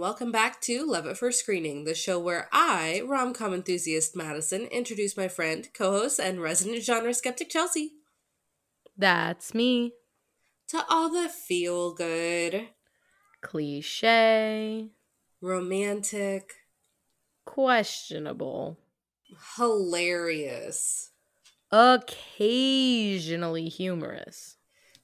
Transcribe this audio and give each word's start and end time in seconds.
And 0.00 0.06
welcome 0.06 0.32
back 0.32 0.62
to 0.62 0.86
Love 0.86 1.06
at 1.06 1.18
First 1.18 1.40
Screening, 1.40 1.84
the 1.84 1.94
show 1.94 2.18
where 2.18 2.48
I, 2.52 3.02
rom 3.06 3.34
com 3.34 3.52
enthusiast 3.52 4.16
Madison, 4.16 4.62
introduce 4.62 5.14
my 5.14 5.28
friend, 5.28 5.68
co 5.74 5.90
host, 5.92 6.18
and 6.18 6.40
resident 6.40 6.82
genre 6.82 7.12
skeptic 7.12 7.50
Chelsea 7.50 7.92
That's 8.96 9.52
me. 9.52 9.92
to 10.68 10.82
all 10.88 11.10
the 11.10 11.28
feel 11.28 11.92
good, 11.92 12.68
Cliche. 13.42 14.88
romantic, 15.42 16.50
Questionable. 17.44 18.78
hilarious 19.58 21.10
Occasionally 21.70 23.68
humorous. 23.68 24.56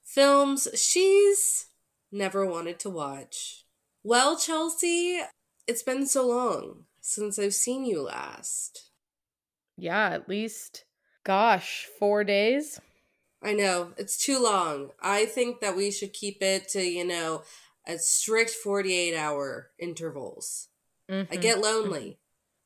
films 0.03 0.69
she's 0.75 1.67
never 2.11 2.47
wanted 2.47 2.79
to 2.79 2.89
watch. 2.89 3.66
Well, 4.09 4.39
Chelsea, 4.39 5.21
it's 5.67 5.83
been 5.83 6.07
so 6.07 6.29
long 6.29 6.85
since 7.01 7.41
I've 7.41 7.55
seen 7.55 7.85
you 7.85 8.03
last. 8.03 8.93
Yeah, 9.77 10.11
at 10.11 10.29
least, 10.29 10.85
gosh, 11.25 11.89
four 11.99 12.23
days? 12.23 12.81
I 13.43 13.53
know, 13.53 13.95
it's 13.97 14.17
too 14.17 14.39
long. 14.39 14.91
I 15.03 15.27
think 15.27 15.59
that 15.59 15.75
we 15.77 15.91
should 15.91 16.13
keep 16.13 16.41
it 16.41 16.69
to, 16.69 16.83
you 16.83 17.05
know, 17.05 17.43
a 17.85 17.99
strict 17.99 18.51
48 18.51 19.17
hour 19.17 19.73
intervals. 19.77 20.69
I 21.09 21.13
Mhm. 21.13 21.41
get 21.41 21.59
lonely. 21.59 22.21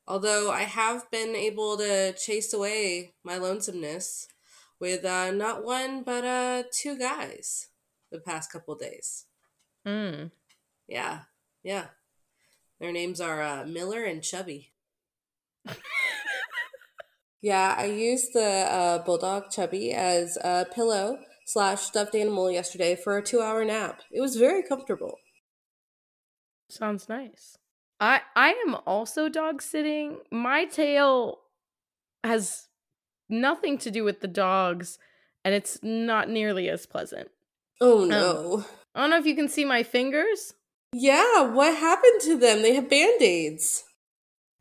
Although 0.06 0.50
I 0.50 0.64
have 0.64 1.10
been 1.10 1.34
able 1.34 1.78
to 1.78 2.12
chase 2.12 2.52
away 2.52 3.14
my 3.24 3.38
lonesomeness 3.38 4.28
with 4.78 5.06
uh, 5.06 5.30
not 5.30 5.64
one, 5.64 6.02
but 6.02 6.22
uh, 6.22 6.64
two 6.70 6.98
guys 6.98 7.68
the 8.10 8.20
past 8.20 8.52
couple 8.52 8.74
days. 8.74 9.24
Mm. 9.86 10.32
Yeah, 10.86 11.22
yeah. 11.62 11.86
Their 12.80 12.92
names 12.92 13.20
are 13.20 13.42
uh, 13.42 13.66
Miller 13.66 14.04
and 14.04 14.22
Chubby. 14.22 14.72
Yeah, 17.42 17.74
I 17.76 17.86
used 17.86 18.34
the 18.34 18.42
uh, 18.42 18.98
bulldog 18.98 19.50
Chubby 19.50 19.92
as 19.92 20.36
a 20.44 20.66
pillow 20.72 21.18
slash 21.46 21.80
stuffed 21.80 22.14
animal 22.14 22.50
yesterday 22.50 22.94
for 22.94 23.16
a 23.16 23.22
two 23.22 23.40
hour 23.40 23.64
nap. 23.64 24.02
It 24.10 24.20
was 24.20 24.36
very 24.36 24.62
comfortable. 24.62 25.18
Sounds 26.68 27.08
nice. 27.08 27.56
I 27.98 28.20
I 28.36 28.50
am 28.66 28.76
also 28.86 29.28
dog 29.28 29.62
sitting. 29.62 30.18
My 30.30 30.66
tail 30.66 31.38
has 32.22 32.68
nothing 33.30 33.78
to 33.78 33.90
do 33.90 34.04
with 34.04 34.20
the 34.20 34.28
dogs, 34.28 34.98
and 35.42 35.54
it's 35.54 35.78
not 35.82 36.28
nearly 36.28 36.68
as 36.68 36.84
pleasant. 36.84 37.30
Oh 37.80 38.04
no. 38.04 38.66
I 38.94 39.00
don't 39.00 39.10
know 39.10 39.18
if 39.18 39.26
you 39.26 39.36
can 39.36 39.48
see 39.48 39.64
my 39.64 39.82
fingers. 39.82 40.52
Yeah, 40.92 41.42
what 41.42 41.76
happened 41.76 42.20
to 42.22 42.36
them? 42.38 42.62
They 42.62 42.74
have 42.74 42.90
band 42.90 43.22
aids. 43.22 43.84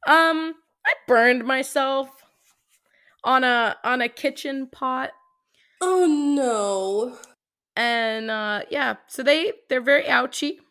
Um, 0.08 0.56
I 0.86 0.94
burned 1.08 1.44
myself 1.46 2.10
on 3.24 3.44
a 3.44 3.76
on 3.84 4.02
a 4.02 4.08
kitchen 4.08 4.68
pot 4.72 5.12
Oh 5.82 6.06
no. 6.06 7.18
and 7.76 8.32
uh 8.32 8.62
yeah, 8.70 8.96
so 9.08 9.24
they 9.24 9.54
they're 9.70 9.82
very 9.82 10.08
ouchy. 10.08 10.60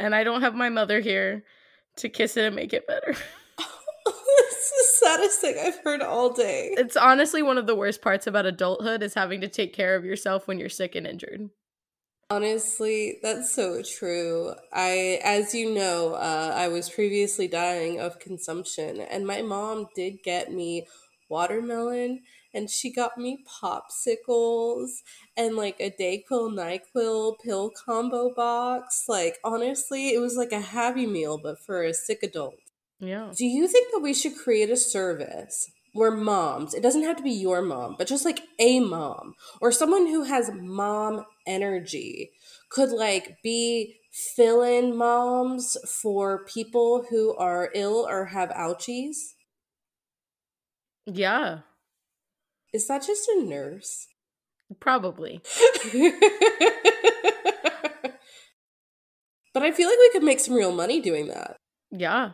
And 0.00 0.12
I 0.12 0.24
don't 0.24 0.40
have 0.42 0.56
my 0.56 0.70
mother 0.70 0.98
here 0.98 1.44
to 1.98 2.08
kiss 2.08 2.36
it 2.36 2.46
and 2.46 2.56
make 2.56 2.72
it 2.72 2.86
better. 2.86 3.14
this 4.06 4.54
is 4.56 4.70
the 4.70 5.06
saddest 5.06 5.40
thing 5.40 5.56
I've 5.58 5.78
heard 5.84 6.02
all 6.02 6.32
day. 6.32 6.74
It's 6.76 6.96
honestly 6.96 7.42
one 7.42 7.58
of 7.58 7.66
the 7.68 7.76
worst 7.76 8.02
parts 8.02 8.26
about 8.26 8.44
adulthood 8.44 9.04
is 9.04 9.14
having 9.14 9.40
to 9.42 9.48
take 9.48 9.72
care 9.72 9.94
of 9.94 10.04
yourself 10.04 10.48
when 10.48 10.58
you're 10.58 10.68
sick 10.68 10.96
and 10.96 11.06
injured. 11.06 11.48
Honestly, 12.34 13.20
that's 13.22 13.54
so 13.54 13.80
true. 13.80 14.54
I, 14.72 15.20
as 15.22 15.54
you 15.54 15.72
know, 15.72 16.14
uh, 16.14 16.52
I 16.52 16.66
was 16.66 16.90
previously 16.90 17.46
dying 17.46 18.00
of 18.00 18.18
consumption, 18.18 19.00
and 19.00 19.24
my 19.24 19.40
mom 19.40 19.86
did 19.94 20.24
get 20.24 20.52
me 20.52 20.88
watermelon, 21.28 22.22
and 22.52 22.68
she 22.68 22.92
got 22.92 23.18
me 23.18 23.44
popsicles 23.62 24.88
and 25.36 25.54
like 25.54 25.76
a 25.78 25.92
Dayquil 25.92 26.52
Nyquil 26.52 27.36
pill 27.44 27.70
combo 27.86 28.34
box. 28.34 29.04
Like, 29.08 29.38
honestly, 29.44 30.08
it 30.08 30.18
was 30.18 30.36
like 30.36 30.50
a 30.50 30.60
happy 30.60 31.06
meal, 31.06 31.38
but 31.40 31.60
for 31.64 31.84
a 31.84 31.94
sick 31.94 32.24
adult. 32.24 32.56
Yeah. 32.98 33.30
Do 33.36 33.46
you 33.46 33.68
think 33.68 33.92
that 33.92 34.02
we 34.02 34.12
should 34.12 34.36
create 34.36 34.70
a 34.70 34.76
service 34.76 35.70
where 35.92 36.10
moms, 36.10 36.74
it 36.74 36.82
doesn't 36.82 37.04
have 37.04 37.16
to 37.16 37.22
be 37.22 37.30
your 37.30 37.62
mom, 37.62 37.94
but 37.96 38.08
just 38.08 38.24
like 38.24 38.40
a 38.58 38.80
mom 38.80 39.34
or 39.60 39.70
someone 39.70 40.08
who 40.08 40.24
has 40.24 40.50
mom 40.52 41.24
energy 41.46 42.32
could 42.70 42.90
like 42.90 43.36
be 43.42 43.96
fill 44.12 44.62
in 44.62 44.96
moms 44.96 45.76
for 46.02 46.44
people 46.44 47.06
who 47.10 47.36
are 47.36 47.70
ill 47.74 48.06
or 48.08 48.26
have 48.26 48.50
ouchies? 48.50 49.34
Yeah. 51.06 51.60
Is 52.72 52.88
that 52.88 53.06
just 53.06 53.28
a 53.28 53.42
nurse? 53.42 54.08
Probably. 54.80 55.40
but 59.52 59.62
I 59.62 59.70
feel 59.72 59.88
like 59.88 59.98
we 59.98 60.10
could 60.12 60.24
make 60.24 60.40
some 60.40 60.54
real 60.54 60.72
money 60.72 61.00
doing 61.00 61.28
that. 61.28 61.56
Yeah. 61.90 62.32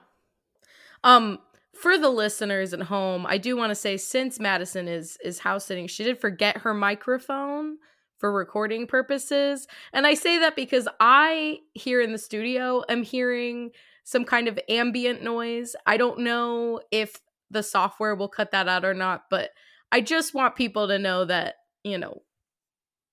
Um 1.05 1.39
for 1.75 1.97
the 1.97 2.11
listeners 2.11 2.75
at 2.75 2.83
home, 2.83 3.25
I 3.27 3.39
do 3.39 3.57
want 3.57 3.71
to 3.71 3.75
say 3.75 3.97
since 3.97 4.39
Madison 4.39 4.89
is 4.89 5.19
is 5.25 5.41
house 5.41 5.67
sitting, 5.67 5.87
she 5.87 6.05
did 6.05 6.21
forget 6.21 6.59
her 6.59 6.75
microphone 6.75 7.79
for 8.21 8.31
recording 8.33 8.87
purposes. 8.87 9.67
And 9.93 10.07
I 10.07 10.15
say 10.15 10.39
that 10.39 10.55
because 10.55 10.87
I 11.01 11.59
here 11.75 12.01
in 12.01 12.13
the 12.13 12.19
studio 12.19 12.85
am 12.89 13.03
hearing 13.03 13.71
some 14.05 14.25
kind 14.25 14.47
of 14.47 14.59
ambient 14.69 15.23
noise. 15.23 15.75
I 15.87 15.97
don't 15.97 16.21
know 16.21 16.81
if 16.93 17.17
the 17.51 17.63
software 17.63 18.15
will 18.15 18.29
cut 18.29 18.53
that 18.53 18.69
out 18.69 18.85
or 18.85 18.95
not, 18.95 19.25
but 19.31 19.51
I 19.91 20.01
just 20.03 20.35
want 20.35 20.55
people 20.55 20.87
to 20.89 20.99
know 20.99 21.25
that, 21.25 21.57
you 21.83 21.99
know, 21.99 22.23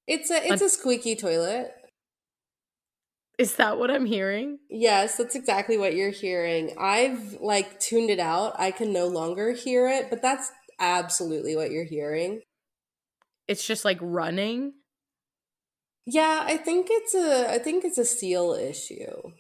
It's 0.08 0.30
a 0.30 0.46
it's 0.46 0.62
a 0.62 0.70
squeaky 0.70 1.16
toilet. 1.16 1.74
is 3.38 3.56
that 3.56 3.78
what 3.80 3.92
I'm 3.92 4.06
hearing? 4.06 4.60
Yes, 4.70 5.18
that's 5.18 5.36
exactly 5.36 5.78
what 5.78 5.96
you're 5.96 6.12
hearing. 6.12 6.76
I've 6.80 7.38
like 7.40 7.80
tuned 7.80 8.10
it 8.10 8.20
out. 8.20 8.60
I 8.60 8.72
can 8.72 8.92
no 8.92 9.08
longer 9.08 9.54
hear 9.54 9.88
it, 9.88 10.10
but 10.10 10.22
that's 10.22 10.52
absolutely 10.80 11.56
what 11.56 11.72
you're 11.72 11.86
hearing. 11.86 12.42
It's 13.48 13.66
just 13.66 13.86
like 13.86 14.00
running. 14.02 14.74
Yeah, 16.10 16.44
I 16.46 16.56
think 16.56 16.88
it's 16.90 17.14
a 17.14 17.52
I 17.52 17.60
think 17.60 17.84
it's 17.84 17.98
a 17.98 18.06
seal 18.06 18.54
issue. 18.54 19.34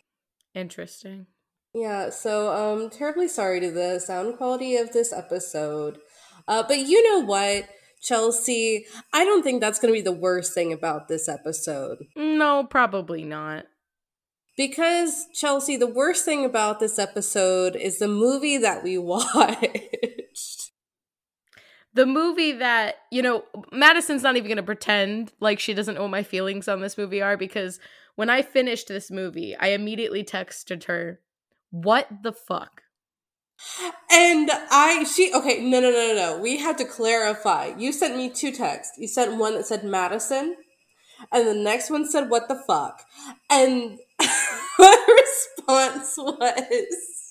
Interesting. 0.53 1.27
Yeah, 1.73 2.09
so 2.09 2.53
um 2.53 2.89
terribly 2.89 3.29
sorry 3.29 3.61
to 3.61 3.71
the 3.71 3.99
sound 3.99 4.35
quality 4.37 4.75
of 4.75 4.91
this 4.91 5.13
episode. 5.13 5.97
Uh 6.45 6.63
but 6.67 6.79
you 6.79 7.01
know 7.03 7.25
what, 7.25 7.69
Chelsea, 8.01 8.85
I 9.13 9.23
don't 9.23 9.43
think 9.43 9.61
that's 9.61 9.79
going 9.79 9.93
to 9.93 9.97
be 9.97 10.03
the 10.03 10.11
worst 10.11 10.53
thing 10.53 10.73
about 10.73 11.07
this 11.07 11.29
episode. 11.29 11.99
No, 12.15 12.65
probably 12.69 13.23
not. 13.23 13.65
Because 14.57 15.27
Chelsea, 15.33 15.77
the 15.77 15.87
worst 15.87 16.25
thing 16.25 16.43
about 16.43 16.79
this 16.79 16.99
episode 16.99 17.75
is 17.75 17.99
the 17.99 18.07
movie 18.07 18.57
that 18.57 18.83
we 18.83 18.97
watched. 18.97 19.77
The 21.97 22.05
movie 22.05 22.51
that 22.51 22.97
you 23.11 23.21
know 23.21 23.43
madison's 23.71 24.21
not 24.21 24.35
even 24.37 24.47
going 24.47 24.57
to 24.57 24.63
pretend 24.63 25.33
like 25.39 25.59
she 25.59 25.73
doesn't 25.73 25.95
know 25.95 26.03
what 26.03 26.11
my 26.11 26.23
feelings 26.23 26.67
on 26.67 26.79
this 26.79 26.97
movie 26.97 27.21
are 27.21 27.35
because 27.35 27.79
when 28.15 28.29
i 28.29 28.41
finished 28.41 28.87
this 28.87 29.09
movie 29.09 29.55
i 29.59 29.69
immediately 29.69 30.23
texted 30.23 30.83
her 30.83 31.19
what 31.71 32.07
the 32.21 32.31
fuck 32.31 32.83
And 34.11 34.51
I, 34.69 35.03
she, 35.03 35.33
okay, 35.33 35.59
no, 35.61 35.79
no, 35.79 35.89
no, 35.89 36.13
no, 36.13 36.13
no. 36.13 36.39
We 36.39 36.57
had 36.57 36.77
to 36.77 36.85
clarify. 36.85 37.73
You 37.75 37.91
sent 37.91 38.15
me 38.15 38.29
two 38.29 38.51
texts. 38.51 38.99
You 38.99 39.07
sent 39.07 39.37
one 39.37 39.55
that 39.55 39.65
said 39.65 39.83
Madison, 39.83 40.55
and 41.31 41.47
the 41.47 41.55
next 41.55 41.89
one 41.89 42.07
said, 42.09 42.29
What 42.29 42.47
the 42.47 42.61
fuck? 42.67 43.01
And 43.49 43.97
my 44.79 45.23
response 45.67 46.13
was, 46.17 47.26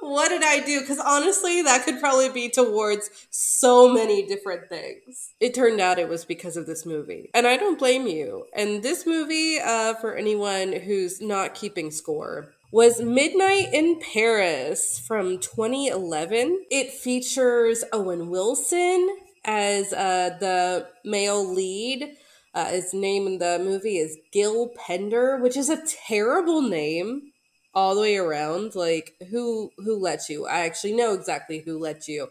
What 0.00 0.28
did 0.28 0.42
I 0.42 0.60
do? 0.60 0.80
Because 0.80 0.98
honestly, 0.98 1.62
that 1.62 1.84
could 1.84 2.00
probably 2.00 2.28
be 2.28 2.48
towards 2.48 3.10
so 3.30 3.92
many 3.92 4.26
different 4.26 4.68
things. 4.68 5.32
It 5.40 5.54
turned 5.54 5.80
out 5.80 5.98
it 5.98 6.08
was 6.08 6.24
because 6.24 6.56
of 6.56 6.66
this 6.66 6.84
movie. 6.84 7.30
And 7.34 7.46
I 7.46 7.56
don't 7.56 7.78
blame 7.78 8.06
you. 8.06 8.46
And 8.54 8.82
this 8.82 9.06
movie, 9.06 9.58
uh, 9.58 9.94
for 9.94 10.14
anyone 10.14 10.72
who's 10.72 11.20
not 11.20 11.54
keeping 11.54 11.90
score, 11.90 12.52
was 12.70 13.00
Midnight 13.00 13.72
in 13.72 14.00
Paris 14.00 14.98
from 14.98 15.38
2011. 15.38 16.64
It 16.70 16.90
features 16.90 17.84
Owen 17.92 18.30
Wilson 18.30 19.08
as 19.44 19.92
uh, 19.92 20.36
the 20.40 20.88
male 21.04 21.54
lead. 21.54 22.16
Uh, 22.52 22.66
his 22.66 22.94
name 22.94 23.26
in 23.26 23.38
the 23.38 23.58
movie 23.58 23.98
is 23.98 24.18
Gil 24.32 24.68
Pender, 24.76 25.38
which 25.38 25.56
is 25.56 25.68
a 25.68 25.84
terrible 25.86 26.62
name 26.62 27.32
all 27.74 27.94
the 27.94 28.00
way 28.00 28.16
around. 28.16 28.74
Like 28.74 29.14
who 29.30 29.70
who 29.78 29.96
let 29.96 30.28
you? 30.28 30.46
I 30.46 30.60
actually 30.60 30.94
know 30.94 31.14
exactly 31.14 31.60
who 31.60 31.78
let 31.78 32.08
you. 32.08 32.28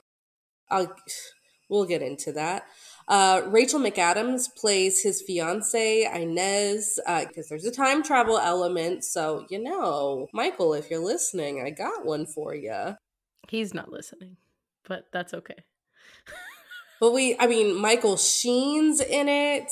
I'll 0.69 0.94
we'll 1.69 1.86
get 1.86 2.01
into 2.01 2.31
that. 2.34 2.63
Uh, 3.07 3.42
Rachel 3.48 3.81
McAdams 3.81 4.56
plays 4.56 5.01
his 5.01 5.22
fiance 5.22 6.10
Inez 6.13 7.00
because 7.06 7.45
uh, 7.45 7.50
there's 7.50 7.66
a 7.66 7.72
time 7.72 8.01
travel 8.01 8.38
element. 8.38 9.04
So 9.04 9.45
you 9.50 9.62
know, 9.62 10.28
Michael, 10.34 10.74
if 10.74 10.90
you're 10.90 11.04
listening, 11.04 11.62
I 11.66 11.69
got 11.72 12.06
one 12.06 12.25
for 12.25 12.56
you. 12.56 12.95
He's 13.50 13.74
not 13.74 13.92
listening, 13.92 14.38
but 14.88 15.07
that's 15.12 15.34
okay. 15.34 15.63
but 17.01 17.12
we, 17.12 17.36
I 17.40 17.48
mean, 17.48 17.75
Michael 17.75 18.16
Sheen's 18.16 19.01
in 19.01 19.28
it. 19.28 19.72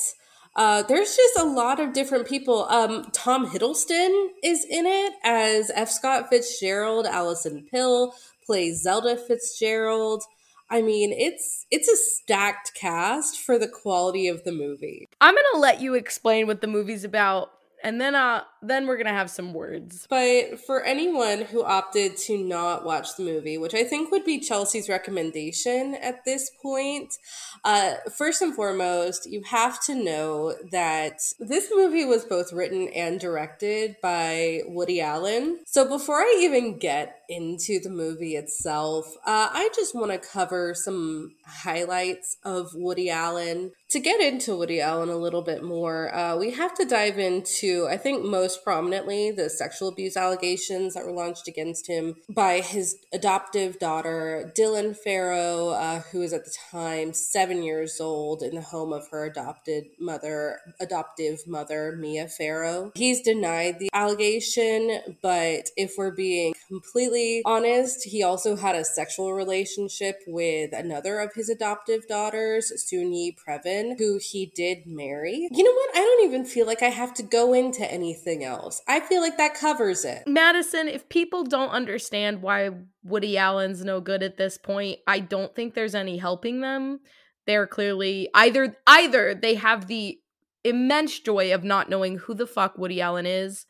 Uh, 0.54 0.82
there's 0.82 1.16
just 1.16 1.38
a 1.38 1.44
lot 1.44 1.80
of 1.80 1.92
different 1.92 2.26
people. 2.26 2.66
Um, 2.68 3.06
Tom 3.12 3.46
Hiddleston 3.46 4.28
is 4.42 4.64
in 4.64 4.86
it 4.86 5.14
as 5.24 5.70
F. 5.74 5.90
Scott 5.90 6.28
Fitzgerald. 6.28 7.06
Alison 7.06 7.66
Pill 7.70 8.14
plays 8.44 8.82
Zelda 8.82 9.16
Fitzgerald. 9.16 10.22
I 10.70 10.82
mean, 10.82 11.12
it's 11.12 11.66
it's 11.70 11.88
a 11.88 11.96
stacked 11.96 12.72
cast 12.74 13.40
for 13.40 13.58
the 13.58 13.68
quality 13.68 14.28
of 14.28 14.44
the 14.44 14.52
movie. 14.52 15.08
I'm 15.20 15.34
gonna 15.34 15.60
let 15.60 15.80
you 15.80 15.94
explain 15.94 16.46
what 16.46 16.60
the 16.60 16.66
movie's 16.66 17.04
about 17.04 17.50
and 17.82 18.00
then 18.00 18.14
uh 18.14 18.44
then 18.62 18.86
we're 18.86 18.96
gonna 18.96 19.10
have 19.10 19.30
some 19.30 19.52
words. 19.52 20.06
But 20.08 20.60
for 20.60 20.82
anyone 20.82 21.42
who 21.42 21.64
opted 21.64 22.16
to 22.16 22.38
not 22.38 22.84
watch 22.84 23.16
the 23.16 23.22
movie 23.22 23.58
which 23.58 23.74
i 23.74 23.84
think 23.84 24.10
would 24.10 24.24
be 24.24 24.38
chelsea's 24.38 24.88
recommendation 24.88 25.94
at 25.96 26.24
this 26.24 26.50
point 26.62 27.18
uh 27.64 27.94
first 28.16 28.42
and 28.42 28.54
foremost 28.54 29.30
you 29.30 29.42
have 29.42 29.82
to 29.84 29.94
know 29.94 30.54
that 30.70 31.20
this 31.38 31.70
movie 31.74 32.04
was 32.04 32.24
both 32.24 32.52
written 32.52 32.88
and 32.88 33.20
directed 33.20 33.96
by 34.02 34.60
woody 34.66 35.00
allen. 35.00 35.60
So 35.66 35.88
before 35.88 36.20
i 36.20 36.38
even 36.40 36.78
get 36.78 37.18
into 37.28 37.80
the 37.80 37.90
movie 37.90 38.36
itself 38.36 39.06
uh, 39.26 39.48
i 39.52 39.68
just 39.74 39.94
want 39.94 40.10
to 40.12 40.18
cover 40.18 40.74
some 40.74 41.34
highlights 41.46 42.36
of 42.44 42.74
woody 42.74 43.10
allen. 43.10 43.72
To 43.90 44.00
get 44.00 44.20
into 44.20 44.56
woody 44.56 44.80
allen 44.80 45.08
a 45.08 45.16
little 45.16 45.42
bit 45.42 45.62
more 45.62 46.14
uh, 46.14 46.36
we 46.36 46.50
have 46.52 46.74
to 46.74 46.84
dive 46.84 47.18
into 47.18 47.86
I 47.88 47.96
think, 47.96 48.24
most 48.24 48.51
prominently 48.56 49.30
the 49.30 49.50
sexual 49.50 49.88
abuse 49.88 50.16
allegations 50.16 50.94
that 50.94 51.04
were 51.04 51.12
launched 51.12 51.48
against 51.48 51.86
him 51.86 52.16
by 52.28 52.60
his 52.60 52.96
adoptive 53.12 53.78
daughter, 53.78 54.52
Dylan 54.56 54.96
Farrow, 54.96 55.70
uh, 55.70 56.00
who 56.00 56.20
was 56.20 56.32
at 56.32 56.44
the 56.44 56.54
time 56.70 57.12
seven 57.12 57.62
years 57.62 58.00
old 58.00 58.42
in 58.42 58.54
the 58.54 58.62
home 58.62 58.92
of 58.92 59.08
her 59.10 59.24
adopted 59.24 59.84
mother, 59.98 60.60
adoptive 60.80 61.46
mother, 61.46 61.96
Mia 61.98 62.28
Farrow. 62.28 62.92
He's 62.94 63.20
denied 63.20 63.78
the 63.78 63.90
allegation, 63.92 65.00
but 65.22 65.70
if 65.76 65.94
we're 65.96 66.10
being 66.10 66.54
completely 66.68 67.42
honest, 67.44 68.04
he 68.04 68.22
also 68.22 68.56
had 68.56 68.74
a 68.74 68.84
sexual 68.84 69.32
relationship 69.32 70.20
with 70.26 70.72
another 70.72 71.18
of 71.20 71.34
his 71.34 71.48
adoptive 71.48 72.06
daughters, 72.08 72.72
Soon-Yi 72.88 73.36
Previn, 73.46 73.98
who 73.98 74.18
he 74.22 74.46
did 74.46 74.86
marry. 74.86 75.48
You 75.50 75.64
know 75.64 75.72
what? 75.72 75.90
I 75.94 76.00
don't 76.00 76.26
even 76.26 76.44
feel 76.44 76.66
like 76.66 76.82
I 76.82 76.88
have 76.88 77.14
to 77.14 77.22
go 77.22 77.52
into 77.52 77.90
anything 77.90 78.41
else. 78.44 78.82
I 78.88 79.00
feel 79.00 79.20
like 79.20 79.36
that 79.36 79.54
covers 79.54 80.04
it. 80.04 80.22
Madison, 80.26 80.88
if 80.88 81.08
people 81.08 81.44
don't 81.44 81.70
understand 81.70 82.42
why 82.42 82.70
Woody 83.02 83.36
Allen's 83.36 83.84
no 83.84 84.00
good 84.00 84.22
at 84.22 84.36
this 84.36 84.58
point, 84.58 84.98
I 85.06 85.20
don't 85.20 85.54
think 85.54 85.74
there's 85.74 85.94
any 85.94 86.18
helping 86.18 86.60
them. 86.60 87.00
They're 87.46 87.66
clearly 87.66 88.28
either 88.34 88.76
either 88.86 89.34
they 89.34 89.56
have 89.56 89.86
the 89.86 90.18
immense 90.64 91.18
joy 91.18 91.52
of 91.52 91.64
not 91.64 91.90
knowing 91.90 92.18
who 92.18 92.34
the 92.34 92.46
fuck 92.46 92.78
Woody 92.78 93.00
Allen 93.00 93.26
is, 93.26 93.66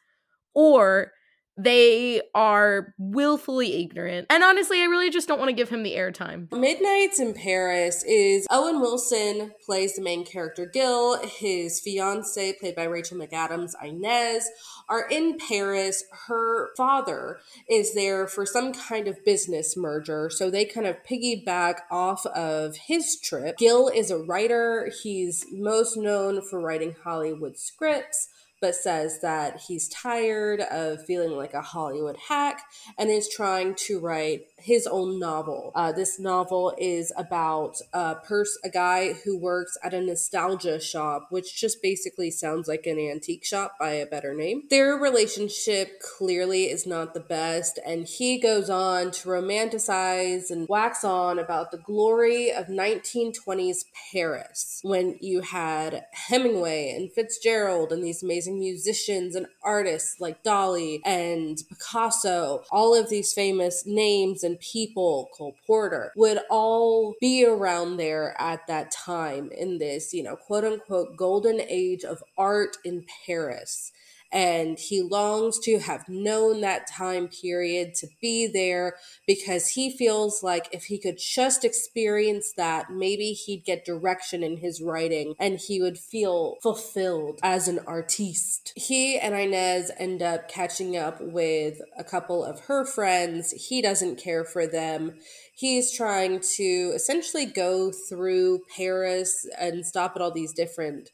or 0.55 1.13
they 1.57 2.23
are 2.35 2.95
willfully 2.99 3.83
ignorant. 3.83 4.27
And 4.31 4.43
honestly, 4.43 4.81
I 4.81 4.85
really 4.85 5.11
just 5.11 5.29
don't 5.29 5.39
want 5.39 5.51
to 5.51 5.55
give 5.55 5.69
him 5.69 5.83
the 5.83 5.95
airtime. 5.95 6.51
Midnights 6.51 7.21
in 7.21 7.35
Paris 7.35 8.03
is 8.05 8.47
Owen 8.51 8.81
Wilson 8.81 9.53
plays 9.65 9.97
the 9.97 10.03
main 10.03 10.25
character 10.25 10.67
Gil. 10.67 11.19
His 11.27 11.81
fiance, 11.81 12.55
played 12.55 12.75
by 12.75 12.85
Rachel 12.85 13.19
McAdams, 13.19 13.73
Inez, 13.83 14.49
are 14.89 15.07
in 15.09 15.37
Paris. 15.39 16.05
Her 16.27 16.71
father 16.77 17.39
is 17.69 17.95
there 17.95 18.27
for 18.27 18.47
some 18.47 18.73
kind 18.73 19.07
of 19.07 19.25
business 19.25 19.77
merger. 19.77 20.31
So 20.31 20.51
they 20.51 20.65
kind 20.65 20.87
of 20.87 20.97
piggyback 21.05 21.81
off 21.91 22.25
of 22.27 22.77
his 22.77 23.19
trip. 23.21 23.59
Gil 23.59 23.89
is 23.89 24.11
a 24.11 24.19
writer. 24.19 24.91
He's 25.03 25.45
most 25.53 25.97
known 25.97 26.41
for 26.43 26.61
writing 26.61 26.97
Hollywood 27.05 27.59
scripts 27.59 28.29
but 28.63 28.77
says 28.77 29.21
that 29.21 29.61
he's 29.69 29.89
tired 29.89 30.61
of 30.61 31.05
feeling 31.05 31.33
like 31.33 31.53
a 31.53 31.61
Hollywood 31.61 32.17
hack 32.17 32.63
and 32.97 33.11
is 33.11 33.29
trying 33.29 33.75
to 33.75 33.99
write 34.01 34.47
his 34.63 34.87
own 34.87 35.19
novel. 35.19 35.73
Uh, 35.75 35.93
this 35.93 36.19
novel 36.19 36.75
is 36.79 37.13
about 37.17 37.81
a 37.93 38.17
pers- 38.17 38.59
a 38.65 38.71
guy 38.71 39.13
who 39.13 39.37
works 39.37 39.77
at 39.83 39.95
a 39.95 40.01
nostalgia 40.01 40.81
shop, 40.81 41.27
which 41.31 41.57
just 41.61 41.83
basically 41.83 42.31
sounds 42.31 42.69
like 42.69 42.87
an 42.87 42.99
antique 42.99 43.45
shop 43.45 43.77
by 43.79 43.93
a 43.93 44.07
better 44.07 44.35
name. 44.35 44.63
Their 44.71 44.97
relationship 44.97 46.01
clearly 46.01 46.65
is 46.65 46.87
not 46.87 47.15
the 47.15 47.21
best, 47.21 47.79
and 47.85 48.07
he 48.07 48.39
goes 48.39 48.71
on 48.71 49.11
to 49.13 49.29
romanticize 49.29 50.51
and 50.51 50.69
wax 50.69 51.05
on 51.05 51.39
about 51.39 51.71
the 51.71 51.79
glory 51.79 52.51
of 52.53 52.67
1920s 52.67 53.85
Paris 54.13 54.81
when 54.83 55.17
you 55.21 55.41
had 55.41 56.05
Hemingway 56.13 56.95
and 56.97 57.13
Fitzgerald 57.13 57.93
and 57.93 58.03
these 58.03 58.23
amazing 58.23 58.59
musicians 58.59 59.35
and 59.35 59.47
artists 59.63 60.21
like 60.21 60.43
Dali 60.43 61.01
and 61.05 61.63
Picasso, 61.69 62.63
all 62.71 62.95
of 62.95 63.09
these 63.09 63.33
famous 63.33 63.85
names 63.87 64.45
and 64.45 64.52
people, 64.57 65.29
Cole 65.37 65.57
Porter, 65.67 66.13
would 66.17 66.41
all 66.51 67.15
be 67.21 67.45
around 67.45 67.97
there 67.97 68.35
at 68.41 68.67
that 68.69 68.91
time 68.91 69.51
in 69.53 69.79
this, 69.79 70.13
you 70.13 70.23
know, 70.23 70.37
quote 70.37 70.65
unquote 70.65 71.17
golden 71.17 71.61
age 71.61 72.05
of 72.05 72.23
art 72.37 72.77
in 72.85 73.05
Paris 73.27 73.93
and 74.33 74.79
he 74.79 75.03
longs 75.03 75.59
to 75.61 75.79
have 75.79 76.09
known 76.09 76.61
that 76.63 76.87
time 76.87 77.29
period 77.29 77.95
to 77.95 78.07
be 78.21 78.47
there 78.47 78.95
because 79.27 79.69
he 79.69 79.97
feels 79.97 80.43
like 80.43 80.69
if 80.73 80.85
he 80.85 80.99
could 80.99 81.19
just 81.19 81.65
experience 81.65 82.53
that, 82.57 82.91
maybe 82.91 83.33
he'd 83.33 83.65
get 83.65 83.85
direction 83.85 84.43
in 84.43 84.59
his 84.59 84.81
writing 84.81 85.35
and 85.39 85.59
he 85.59 85.81
would 85.81 85.99
feel 85.99 86.57
fulfilled 86.63 87.39
as 87.43 87.69
an 87.69 87.81
artiste. 87.87 88.73
He 88.77 89.19
and 89.19 89.35
Inez 89.35 89.91
end 89.99 90.23
up 90.23 90.49
catching 90.49 90.97
up 90.97 91.21
with 91.21 91.81
a 91.99 92.05
couple 92.05 92.45
of 92.45 92.61
her 92.61 92.87
friends. 92.87 93.53
He 93.69 93.83
doesn't 93.83 94.17
care 94.17 94.45
for 94.45 94.67
them 94.67 95.13
he's 95.55 95.93
trying 95.93 96.41
to 96.41 96.93
essentially 96.95 97.47
go 97.47 97.93
through 97.93 98.61
Paris 98.77 99.47
and 99.59 99.87
stop 99.87 100.17
at 100.17 100.23
all 100.23 100.33
these 100.33 100.53
different 100.53 101.11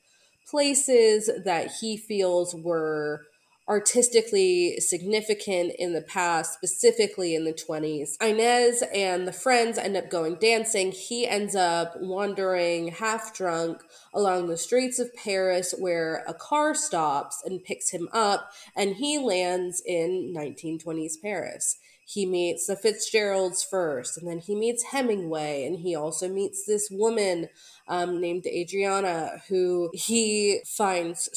places 0.50 1.31
that 1.45 1.71
he 1.81 1.97
feels 1.97 2.55
were 2.55 3.26
artistically 3.69 4.81
significant 4.81 5.73
in 5.78 5.93
the 5.93 6.00
past, 6.00 6.55
specifically 6.55 7.35
in 7.35 7.45
the 7.45 7.52
20s. 7.52 8.17
Inez 8.23 8.83
and 8.95 9.28
the 9.28 9.33
friends 9.33 9.76
end 9.76 9.95
up 9.95 10.09
going 10.09 10.37
dancing. 10.37 10.90
He 10.90 11.26
ends 11.26 11.55
up 11.55 11.93
wandering 12.00 12.88
half 12.88 13.37
drunk 13.37 13.83
along 14.14 14.49
the 14.49 14.57
streets 14.57 14.99
of 14.99 15.14
Paris 15.14 15.75
where 15.78 16.25
a 16.26 16.33
car 16.33 16.75
stops 16.75 17.43
and 17.45 17.62
picks 17.62 17.90
him 17.90 18.09
up, 18.12 18.50
and 18.75 18.97
he 18.97 19.19
lands 19.19 19.83
in 19.85 20.35
1920s 20.35 21.21
Paris 21.21 21.78
he 22.09 22.25
meets 22.25 22.67
the 22.67 22.75
Fitzgeralds 22.75 23.62
first, 23.62 24.17
and 24.17 24.26
then 24.26 24.38
he 24.38 24.55
meets 24.55 24.83
Hemingway, 24.85 25.67
and 25.67 25.81
he 25.81 25.95
also 25.95 26.26
meets 26.26 26.64
this 26.64 26.88
woman 26.90 27.50
um, 27.88 28.21
named 28.21 28.47
Adriana 28.47 29.42
who 29.49 29.90
he 29.92 30.61
finds 30.66 31.28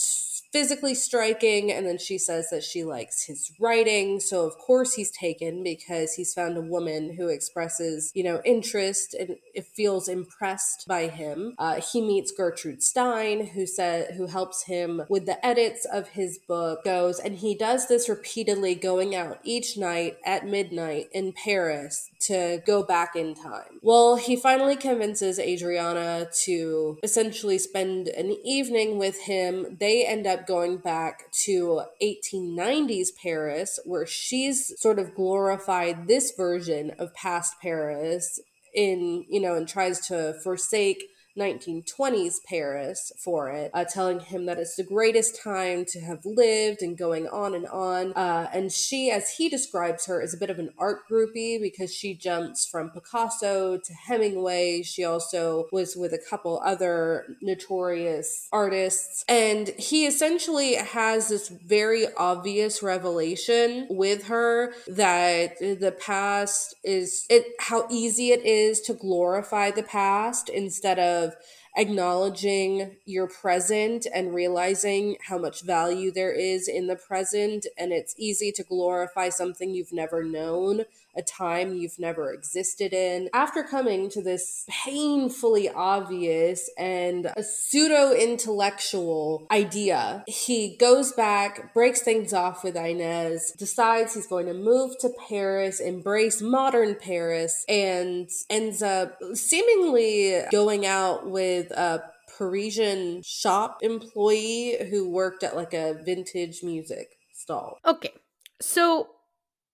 physically 0.52 0.94
striking 0.94 1.72
and 1.72 1.86
then 1.86 1.98
she 1.98 2.18
says 2.18 2.50
that 2.50 2.64
she 2.64 2.84
likes 2.84 3.26
his 3.26 3.52
writing. 3.60 4.20
So 4.20 4.46
of 4.46 4.58
course 4.58 4.94
he's 4.94 5.12
taken 5.12 5.64
because 5.64 6.14
he's 6.14 6.34
found 6.34 6.58
a 6.58 6.62
woman 6.62 7.16
who 7.18 7.28
expresses 7.28 8.12
you 8.14 8.24
know 8.24 8.42
interest 8.44 9.14
and 9.14 9.38
feels 9.66 10.08
impressed 10.08 10.86
by 10.88 11.08
him. 11.08 11.56
Uh, 11.58 11.82
he 11.82 12.02
meets 12.02 12.32
gertrude 12.32 12.84
stein 12.84 13.48
who 13.48 13.66
said 13.66 14.16
who 14.16 14.28
helps 14.28 14.64
him 14.64 15.04
with 15.10 15.26
the 15.26 15.44
edits 15.46 15.86
of 15.86 16.10
his 16.10 16.40
book 16.48 16.84
goes 16.84 17.20
and 17.20 17.38
he 17.38 17.56
does 17.56 17.88
this 17.88 18.10
repeatedly 18.10 18.76
going 18.76 19.16
out 19.16 19.40
each 19.44 19.78
night 19.78 20.18
at 20.26 20.46
midnight 20.46 21.08
in 21.12 21.32
paris 21.32 22.10
to 22.20 22.62
go 22.66 22.84
back 22.84 23.16
in 23.16 23.34
time. 23.34 23.80
Well 23.82 24.18
he 24.18 24.36
finally 24.36 24.76
convinces 24.76 25.40
adriana 25.40 26.28
to 26.44 27.00
essentially 27.04 27.58
spend 27.58 28.08
an 28.10 28.32
evening 28.44 28.98
with 28.98 29.22
him. 29.22 29.78
They 29.80 30.06
end 30.06 30.28
up 30.28 30.41
going 30.48 30.78
back 30.78 31.32
to 31.44 31.84
1890s 32.02 33.10
Paris, 33.22 33.80
where 33.86 34.06
she's 34.06 34.74
sort 34.80 35.00
of 35.00 35.16
glorified 35.16 36.08
this 36.08 36.34
version 36.36 36.92
of 37.00 37.14
past 37.14 37.56
Paris 37.62 38.40
in, 38.74 39.26
you 39.30 39.40
know, 39.40 39.56
and 39.56 39.68
tries 39.68 40.06
to 40.08 40.34
forsake 40.44 41.04
1920s 41.38 42.44
Paris 42.46 43.12
for 43.24 43.50
it, 43.50 43.72
uh, 43.74 43.86
telling 43.86 44.20
him 44.20 44.46
that 44.46 44.58
it's 44.58 44.76
the 44.76 44.84
greatest 44.84 45.42
time 45.42 45.86
to 45.86 46.00
have 46.00 46.26
lived 46.26 46.82
and 46.82 46.98
going 46.98 47.28
on 47.28 47.54
and 47.54 47.68
on. 47.68 48.14
Uh, 48.14 48.50
and 48.54 48.72
she, 48.72 49.12
as 49.12 49.32
he 49.32 49.50
describes 49.50 50.06
her, 50.06 50.22
is 50.22 50.34
a 50.34 50.38
bit 50.38 50.50
of 50.50 50.60
an 50.60 50.70
art 50.78 51.00
groupie 51.10 51.62
because 51.62 51.94
she 51.94 52.14
jumps 52.14 52.66
from 52.66 52.90
Picasso 52.90 53.78
to 53.78 53.94
Hemingway. 53.94 54.82
She 54.84 55.04
also 55.04 55.68
was 55.72 55.96
with 55.96 56.14
a 56.14 56.20
couple 56.30 56.62
other 56.64 57.26
notorious 57.42 58.48
artists. 58.52 59.24
And 59.28 59.70
he 59.70 60.06
essentially 60.06 60.76
has 60.76 61.30
this 61.30 61.50
very 61.50 62.06
obvious 62.16 62.84
revelation 62.84 63.88
with 63.90 64.26
her 64.26 64.74
that 64.88 65.58
the 65.60 65.96
past 66.00 66.76
is 66.84 67.26
it 67.30 67.46
how 67.60 67.88
easy 67.90 68.32
it 68.32 68.46
is 68.46 68.82
to 68.82 68.94
glorify 68.94 69.72
the 69.72 69.84
past 69.84 70.50
instead 70.50 71.00
of 71.00 71.21
of 71.22 71.36
acknowledging 71.78 72.98
your 73.06 73.28
present 73.28 74.06
and 74.14 74.34
realizing 74.34 75.18
how 75.28 75.38
much 75.38 75.64
value 75.64 76.12
there 76.12 76.34
is 76.34 76.68
in 76.68 76.88
the 76.88 76.96
present. 76.96 77.66
And 77.78 77.92
it's 77.92 78.16
easy 78.18 78.52
to 78.54 78.64
glorify 78.64 79.30
something 79.30 79.74
you've 79.74 79.94
never 79.94 80.24
known 80.24 80.86
a 81.16 81.22
time 81.22 81.76
you've 81.76 82.00
never 82.00 82.32
existed 82.32 82.94
in. 82.94 83.30
After 83.34 83.64
coming 83.64 84.10
to 84.12 84.22
this 84.22 84.66
painfully 84.70 85.70
obvious 85.70 86.70
and 86.78 87.32
a 87.38 87.44
pseudo 87.44 88.14
intellectual 88.14 89.48
idea, 89.52 90.24
he 90.28 90.78
goes 90.78 91.12
back, 91.12 91.74
breaks 91.74 92.02
things 92.02 92.34
off 92.34 92.64
with 92.64 92.76
Inez, 92.76 93.54
decides 93.58 94.16
he's 94.16 94.28
going 94.28 94.48
to 94.48 94.54
move 94.54 94.98
to 95.00 95.10
Paris, 95.30 95.80
embrace 95.80 96.42
modern 96.42 96.96
Paris, 96.96 97.66
and 97.68 98.30
ends 98.50 98.82
up 98.82 99.18
seemingly 99.34 100.42
going 100.52 100.86
out 100.86 101.30
with 101.30 101.72
a 101.72 102.02
Parisian 102.38 103.22
shop 103.24 103.80
employee 103.82 104.78
who 104.90 105.10
worked 105.10 105.44
at 105.44 105.56
like 105.56 105.74
a 105.74 106.02
vintage 106.06 106.64
music 106.64 107.10
stall. 107.34 107.78
Okay. 107.86 108.14
So 108.62 109.10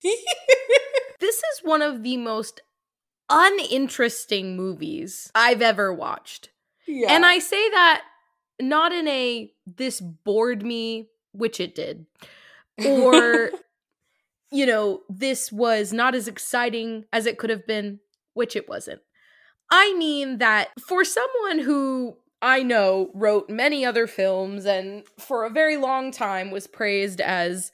this 1.20 1.36
is 1.36 1.60
one 1.62 1.82
of 1.82 2.02
the 2.02 2.16
most 2.16 2.60
uninteresting 3.28 4.56
movies 4.56 5.30
I've 5.34 5.62
ever 5.62 5.92
watched. 5.92 6.50
Yeah. 6.86 7.12
And 7.12 7.26
I 7.26 7.38
say 7.38 7.70
that 7.70 8.02
not 8.60 8.92
in 8.92 9.06
a 9.08 9.52
this 9.66 10.00
bored 10.00 10.62
me, 10.62 11.08
which 11.32 11.60
it 11.60 11.74
did, 11.74 12.06
or 12.84 13.50
you 14.50 14.66
know, 14.66 15.02
this 15.08 15.52
was 15.52 15.92
not 15.92 16.14
as 16.14 16.28
exciting 16.28 17.04
as 17.12 17.26
it 17.26 17.38
could 17.38 17.50
have 17.50 17.66
been, 17.66 18.00
which 18.34 18.56
it 18.56 18.68
wasn't. 18.68 19.00
I 19.70 19.94
mean 19.94 20.38
that 20.38 20.70
for 20.80 21.04
someone 21.04 21.58
who 21.58 22.16
I 22.40 22.62
know 22.62 23.10
wrote 23.14 23.50
many 23.50 23.84
other 23.84 24.06
films 24.06 24.64
and 24.64 25.04
for 25.18 25.44
a 25.44 25.50
very 25.50 25.76
long 25.76 26.10
time 26.10 26.50
was 26.50 26.66
praised 26.66 27.20
as 27.20 27.72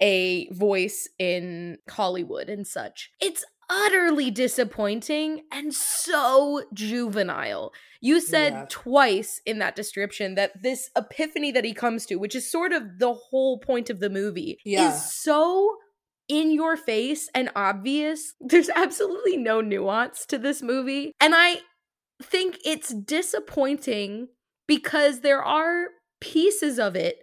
a 0.00 0.48
voice 0.52 1.08
in 1.18 1.78
Hollywood 1.88 2.48
and 2.48 2.66
such. 2.66 3.10
It's 3.20 3.44
utterly 3.68 4.30
disappointing 4.30 5.42
and 5.52 5.74
so 5.74 6.62
juvenile. 6.72 7.72
You 8.00 8.20
said 8.20 8.52
yeah. 8.52 8.66
twice 8.68 9.40
in 9.44 9.58
that 9.58 9.74
description 9.74 10.34
that 10.36 10.62
this 10.62 10.90
epiphany 10.96 11.50
that 11.52 11.64
he 11.64 11.72
comes 11.72 12.06
to, 12.06 12.16
which 12.16 12.34
is 12.34 12.50
sort 12.50 12.72
of 12.72 12.98
the 12.98 13.14
whole 13.14 13.58
point 13.58 13.90
of 13.90 14.00
the 14.00 14.10
movie, 14.10 14.58
yeah. 14.64 14.90
is 14.90 15.14
so 15.14 15.76
in 16.28 16.50
your 16.52 16.76
face 16.76 17.28
and 17.34 17.50
obvious. 17.56 18.34
There's 18.40 18.70
absolutely 18.70 19.36
no 19.36 19.60
nuance 19.60 20.26
to 20.26 20.38
this 20.38 20.62
movie. 20.62 21.12
And 21.20 21.34
I 21.34 21.60
think 22.22 22.58
it's 22.64 22.94
disappointing 22.94 24.28
because 24.66 25.20
there 25.20 25.42
are 25.42 25.88
pieces 26.20 26.78
of 26.78 26.96
it 26.96 27.18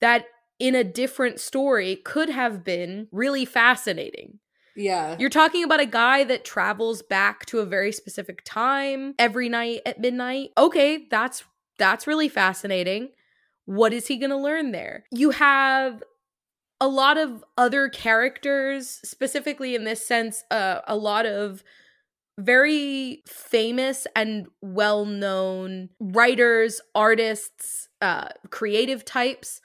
that 0.00 0.24
in 0.60 0.74
a 0.74 0.84
different 0.84 1.40
story 1.40 1.96
could 1.96 2.28
have 2.28 2.62
been 2.62 3.08
really 3.10 3.44
fascinating. 3.44 4.38
Yeah. 4.76 5.16
You're 5.18 5.30
talking 5.30 5.64
about 5.64 5.80
a 5.80 5.86
guy 5.86 6.22
that 6.24 6.44
travels 6.44 7.02
back 7.02 7.46
to 7.46 7.58
a 7.58 7.66
very 7.66 7.90
specific 7.90 8.42
time 8.44 9.14
every 9.18 9.48
night 9.48 9.80
at 9.84 9.98
midnight. 9.98 10.50
Okay, 10.56 11.06
that's 11.10 11.42
that's 11.78 12.06
really 12.06 12.28
fascinating. 12.28 13.08
What 13.64 13.92
is 13.92 14.06
he 14.06 14.18
going 14.18 14.30
to 14.30 14.36
learn 14.36 14.72
there? 14.72 15.04
You 15.10 15.30
have 15.30 16.02
a 16.80 16.88
lot 16.88 17.18
of 17.18 17.44
other 17.58 17.88
characters, 17.88 19.00
specifically 19.04 19.74
in 19.74 19.84
this 19.84 20.06
sense, 20.06 20.44
uh, 20.50 20.80
a 20.86 20.96
lot 20.96 21.26
of 21.26 21.62
very 22.38 23.22
famous 23.26 24.06
and 24.16 24.46
well 24.62 25.04
known 25.04 25.90
writers, 26.00 26.80
artists, 26.94 27.88
uh, 28.00 28.28
creative 28.50 29.04
types 29.04 29.60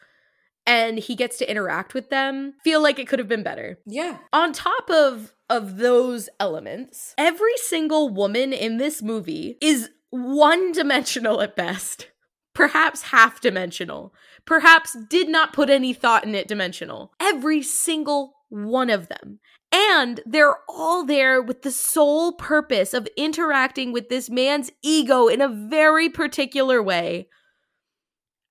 and 0.66 1.00
he 1.00 1.16
gets 1.16 1.38
to 1.38 1.50
interact 1.50 1.94
with 1.94 2.10
them 2.10 2.54
feel 2.64 2.82
like 2.82 3.00
it 3.00 3.08
could 3.08 3.20
have 3.20 3.28
been 3.28 3.44
better. 3.44 3.80
Yeah. 3.86 4.18
On 4.34 4.54
top 4.54 4.90
of 4.90 5.34
of 5.50 5.78
those 5.78 6.28
elements 6.40 7.14
every 7.18 7.56
single 7.58 8.10
woman 8.10 8.52
in 8.52 8.78
this 8.78 9.02
movie 9.04 9.58
is 9.62 9.90
one 10.10 10.72
dimensional 10.72 11.42
at 11.42 11.56
best. 11.56 12.10
Perhaps 12.54 13.04
half 13.04 13.42
dimensional 13.42 14.14
perhaps 14.46 14.96
did 15.10 15.28
not 15.28 15.54
put 15.54 15.70
any 15.70 15.94
thought 15.94 16.24
in 16.24 16.36
it 16.36 16.48
dimensional. 16.48 17.12
Every 17.20 17.62
single 17.62 18.36
one 18.50 18.90
of 18.90 19.08
them. 19.08 19.40
And 19.72 20.22
they're 20.26 20.56
all 20.70 21.06
there 21.06 21.42
with 21.42 21.64
the 21.64 21.72
sole 21.72 22.32
purpose 22.34 22.94
of 22.94 23.10
interacting 23.18 23.92
with 23.92 24.10
this 24.10 24.30
man's 24.30 24.72
ego 24.82 25.28
in 25.28 25.42
a 25.42 25.50
very 25.50 26.08
particular 26.08 26.82
way 26.82 27.28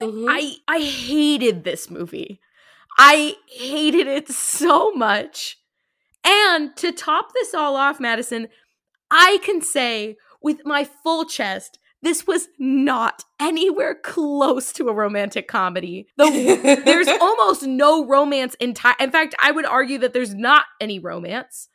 Mm-hmm. 0.06 0.26
I 0.28 0.56
I 0.68 0.80
hated 0.80 1.64
this 1.64 1.90
movie. 1.90 2.40
I 2.98 3.36
hated 3.48 4.06
it 4.06 4.28
so 4.28 4.92
much. 4.92 5.58
And 6.24 6.74
to 6.76 6.92
top 6.92 7.32
this 7.34 7.54
all 7.54 7.76
off, 7.76 8.00
Madison, 8.00 8.48
I 9.10 9.38
can 9.42 9.60
say 9.60 10.16
with 10.40 10.64
my 10.64 10.84
full 10.84 11.24
chest, 11.26 11.78
this 12.02 12.26
was 12.26 12.48
not 12.58 13.24
anywhere 13.40 13.94
close 13.94 14.72
to 14.74 14.88
a 14.88 14.94
romantic 14.94 15.48
comedy. 15.48 16.06
The, 16.16 16.82
there's 16.84 17.08
almost 17.20 17.64
no 17.64 18.06
romance 18.06 18.54
in 18.60 18.74
ti- 18.74 18.90
In 19.00 19.10
fact, 19.10 19.34
I 19.42 19.50
would 19.50 19.64
argue 19.64 19.98
that 19.98 20.12
there's 20.12 20.34
not 20.34 20.66
any 20.80 20.98
romance 20.98 21.68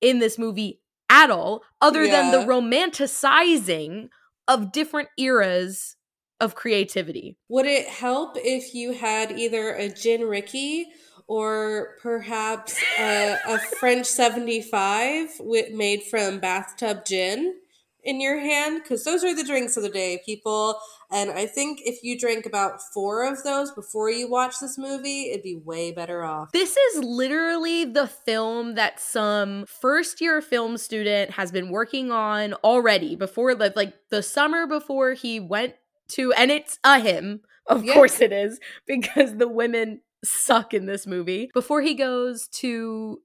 in 0.00 0.18
this 0.18 0.38
movie 0.38 0.80
at 1.10 1.30
all, 1.30 1.62
other 1.80 2.04
yeah. 2.04 2.30
than 2.30 2.30
the 2.30 2.46
romanticizing 2.46 4.08
of 4.48 4.72
different 4.72 5.08
eras 5.18 5.96
of 6.40 6.54
creativity. 6.54 7.36
Would 7.48 7.66
it 7.66 7.88
help 7.88 8.36
if 8.36 8.74
you 8.74 8.92
had 8.92 9.38
either 9.38 9.74
a 9.74 9.88
gin 9.88 10.22
Rickey 10.22 10.86
or 11.26 11.96
perhaps 12.02 12.78
a, 12.98 13.36
a 13.48 13.58
French 13.78 14.06
75 14.06 15.28
with, 15.40 15.72
made 15.72 16.02
from 16.04 16.38
bathtub 16.38 17.04
gin 17.06 17.54
in 18.02 18.20
your 18.20 18.38
hand? 18.38 18.82
Because 18.82 19.04
those 19.04 19.24
are 19.24 19.34
the 19.34 19.44
drinks 19.44 19.76
of 19.76 19.82
the 19.82 19.88
day, 19.88 20.20
people. 20.26 20.78
And 21.10 21.30
I 21.30 21.46
think 21.46 21.80
if 21.84 22.02
you 22.02 22.18
drank 22.18 22.44
about 22.44 22.80
four 22.92 23.24
of 23.24 23.42
those 23.44 23.70
before 23.70 24.10
you 24.10 24.28
watch 24.28 24.56
this 24.60 24.76
movie, 24.76 25.30
it'd 25.30 25.42
be 25.42 25.60
way 25.64 25.92
better 25.92 26.24
off. 26.24 26.50
This 26.52 26.76
is 26.76 27.04
literally 27.04 27.84
the 27.84 28.08
film 28.08 28.74
that 28.74 28.98
some 28.98 29.64
first 29.66 30.20
year 30.20 30.42
film 30.42 30.76
student 30.76 31.30
has 31.30 31.52
been 31.52 31.70
working 31.70 32.10
on 32.10 32.54
already 32.54 33.14
before 33.14 33.54
the 33.54 33.72
like 33.76 33.94
the 34.10 34.22
summer 34.22 34.66
before 34.66 35.12
he 35.12 35.38
went 35.38 35.74
to 36.08 36.32
and 36.34 36.50
it's 36.50 36.78
a 36.84 36.98
him. 36.98 37.40
Of 37.66 37.84
course 37.86 38.20
it 38.20 38.32
is 38.32 38.60
because 38.86 39.36
the 39.36 39.48
women 39.48 40.00
suck 40.24 40.74
in 40.74 40.86
this 40.86 41.06
movie. 41.06 41.50
Before 41.54 41.80
he 41.80 41.94
goes 41.94 42.48
to 42.48 43.20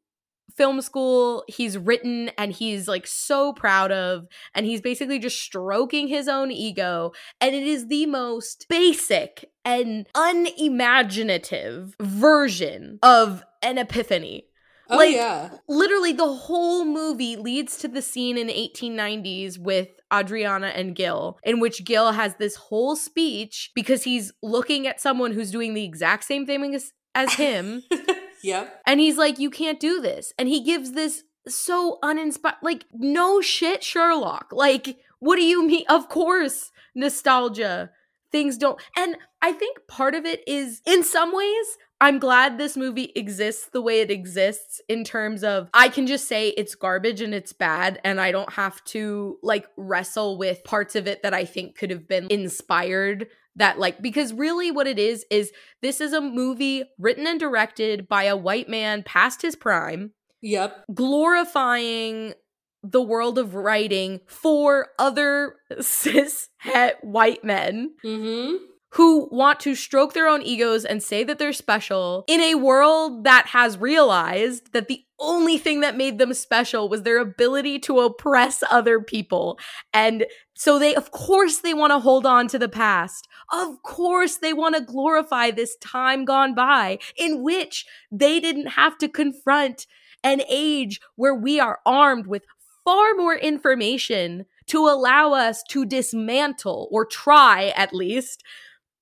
film 0.56 0.82
school 0.82 1.46
he's 1.48 1.78
written 1.78 2.30
and 2.38 2.52
he's 2.52 2.86
like 2.86 3.08
so 3.08 3.54
proud 3.54 3.94
of 3.94 4.28
and 4.54 4.66
he's 4.66 4.82
basically 4.82 5.18
just 5.18 5.40
stroking 5.40 6.10
his 6.10 6.28
own 6.28 6.52
ego 6.52 7.14
and 7.40 7.56
it 7.56 7.64
is 7.64 7.88
the 7.88 8.06
most 8.08 8.66
basic 8.68 9.50
and 9.64 10.06
unimaginative 10.16 11.96
version 12.02 13.00
of 13.02 13.44
an 13.62 13.78
epiphany 13.78 14.49
Oh, 14.90 14.98
like, 14.98 15.14
yeah. 15.16 15.50
Literally, 15.68 16.14
the 16.14 16.32
whole 16.32 16.84
movie 16.86 17.36
leads 17.36 17.78
to 17.78 17.88
the 17.88 18.02
scene 18.02 18.38
in 18.38 18.48
1890s 18.48 19.60
with 19.60 19.90
Adriana 20.14 20.68
and 20.68 20.96
Gil, 20.96 21.38
in 21.44 21.60
which 21.60 21.86
Gil 21.86 22.14
has 22.14 22.36
this 22.36 22.56
whole 22.56 22.96
speech 22.96 23.72
because 23.76 24.04
he's 24.04 24.32
looking 24.42 24.88
at 24.88 25.00
someone 25.00 25.32
who's 25.32 25.52
doing 25.52 25.74
the 25.74 25.84
exact 25.84 26.24
same 26.24 26.46
thing 26.46 26.74
as, 26.74 26.92
as 27.14 27.34
him. 27.34 27.84
yep. 28.44 28.82
And 28.88 29.00
he's 29.00 29.18
like, 29.18 29.38
You 29.38 29.50
can't 29.52 29.80
do 29.80 30.02
this. 30.02 30.34
And 30.40 30.50
he 30.50 30.64
gives 30.64 30.94
this 30.94 31.24
so 31.48 32.00
uninspired, 32.02 32.58
like, 32.64 32.86
no 32.94 33.42
shit, 33.42 33.84
Sherlock. 33.84 34.48
Like, 34.52 34.98
what 35.20 35.36
do 35.36 35.44
you 35.44 35.66
mean? 35.68 35.86
Of 35.88 36.10
course, 36.10 36.72
nostalgia. 36.96 37.92
Things 38.32 38.58
don't. 38.58 38.80
And 38.96 39.18
I 39.42 39.52
think 39.54 39.80
part 39.88 40.14
of 40.14 40.26
it 40.26 40.48
is, 40.48 40.82
in 40.86 41.04
some 41.04 41.36
ways, 41.36 41.78
I'm 42.02 42.20
glad 42.20 42.58
this 42.58 42.78
movie 42.78 43.12
exists 43.16 43.70
the 43.74 43.82
way 43.82 44.00
it 44.00 44.10
exists 44.10 44.82
in 44.88 45.04
terms 45.04 45.44
of 45.44 45.70
I 45.74 45.90
can 45.90 46.08
just 46.08 46.28
say 46.28 46.50
it's 46.50 46.76
garbage 46.76 47.22
and 47.22 47.34
it's 47.34 47.52
bad 47.52 48.00
and 48.04 48.22
I 48.22 48.32
don't 48.32 48.54
have 48.54 48.84
to 48.86 49.38
like 49.44 49.68
wrestle 49.76 50.38
with 50.38 50.64
parts 50.64 50.96
of 50.96 51.08
it 51.08 51.24
that 51.24 51.34
I 51.34 51.44
think 51.44 51.78
could 51.78 51.90
have 51.90 52.08
been 52.08 52.28
inspired 52.30 53.28
that 53.58 53.80
like 53.80 54.02
because 54.02 54.32
really 54.34 54.72
what 54.72 54.88
it 54.88 54.98
is 54.98 55.26
is 55.30 55.52
this 55.82 56.00
is 56.00 56.14
a 56.14 56.22
movie 56.22 56.84
written 56.98 57.28
and 57.28 57.40
directed 57.40 58.08
by 58.08 58.24
a 58.24 58.38
white 58.38 58.70
man 58.70 59.04
past 59.04 59.42
his 59.42 59.56
prime. 59.56 60.14
Yep. 60.42 60.86
Glorifying 60.94 62.34
the 62.82 63.02
world 63.02 63.38
of 63.38 63.56
writing 63.56 64.22
for 64.26 64.88
other 64.98 65.56
cis 65.82 66.48
het 66.60 66.98
white 67.02 67.44
men. 67.44 67.94
Mm-hmm 68.06 68.69
who 68.94 69.30
want 69.32 69.60
to 69.60 69.76
stroke 69.76 70.14
their 70.14 70.28
own 70.28 70.42
egos 70.42 70.84
and 70.84 71.04
say 71.04 71.24
that 71.24 71.38
they're 71.38 71.54
special 71.54 72.24
in 72.28 72.42
a 72.42 72.56
world 72.56 73.24
that 73.24 73.48
has 73.48 73.78
realized 73.78 74.74
that 74.74 74.88
the 74.88 75.04
only 75.20 75.58
thing 75.58 75.82
that 75.82 75.98
made 75.98 76.18
them 76.18 76.34
special 76.34 76.90
was 76.90 77.04
their 77.04 77.20
ability 77.20 77.78
to 77.78 78.00
oppress 78.00 78.64
other 78.72 79.00
people. 79.00 79.60
And 79.94 80.26
so 80.56 80.80
they, 80.80 80.96
of 80.96 81.12
course, 81.12 81.60
they 81.60 81.74
want 81.74 81.92
to 81.92 82.00
hold 82.00 82.26
on 82.26 82.48
to 82.48 82.60
the 82.60 82.70
past. 82.70 83.28
Of 83.52 83.84
course, 83.84 84.38
they 84.38 84.54
want 84.54 84.76
to 84.76 84.82
glorify 84.82 85.52
this 85.52 85.76
time 85.78 86.26
gone 86.26 86.56
by 86.56 87.00
in 87.18 87.44
which 87.44 87.86
they 88.12 88.40
didn't 88.40 88.68
have 88.68 88.98
to 89.00 89.10
confront 89.10 89.86
an 90.24 90.42
age 90.50 91.00
where 91.16 91.36
we 91.36 91.60
are 91.60 91.80
armed 91.86 92.28
with 92.28 92.44
far 92.84 93.14
more 93.14 93.36
information 93.36 94.46
to 94.68 94.88
allow 94.88 95.34
us 95.34 95.64
to 95.70 95.86
dismantle 95.86 96.88
or 96.92 97.06
try 97.06 97.74
at 97.76 97.94
least 97.94 98.44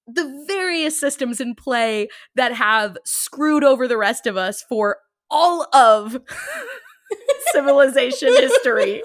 the 0.08 0.46
various 0.48 1.00
systems 1.00 1.42
in 1.42 1.54
play 1.54 2.08
that 2.36 2.54
have 2.54 2.98
screwed 3.06 3.64
over 3.64 3.88
the 3.88 3.98
rest 3.98 4.26
of 4.26 4.38
us 4.38 4.64
for 4.68 4.98
all 5.30 5.68
of 5.74 6.22
civilization 7.52 8.30
history. 8.30 9.04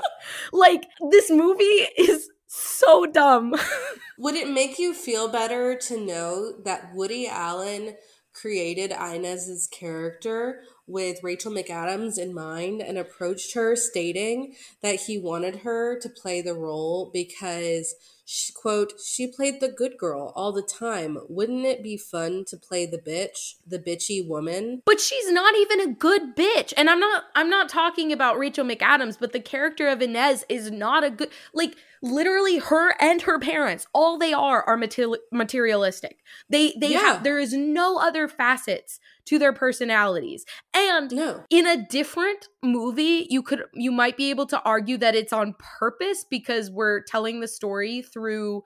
Like, 0.53 0.87
this 1.11 1.31
movie 1.31 1.87
is 1.99 2.31
so 2.47 3.07
dumb. 3.07 3.55
Would 4.19 4.35
it 4.35 4.49
make 4.49 4.79
you 4.79 4.95
feel 4.95 5.29
better 5.29 5.77
to 5.77 5.99
know 5.99 6.53
that 6.65 6.95
Woody 6.95 7.27
Allen 7.27 7.97
created 8.33 8.93
Inez's 8.93 9.67
character 9.67 10.63
with 10.87 11.23
Rachel 11.23 11.53
McAdams 11.53 12.19
in 12.19 12.35
mind 12.35 12.81
and 12.81 12.97
approached 12.99 13.55
her 13.55 13.77
stating 13.77 14.55
that 14.83 15.01
he 15.01 15.19
wanted 15.19 15.57
her 15.57 15.99
to 16.01 16.09
play 16.09 16.41
the 16.41 16.55
role 16.55 17.11
because 17.13 17.95
she, 18.33 18.51
quote, 18.51 18.95
she 18.99 19.27
played 19.27 19.61
the 19.61 19.69
good 19.69 19.99
girl 19.99 20.33
all 20.35 20.53
the 20.53 20.63
time. 20.63 21.19
Wouldn't 21.29 21.67
it 21.67 21.83
be 21.83 21.99
fun 21.99 22.47
to 22.47 22.57
play 22.57 22.87
the 22.87 22.97
bitch, 22.97 23.57
the 23.67 23.79
bitchy 23.79 24.27
woman? 24.27 24.81
But 24.87 25.01
she's 25.01 25.31
not 25.31 25.55
even 25.55 25.81
a 25.81 25.93
good 25.93 26.35
bitch. 26.35 26.73
And 26.75 26.89
I'm 26.89 26.99
not 26.99 27.25
I'm 27.35 27.51
not 27.51 27.69
talking 27.69 28.11
about 28.11 28.39
Rachel 28.39 28.65
McAdams, 28.65 29.19
but 29.21 29.33
the 29.33 29.41
character 29.41 29.87
of 29.87 30.01
Inez 30.01 30.47
is 30.49 30.71
not 30.71 31.05
a 31.05 31.11
good 31.11 31.29
like 31.53 31.77
literally 32.01 32.59
her 32.59 32.97
and 33.01 33.23
her 33.23 33.39
parents 33.39 33.87
all 33.93 34.19
they 34.19 34.33
are 34.33 34.65
are 34.65 34.77
materialistic 34.77 36.19
they 36.51 36.75
they 36.77 36.91
yeah. 36.91 36.99
have 36.99 37.23
there 37.23 37.39
is 37.39 37.53
no 37.53 37.97
other 37.99 38.27
facets 38.27 38.99
to 39.27 39.39
their 39.39 39.53
personalities 39.53 40.45
and 40.75 41.13
no. 41.13 41.45
in 41.51 41.67
a 41.67 41.87
different 41.89 42.49
movie 42.63 43.27
you 43.31 43.43
could 43.43 43.63
you 43.75 43.93
might 43.93 44.17
be 44.17 44.31
able 44.31 44.47
to 44.47 44.61
argue 44.63 44.97
that 44.97 45.15
it's 45.15 45.33
on 45.33 45.55
purpose 45.79 46.25
because 46.29 46.71
we're 46.71 47.03
telling 47.03 47.41
the 47.41 47.49
story 47.49 48.03
through 48.03 48.63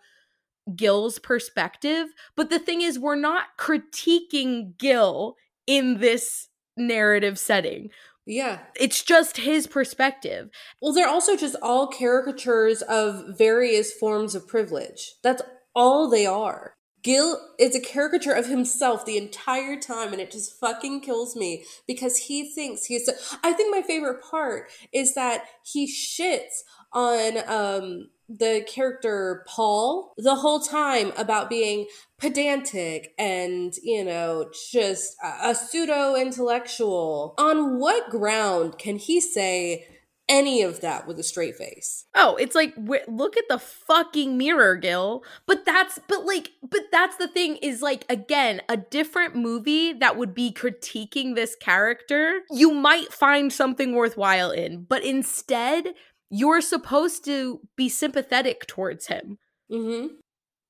Gil's 0.74 1.18
perspective 1.18 2.08
but 2.36 2.50
the 2.50 2.58
thing 2.58 2.82
is 2.82 2.98
we're 2.98 3.16
not 3.16 3.46
critiquing 3.58 4.76
Gil 4.78 5.36
in 5.66 6.00
this 6.00 6.48
narrative 6.76 7.38
setting 7.38 7.90
yeah. 8.26 8.58
It's 8.74 9.04
just 9.04 9.36
his 9.36 9.68
perspective. 9.68 10.50
Well, 10.82 10.92
they're 10.92 11.08
also 11.08 11.36
just 11.36 11.54
all 11.62 11.86
caricatures 11.86 12.82
of 12.82 13.38
various 13.38 13.92
forms 13.92 14.34
of 14.34 14.48
privilege. 14.48 15.14
That's 15.22 15.42
all 15.74 16.10
they 16.10 16.26
are. 16.26 16.75
Gil 17.06 17.40
is 17.56 17.76
a 17.76 17.80
caricature 17.80 18.32
of 18.32 18.46
himself 18.46 19.06
the 19.06 19.16
entire 19.16 19.78
time, 19.78 20.12
and 20.12 20.20
it 20.20 20.32
just 20.32 20.58
fucking 20.58 21.02
kills 21.02 21.36
me 21.36 21.64
because 21.86 22.16
he 22.16 22.52
thinks 22.52 22.86
he's. 22.86 23.08
I 23.44 23.52
think 23.52 23.72
my 23.72 23.80
favorite 23.80 24.24
part 24.28 24.72
is 24.92 25.14
that 25.14 25.44
he 25.62 25.86
shits 25.86 26.64
on 26.92 27.38
um 27.46 28.08
the 28.28 28.64
character 28.66 29.44
Paul 29.46 30.14
the 30.16 30.34
whole 30.34 30.58
time 30.58 31.12
about 31.16 31.48
being 31.48 31.86
pedantic 32.18 33.14
and, 33.16 33.72
you 33.84 34.04
know, 34.04 34.50
just 34.72 35.14
a, 35.22 35.50
a 35.50 35.54
pseudo 35.54 36.16
intellectual. 36.16 37.34
On 37.38 37.78
what 37.78 38.10
ground 38.10 38.78
can 38.78 38.96
he 38.96 39.20
say 39.20 39.86
any 40.28 40.62
of 40.62 40.80
that 40.80 41.06
with 41.06 41.18
a 41.18 41.22
straight 41.22 41.56
face. 41.56 42.06
Oh, 42.14 42.36
it's 42.36 42.54
like 42.54 42.74
look 43.08 43.36
at 43.36 43.48
the 43.48 43.58
fucking 43.58 44.36
mirror, 44.36 44.76
Gil. 44.76 45.22
But 45.46 45.64
that's 45.64 45.98
but 46.08 46.24
like 46.24 46.50
but 46.68 46.82
that's 46.90 47.16
the 47.16 47.28
thing 47.28 47.56
is 47.56 47.82
like 47.82 48.04
again, 48.08 48.62
a 48.68 48.76
different 48.76 49.36
movie 49.36 49.92
that 49.92 50.16
would 50.16 50.34
be 50.34 50.52
critiquing 50.52 51.34
this 51.34 51.54
character, 51.56 52.40
you 52.50 52.72
might 52.72 53.12
find 53.12 53.52
something 53.52 53.94
worthwhile 53.94 54.50
in. 54.50 54.84
But 54.88 55.04
instead, 55.04 55.94
you're 56.30 56.60
supposed 56.60 57.24
to 57.26 57.60
be 57.76 57.88
sympathetic 57.88 58.66
towards 58.66 59.06
him. 59.06 59.38
Mm-hmm. 59.70 60.14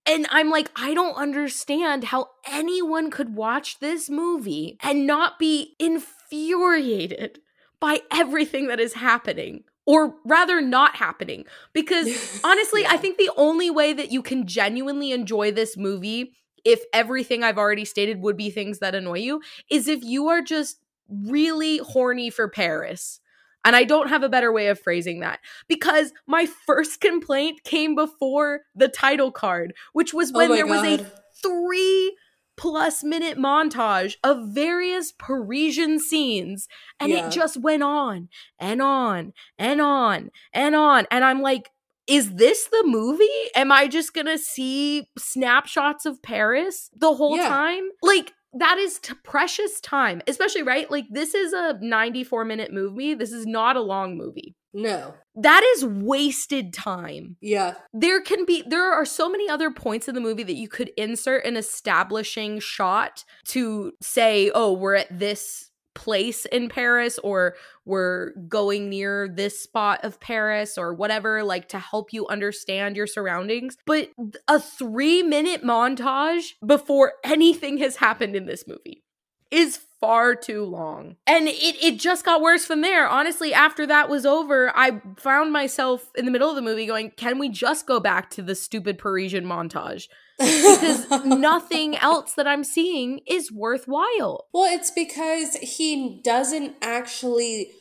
And 0.09 0.27
I'm 0.31 0.51
like, 0.51 0.71
I 0.77 0.95
don't 0.95 1.17
understand 1.17 2.05
how 2.05 2.29
anyone 2.47 3.11
could 3.11 3.35
watch 3.35 3.81
this 3.81 4.09
movie 4.09 4.79
and 4.81 5.05
not 5.05 5.37
be 5.39 5.75
infuriated 5.81 7.41
by 7.81 8.01
everything 8.11 8.69
that 8.69 8.81
is 8.81 8.95
happening. 8.95 9.65
Or 9.89 10.17
rather, 10.25 10.61
not 10.61 10.97
happening. 10.97 11.45
Because 11.73 12.41
honestly, 12.45 12.83
yeah. 12.83 12.91
I 12.91 12.97
think 12.97 13.19
the 13.19 13.31
only 13.37 13.71
way 13.71 13.93
that 13.93 14.11
you 14.11 14.21
can 14.21 14.47
genuinely 14.47 15.13
enjoy 15.13 15.53
this 15.53 15.77
movie, 15.77 16.33
if 16.65 16.83
everything 16.93 17.45
I've 17.45 17.59
already 17.59 17.85
stated 17.85 18.21
would 18.21 18.37
be 18.37 18.51
things 18.51 18.81
that 18.81 18.97
annoy 18.97 19.19
you, 19.19 19.43
is 19.71 19.87
if 19.87 20.03
you 20.03 20.29
are 20.29 20.43
just 20.43 20.79
really 21.09 21.79
horny 21.79 22.31
for 22.31 22.49
Paris 22.49 23.21
and 23.67 23.75
I 23.75 23.83
don't 23.83 24.09
have 24.09 24.23
a 24.23 24.29
better 24.29 24.53
way 24.53 24.69
of 24.69 24.79
phrasing 24.79 25.21
that 25.21 25.41
because 25.69 26.13
my 26.27 26.47
first 26.47 27.01
complaint 27.01 27.65
came 27.65 27.95
before 27.95 28.61
the 28.75 28.89
title 28.89 29.33
card, 29.33 29.75
which 29.93 30.15
was 30.15 30.33
oh 30.33 30.39
when 30.39 30.53
oh 30.53 30.55
there 30.55 30.67
God. 30.67 30.83
was 30.83 31.01
a 31.01 31.13
three 31.43 32.17
plus 32.57 33.05
minute 33.05 33.39
montage 33.39 34.17
of 34.25 34.49
various 34.49 35.13
Parisian 35.13 35.99
scenes. 35.99 36.69
And 37.01 37.11
yeah. 37.11 37.27
it 37.27 37.31
just 37.31 37.57
went 37.57 37.83
on 37.83 38.29
and 38.59 38.81
on 38.83 39.33
and 39.59 39.81
on 39.81 40.31
and 40.53 40.75
on. 40.75 41.07
And 41.11 41.25
I'm 41.25 41.43
like, 41.43 41.71
is 42.07 42.35
this 42.35 42.67
the 42.67 42.85
movie? 42.87 43.25
Am 43.55 43.73
I 43.73 43.89
just 43.89 44.15
gonna 44.15 44.39
see 44.39 45.09
snapshots 45.19 46.07
of 46.07 46.23
Paris 46.23 46.91
the 46.97 47.13
whole 47.13 47.37
yeah. 47.37 47.49
time? 47.49 47.85
Like, 48.03 48.33
that 48.59 48.79
is 48.79 48.99
t- 48.99 49.15
precious 49.23 49.81
time, 49.81 50.23
especially 50.27 50.63
right. 50.63 50.91
Like 50.91 51.07
this 51.11 51.35
is 51.35 51.53
a 51.53 51.79
94 51.81 52.45
minute 52.45 52.73
movie. 52.73 53.15
This 53.15 53.33
is 53.33 53.47
not 53.47 53.77
a 53.77 53.83
long 53.83 54.17
movie. 54.17 54.55
No. 54.77 55.15
That 55.35 55.63
is 55.75 55.87
wasted 55.87 56.75
time. 56.75 57.37
Yeah. 57.41 57.75
There 57.95 58.21
can 58.21 58.45
be 58.45 58.63
there 58.67 58.93
are 58.93 59.07
so 59.07 59.27
many 59.29 59.49
other 59.49 59.71
points 59.71 60.07
in 60.07 60.15
the 60.15 60.21
movie 60.21 60.43
that 60.43 60.57
you 60.57 60.69
could 60.69 60.91
insert 60.99 61.47
an 61.47 61.57
establishing 61.57 62.61
shot 62.61 63.25
to 63.47 63.93
say, 64.03 64.51
"Oh, 64.55 64.75
we're 64.75 64.97
at 64.97 65.19
this 65.19 65.71
place 65.95 66.45
in 66.45 66.69
Paris 66.69 67.19
or 67.21 67.57
we're 67.87 68.33
going 68.49 68.91
near 68.91 69.29
this 69.29 69.59
spot 69.59 70.05
of 70.05 70.21
Paris 70.21 70.77
or 70.77 70.93
whatever, 70.93 71.43
like 71.43 71.69
to 71.71 71.79
help 71.79 72.13
you 72.13 72.27
understand 72.27 72.97
your 72.97 73.07
surroundings. 73.07 73.79
But 73.87 74.11
a 74.47 74.61
three 74.61 75.23
minute 75.23 75.65
montage 75.65 76.51
before 76.65 77.15
anything 77.25 77.79
has 77.79 77.97
happened 77.97 78.37
in 78.37 78.45
this 78.45 78.65
movie 78.69 79.05
is 79.51 79.79
far 80.07 80.37
too 80.37 80.65
long. 80.65 81.17
And 81.27 81.49
it, 81.49 81.85
it 81.85 81.99
just 81.99 82.25
got 82.25 82.41
worse 82.41 82.65
from 82.65 82.81
there. 82.81 83.09
Honestly, 83.09 83.53
after 83.53 83.87
that 83.89 84.09
was 84.09 84.25
over, 84.25 84.73
I 84.77 85.01
found 85.19 85.53
myself 85.53 86.11
in 86.17 86.25
the 86.25 86.31
middle 86.31 86.49
of 86.49 86.55
the 86.55 86.63
movie 86.63 86.87
going, 86.87 87.11
can 87.17 87.41
we 87.41 87.49
just 87.49 87.87
go 87.87 87.99
back 87.99 88.31
to 88.31 88.43
the 88.43 88.55
stupid 88.55 88.99
Parisian 88.99 89.45
montage? 89.45 90.05
because 90.39 91.09
nothing 91.25 91.97
else 91.97 92.35
that 92.35 92.47
I'm 92.47 92.63
seeing 92.63 93.21
is 93.27 93.51
worthwhile. 93.51 94.47
Well, 94.53 94.73
it's 94.73 94.91
because 94.91 95.57
he 95.57 96.21
doesn't 96.23 96.77
actually 96.83 97.73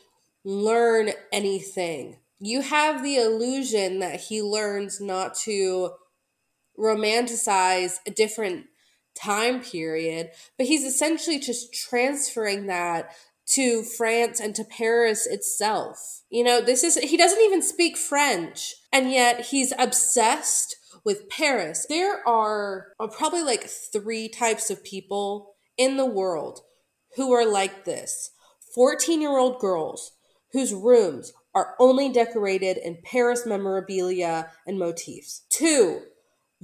learn 0.44 1.12
anything. 1.32 2.18
You 2.40 2.62
have 2.62 3.04
the 3.04 3.18
illusion 3.18 4.00
that 4.00 4.20
he 4.22 4.42
learns 4.42 5.00
not 5.02 5.36
to 5.44 5.92
romanticize 6.80 7.98
a 8.08 8.12
different 8.12 8.66
time 9.22 9.62
period, 9.62 10.30
but 10.58 10.68
he's 10.68 10.84
essentially 10.84 11.40
just 11.40 11.74
transferring 11.74 12.68
that 12.68 13.12
to 13.48 13.84
France 13.84 14.40
and 14.40 14.56
to 14.56 14.64
Paris 14.64 15.28
itself. 15.28 16.22
You 16.30 16.44
know, 16.44 16.62
this 16.62 16.84
is, 16.84 16.96
he 16.96 17.18
doesn't 17.18 17.44
even 17.44 17.62
speak 17.62 17.98
French, 17.98 18.76
and 18.92 19.12
yet 19.12 19.48
he's 19.48 19.74
obsessed 19.78 20.76
with 21.04 21.30
Paris. 21.30 21.86
There 21.88 22.28
are 22.28 22.88
probably 23.14 23.44
like 23.44 23.64
three 23.64 24.28
types 24.28 24.70
of 24.70 24.84
people 24.84 25.56
in 25.78 25.98
the 25.98 26.06
world 26.06 26.62
who 27.16 27.32
are 27.34 27.46
like 27.46 27.86
this 27.86 28.32
14 28.74 29.22
year 29.22 29.38
old 29.38 29.60
girls 29.60 30.14
whose 30.52 30.74
rooms 30.74 31.34
are 31.54 31.76
only 31.80 32.10
decorated 32.10 32.78
in 32.78 32.98
Paris 33.04 33.46
memorabilia 33.46 34.52
and 34.68 34.78
motifs. 34.80 35.44
Two, 35.50 36.02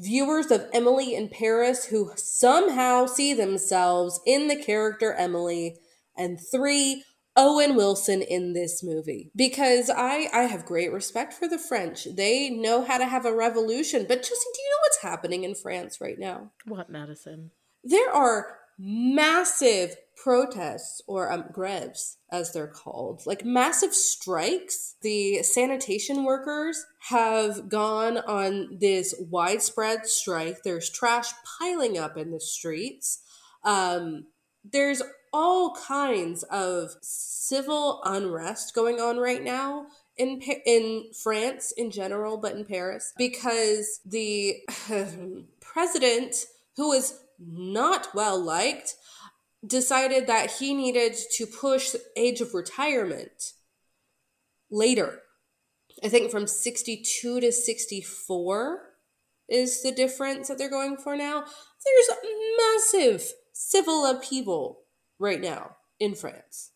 viewers 0.02 0.52
of 0.52 0.68
Emily 0.74 1.16
in 1.16 1.30
Paris 1.30 1.86
who 1.86 2.12
somehow 2.16 3.06
see 3.06 3.34
themselves 3.34 4.20
in 4.26 4.48
the 4.48 4.56
character 4.56 5.14
Emily. 5.14 5.78
And 6.18 6.40
three, 6.40 7.04
Owen 7.38 7.76
Wilson 7.76 8.22
in 8.22 8.54
this 8.54 8.84
movie 8.84 9.32
because 9.36 9.90
I 9.90 10.28
I 10.34 10.44
have 10.44 10.66
great 10.66 10.92
respect 10.92 11.34
for 11.34 11.48
the 11.48 11.58
French. 11.58 12.06
They 12.16 12.50
know 12.50 12.84
how 12.84 12.98
to 12.98 13.06
have 13.06 13.26
a 13.26 13.36
revolution. 13.36 14.06
But 14.08 14.20
Justin, 14.20 14.52
do 14.54 14.62
you 14.62 14.70
know 14.70 14.82
what's 14.84 15.02
happening 15.02 15.44
in 15.44 15.56
France 15.56 16.02
right 16.02 16.20
now? 16.20 16.52
What 16.66 16.90
Madison? 16.90 17.52
There 17.84 18.14
are 18.14 18.58
massive 18.84 19.96
protests 20.22 21.02
or 21.08 21.32
um, 21.32 21.46
greves 21.52 22.18
as 22.32 22.52
they're 22.52 22.68
called. 22.68 23.22
Like 23.26 23.46
massive 23.46 23.94
strikes. 23.94 24.96
The 25.02 25.44
sanitation 25.44 26.24
workers 26.24 26.84
have 27.10 27.70
gone 27.70 28.18
on 28.18 28.78
this 28.80 29.14
widespread 29.20 30.08
strike. 30.08 30.64
There's 30.64 30.90
trash 30.90 31.32
piling 31.60 31.98
up 31.98 32.18
in 32.18 32.32
the 32.32 32.40
streets. 32.40 33.20
Um, 33.64 34.26
there's 34.64 35.02
all 35.34 35.76
kinds 35.76 36.44
of 36.44 36.92
civil 37.02 38.02
unrest 38.04 38.74
going 38.76 39.00
on 39.00 39.18
right 39.18 39.44
now 39.44 39.88
in 40.18 40.42
in 40.66 41.06
France 41.24 41.72
in 41.78 41.90
general, 41.90 42.38
but 42.38 42.56
in 42.56 42.66
Paris 42.66 43.14
because 43.18 44.02
the 44.06 44.56
president, 45.62 46.36
who 46.76 46.90
was 46.90 47.21
not 47.46 48.14
well 48.14 48.40
liked, 48.40 48.96
decided 49.66 50.28
that 50.28 50.52
he 50.60 50.74
needed 50.74 51.16
to 51.38 51.46
push 51.46 51.96
age 52.16 52.42
of 52.42 52.54
retirement 52.54 53.54
later. 54.70 55.22
I 56.04 56.10
think 56.10 56.32
from 56.32 56.48
62 56.48 57.42
to 57.42 57.52
64 57.52 58.82
is 59.50 59.84
the 59.84 59.92
difference 59.92 60.48
that 60.48 60.58
they're 60.58 60.70
going 60.70 60.98
for 60.98 61.16
now. 61.16 61.44
There's 61.86 62.20
massive 62.58 63.32
civil 63.54 64.06
upheaval 64.06 64.80
right 65.20 65.42
now 65.42 65.76
in 66.00 66.16
France. 66.16 66.72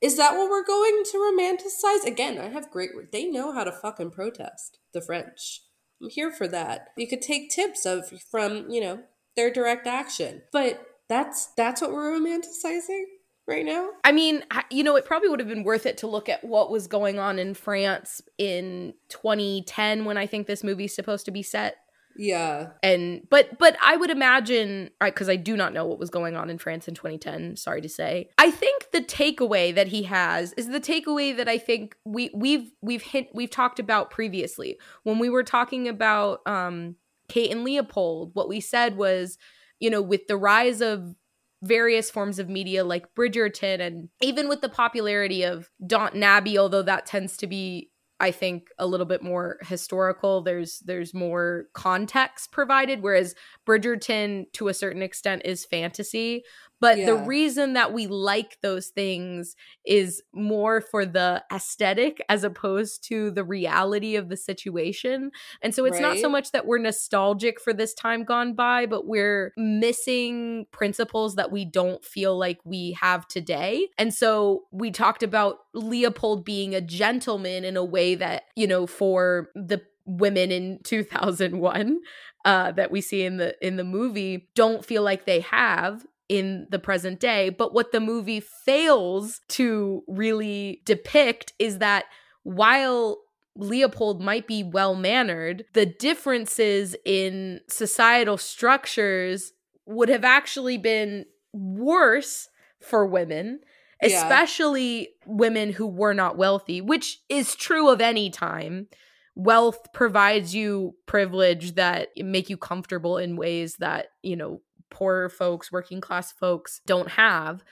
Is 0.00 0.16
that 0.16 0.34
what 0.34 0.50
we're 0.50 0.64
going 0.64 1.02
to 1.04 1.18
romanticize? 1.18 2.06
Again, 2.06 2.38
I 2.38 2.48
have 2.48 2.70
great. 2.70 2.90
They 3.12 3.24
know 3.26 3.52
how 3.52 3.64
to 3.64 3.72
fucking 3.72 4.10
protest. 4.10 4.78
The 4.92 5.00
French. 5.00 5.62
I'm 6.00 6.10
here 6.10 6.30
for 6.30 6.46
that. 6.48 6.88
You 6.96 7.08
could 7.08 7.22
take 7.22 7.50
tips 7.50 7.86
of 7.86 8.12
from 8.30 8.70
you 8.70 8.80
know 8.80 9.02
their 9.36 9.50
direct 9.50 9.86
action, 9.86 10.42
but 10.52 10.86
that's 11.08 11.46
that's 11.56 11.80
what 11.80 11.92
we're 11.92 12.18
romanticizing 12.18 13.04
right 13.46 13.64
now. 13.64 13.90
I 14.04 14.12
mean, 14.12 14.44
you 14.70 14.82
know, 14.82 14.96
it 14.96 15.04
probably 15.04 15.28
would 15.28 15.40
have 15.40 15.48
been 15.48 15.64
worth 15.64 15.86
it 15.86 15.98
to 15.98 16.06
look 16.06 16.28
at 16.28 16.42
what 16.42 16.70
was 16.70 16.86
going 16.86 17.18
on 17.18 17.38
in 17.38 17.54
France 17.54 18.20
in 18.38 18.94
2010 19.08 20.04
when 20.04 20.16
I 20.16 20.26
think 20.26 20.46
this 20.46 20.64
movie's 20.64 20.94
supposed 20.94 21.24
to 21.26 21.30
be 21.30 21.42
set. 21.42 21.76
Yeah. 22.18 22.68
And 22.82 23.26
but 23.28 23.58
but 23.58 23.76
I 23.84 23.96
would 23.96 24.10
imagine 24.10 24.90
because 25.00 25.28
I 25.28 25.36
do 25.36 25.56
not 25.56 25.72
know 25.72 25.84
what 25.84 25.98
was 25.98 26.10
going 26.10 26.34
on 26.34 26.50
in 26.50 26.58
France 26.58 26.88
in 26.88 26.94
2010, 26.94 27.56
sorry 27.56 27.82
to 27.82 27.88
say. 27.88 28.30
I 28.38 28.50
think 28.50 28.90
the 28.92 29.02
takeaway 29.02 29.74
that 29.74 29.88
he 29.88 30.04
has 30.04 30.52
is 30.54 30.68
the 30.68 30.80
takeaway 30.80 31.36
that 31.36 31.48
I 31.48 31.58
think 31.58 31.94
we 32.04 32.30
we've 32.34 32.70
we've 32.80 33.02
hit 33.02 33.28
we've 33.34 33.50
talked 33.50 33.78
about 33.78 34.10
previously. 34.10 34.78
When 35.02 35.18
we 35.18 35.28
were 35.28 35.44
talking 35.44 35.88
about 35.88 36.40
um 36.46 36.96
Kate 37.28 37.50
and 37.50 37.64
Leopold, 37.64 38.30
what 38.34 38.48
we 38.48 38.60
said 38.60 38.96
was, 38.96 39.38
you 39.80 39.90
know, 39.90 40.02
with 40.02 40.26
the 40.26 40.36
rise 40.36 40.80
of 40.80 41.14
various 41.62 42.10
forms 42.10 42.38
of 42.38 42.48
media 42.48 42.84
like 42.84 43.14
Bridgerton 43.14 43.80
and 43.80 44.08
even 44.20 44.48
with 44.48 44.60
the 44.60 44.68
popularity 44.68 45.42
of 45.42 45.70
Downton 45.86 46.22
Abbey, 46.22 46.58
although 46.58 46.82
that 46.82 47.06
tends 47.06 47.36
to 47.38 47.46
be 47.46 47.90
I 48.18 48.30
think 48.30 48.68
a 48.78 48.86
little 48.86 49.06
bit 49.06 49.22
more 49.22 49.58
historical. 49.62 50.40
There's 50.40 50.80
there's 50.80 51.12
more 51.12 51.66
context 51.74 52.50
provided, 52.50 53.02
whereas 53.02 53.34
Bridgerton 53.66 54.50
to 54.52 54.68
a 54.68 54.74
certain 54.74 55.02
extent 55.02 55.42
is 55.44 55.64
fantasy. 55.64 56.44
But 56.78 56.98
yeah. 56.98 57.06
the 57.06 57.14
reason 57.14 57.72
that 57.72 57.92
we 57.92 58.06
like 58.06 58.58
those 58.60 58.88
things 58.88 59.56
is 59.84 60.22
more 60.34 60.80
for 60.80 61.06
the 61.06 61.42
aesthetic 61.52 62.22
as 62.28 62.44
opposed 62.44 63.02
to 63.08 63.30
the 63.30 63.44
reality 63.44 64.16
of 64.16 64.28
the 64.28 64.36
situation. 64.36 65.30
And 65.62 65.74
so 65.74 65.86
it's 65.86 65.94
right. 65.94 66.02
not 66.02 66.18
so 66.18 66.28
much 66.28 66.52
that 66.52 66.66
we're 66.66 66.78
nostalgic 66.78 67.60
for 67.60 67.72
this 67.72 67.94
time 67.94 68.24
gone 68.24 68.54
by, 68.54 68.84
but 68.86 69.06
we're 69.06 69.52
missing 69.56 70.66
principles 70.70 71.36
that 71.36 71.50
we 71.50 71.64
don't 71.64 72.04
feel 72.04 72.38
like 72.38 72.58
we 72.64 72.92
have 73.00 73.26
today. 73.26 73.88
And 73.96 74.12
so 74.12 74.64
we 74.70 74.90
talked 74.90 75.22
about 75.22 75.60
Leopold 75.72 76.44
being 76.44 76.74
a 76.74 76.82
gentleman 76.82 77.64
in 77.64 77.78
a 77.78 77.84
way 77.84 78.14
that, 78.16 78.44
you 78.54 78.66
know, 78.66 78.86
for 78.86 79.48
the 79.54 79.80
women 80.06 80.52
in 80.52 80.78
2001 80.84 82.00
uh, 82.46 82.70
that 82.70 82.92
we 82.92 83.00
see 83.00 83.24
in 83.24 83.36
the 83.38 83.54
in 83.66 83.76
the 83.76 83.84
movie 83.84 84.48
don't 84.54 84.84
feel 84.84 85.02
like 85.02 85.26
they 85.26 85.40
have 85.40 86.06
in 86.28 86.68
the 86.70 86.78
present 86.78 87.18
day. 87.18 87.50
But 87.50 87.74
what 87.74 87.90
the 87.90 88.00
movie 88.00 88.40
fails 88.40 89.40
to 89.48 90.02
really 90.06 90.80
depict 90.84 91.52
is 91.58 91.78
that 91.78 92.04
while 92.44 93.18
Leopold 93.56 94.22
might 94.22 94.46
be 94.46 94.62
well 94.62 94.94
mannered, 94.94 95.64
the 95.72 95.86
differences 95.86 96.94
in 97.04 97.60
societal 97.68 98.38
structures 98.38 99.52
would 99.84 100.08
have 100.08 100.24
actually 100.24 100.78
been 100.78 101.26
worse 101.52 102.48
for 102.80 103.06
women, 103.06 103.58
especially 104.00 105.00
yeah. 105.00 105.06
women 105.26 105.72
who 105.72 105.86
were 105.88 106.14
not 106.14 106.38
wealthy, 106.38 106.80
which 106.80 107.18
is 107.28 107.56
true 107.56 107.88
of 107.88 108.00
any 108.00 108.30
time. 108.30 108.86
Wealth 109.36 109.92
provides 109.92 110.54
you 110.54 110.94
privilege 111.06 111.74
that 111.74 112.08
make 112.16 112.50
you 112.50 112.56
comfortable 112.56 113.18
in 113.18 113.36
ways 113.36 113.76
that, 113.76 114.06
you 114.22 114.34
know, 114.34 114.62
poor 114.90 115.28
folks, 115.28 115.70
working 115.70 116.00
class 116.00 116.32
folks 116.32 116.80
don't 116.86 117.10
have. 117.10 117.62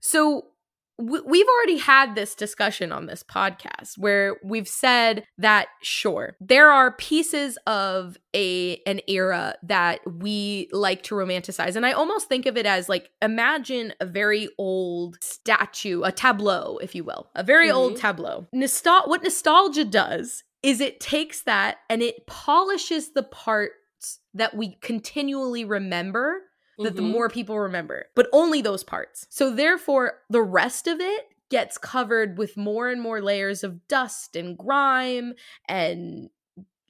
So 0.00 0.48
we've 0.98 1.46
already 1.46 1.76
had 1.76 2.14
this 2.14 2.34
discussion 2.34 2.90
on 2.90 3.06
this 3.06 3.22
podcast 3.22 3.98
where 3.98 4.36
we've 4.42 4.68
said 4.68 5.24
that 5.36 5.68
sure 5.82 6.36
there 6.40 6.70
are 6.70 6.90
pieces 6.92 7.58
of 7.66 8.16
a 8.34 8.80
an 8.86 9.00
era 9.06 9.54
that 9.62 10.00
we 10.10 10.68
like 10.72 11.02
to 11.02 11.14
romanticize 11.14 11.76
and 11.76 11.84
i 11.84 11.92
almost 11.92 12.28
think 12.28 12.46
of 12.46 12.56
it 12.56 12.64
as 12.64 12.88
like 12.88 13.10
imagine 13.20 13.92
a 14.00 14.06
very 14.06 14.48
old 14.56 15.18
statue 15.22 16.02
a 16.02 16.10
tableau 16.10 16.78
if 16.78 16.94
you 16.94 17.04
will 17.04 17.28
a 17.34 17.42
very 17.42 17.68
mm-hmm. 17.68 17.76
old 17.76 17.96
tableau 17.96 18.46
Nostal- 18.54 19.06
what 19.06 19.22
nostalgia 19.22 19.84
does 19.84 20.44
is 20.66 20.80
it 20.80 20.98
takes 20.98 21.42
that 21.42 21.78
and 21.88 22.02
it 22.02 22.26
polishes 22.26 23.12
the 23.12 23.22
parts 23.22 24.18
that 24.34 24.56
we 24.56 24.76
continually 24.80 25.64
remember 25.64 26.40
that 26.76 26.88
mm-hmm. 26.88 26.96
the 26.96 27.02
more 27.02 27.28
people 27.28 27.56
remember, 27.56 28.06
but 28.16 28.28
only 28.32 28.60
those 28.60 28.82
parts. 28.82 29.28
So 29.30 29.54
therefore, 29.54 30.14
the 30.28 30.42
rest 30.42 30.88
of 30.88 30.98
it 30.98 31.28
gets 31.50 31.78
covered 31.78 32.36
with 32.36 32.56
more 32.56 32.88
and 32.88 33.00
more 33.00 33.22
layers 33.22 33.62
of 33.62 33.86
dust 33.86 34.34
and 34.34 34.58
grime 34.58 35.34
and 35.68 36.30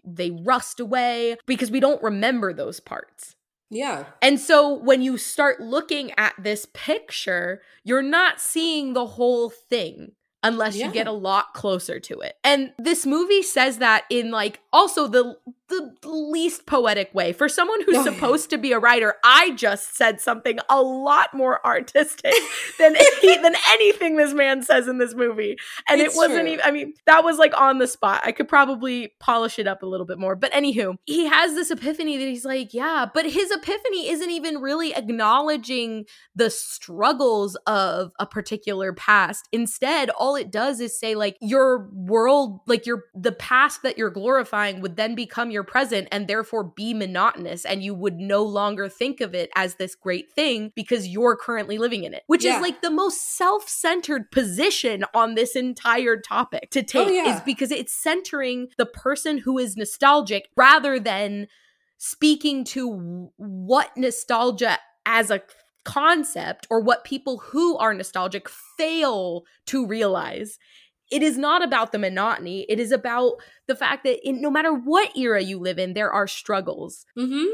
they 0.02 0.30
rust 0.30 0.80
away 0.80 1.36
because 1.44 1.70
we 1.70 1.78
don't 1.78 2.02
remember 2.02 2.54
those 2.54 2.80
parts. 2.80 3.36
Yeah. 3.68 4.06
And 4.22 4.40
so 4.40 4.72
when 4.72 5.02
you 5.02 5.18
start 5.18 5.60
looking 5.60 6.12
at 6.16 6.32
this 6.38 6.66
picture, 6.72 7.60
you're 7.84 8.00
not 8.00 8.40
seeing 8.40 8.94
the 8.94 9.04
whole 9.04 9.50
thing 9.50 10.12
unless 10.42 10.76
yeah. 10.76 10.86
you 10.86 10.92
get 10.92 11.06
a 11.06 11.12
lot 11.12 11.54
closer 11.54 11.98
to 12.00 12.20
it. 12.20 12.36
And 12.44 12.72
this 12.78 13.06
movie 13.06 13.42
says 13.42 13.78
that 13.78 14.04
in 14.10 14.30
like 14.30 14.60
also 14.72 15.06
the 15.08 15.38
the 15.68 15.94
least 16.04 16.66
poetic 16.66 17.12
way. 17.14 17.32
For 17.32 17.48
someone 17.48 17.82
who's 17.82 17.96
oh, 17.98 18.04
supposed 18.04 18.50
yeah. 18.50 18.56
to 18.56 18.62
be 18.62 18.72
a 18.72 18.78
writer, 18.78 19.14
I 19.24 19.50
just 19.52 19.96
said 19.96 20.20
something 20.20 20.58
a 20.68 20.80
lot 20.80 21.34
more 21.34 21.64
artistic 21.66 22.34
than 22.78 22.96
any, 22.96 23.42
than 23.42 23.54
anything 23.70 24.16
this 24.16 24.32
man 24.32 24.62
says 24.62 24.86
in 24.86 24.98
this 24.98 25.14
movie. 25.14 25.56
And 25.88 26.00
it's 26.00 26.14
it 26.14 26.16
wasn't 26.16 26.40
true. 26.42 26.52
even 26.52 26.64
I 26.64 26.70
mean, 26.70 26.94
that 27.06 27.24
was 27.24 27.38
like 27.38 27.58
on 27.58 27.78
the 27.78 27.86
spot. 27.86 28.22
I 28.24 28.32
could 28.32 28.48
probably 28.48 29.14
polish 29.20 29.58
it 29.58 29.66
up 29.66 29.82
a 29.82 29.86
little 29.86 30.06
bit 30.06 30.18
more. 30.18 30.36
But 30.36 30.52
anywho, 30.52 30.96
he 31.04 31.26
has 31.26 31.54
this 31.54 31.70
epiphany 31.70 32.16
that 32.16 32.24
he's 32.24 32.44
like, 32.44 32.72
yeah, 32.72 33.06
but 33.12 33.24
his 33.26 33.50
epiphany 33.50 34.08
isn't 34.08 34.30
even 34.30 34.58
really 34.58 34.94
acknowledging 34.94 36.04
the 36.34 36.50
struggles 36.50 37.56
of 37.66 38.12
a 38.18 38.26
particular 38.26 38.92
past. 38.92 39.48
Instead, 39.52 40.10
all 40.10 40.36
it 40.36 40.50
does 40.50 40.80
is 40.80 40.98
say 40.98 41.14
like 41.14 41.36
your 41.40 41.88
world, 41.92 42.60
like 42.66 42.86
your 42.86 43.04
the 43.14 43.32
past 43.32 43.82
that 43.82 43.98
you're 43.98 44.10
glorifying 44.10 44.80
would 44.80 44.96
then 44.96 45.14
become 45.14 45.50
your 45.50 45.55
present 45.64 46.08
and 46.10 46.26
therefore 46.26 46.64
be 46.64 46.94
monotonous 46.94 47.64
and 47.64 47.82
you 47.82 47.94
would 47.94 48.18
no 48.18 48.42
longer 48.42 48.88
think 48.88 49.20
of 49.20 49.34
it 49.34 49.50
as 49.54 49.74
this 49.76 49.94
great 49.94 50.32
thing 50.32 50.72
because 50.74 51.08
you're 51.08 51.36
currently 51.36 51.78
living 51.78 52.04
in 52.04 52.14
it, 52.14 52.22
which 52.26 52.44
yeah. 52.44 52.56
is 52.56 52.62
like 52.62 52.82
the 52.82 52.90
most 52.90 53.36
self-centered 53.36 54.30
position 54.30 55.04
on 55.14 55.34
this 55.34 55.56
entire 55.56 56.16
topic 56.16 56.70
to 56.70 56.80
oh, 56.80 56.82
take 56.82 57.08
oh, 57.08 57.10
yeah. 57.10 57.34
is 57.34 57.40
because 57.42 57.70
it's 57.70 57.92
centering 57.92 58.68
the 58.78 58.86
person 58.86 59.38
who 59.38 59.58
is 59.58 59.76
nostalgic 59.76 60.48
rather 60.56 60.98
than 60.98 61.46
speaking 61.98 62.64
to 62.64 63.30
what 63.36 63.96
nostalgia 63.96 64.78
as 65.06 65.30
a 65.30 65.40
concept 65.84 66.66
or 66.68 66.80
what 66.80 67.04
people 67.04 67.38
who 67.38 67.78
are 67.78 67.94
nostalgic 67.94 68.48
fail 68.76 69.44
to 69.66 69.86
realize 69.86 70.58
it 71.10 71.22
is 71.22 71.38
not 71.38 71.62
about 71.62 71.92
the 71.92 71.98
monotony. 71.98 72.66
It 72.68 72.80
is 72.80 72.92
about 72.92 73.34
the 73.66 73.76
fact 73.76 74.04
that 74.04 74.26
in, 74.26 74.40
no 74.40 74.50
matter 74.50 74.72
what 74.72 75.16
era 75.16 75.40
you 75.40 75.58
live 75.58 75.78
in, 75.78 75.94
there 75.94 76.10
are 76.10 76.26
struggles. 76.26 77.06
Mm-hmm. 77.18 77.44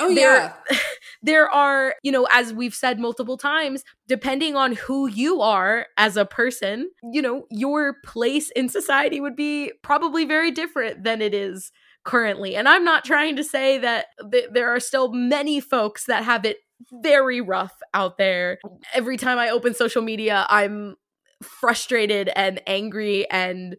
Oh 0.00 0.14
there, 0.14 0.54
yeah. 0.70 0.78
there 1.22 1.50
are, 1.50 1.94
you 2.02 2.12
know, 2.12 2.28
as 2.32 2.52
we've 2.52 2.74
said 2.74 3.00
multiple 3.00 3.36
times, 3.36 3.82
depending 4.06 4.54
on 4.54 4.72
who 4.72 5.08
you 5.08 5.40
are 5.40 5.86
as 5.96 6.16
a 6.16 6.24
person, 6.24 6.90
you 7.12 7.20
know, 7.20 7.46
your 7.50 7.96
place 8.04 8.50
in 8.50 8.68
society 8.68 9.20
would 9.20 9.36
be 9.36 9.72
probably 9.82 10.24
very 10.24 10.52
different 10.52 11.02
than 11.02 11.20
it 11.20 11.34
is 11.34 11.72
currently. 12.04 12.54
And 12.54 12.68
I'm 12.68 12.84
not 12.84 13.04
trying 13.04 13.36
to 13.36 13.44
say 13.44 13.78
that 13.78 14.06
th- 14.30 14.50
there 14.52 14.70
are 14.70 14.80
still 14.80 15.12
many 15.12 15.60
folks 15.60 16.06
that 16.06 16.24
have 16.24 16.44
it 16.44 16.58
very 16.92 17.40
rough 17.40 17.74
out 17.94 18.18
there. 18.18 18.58
Every 18.94 19.16
time 19.16 19.38
I 19.38 19.50
open 19.50 19.74
social 19.74 20.02
media, 20.02 20.46
I'm 20.48 20.96
frustrated 21.42 22.30
and 22.34 22.60
angry 22.66 23.28
and 23.30 23.76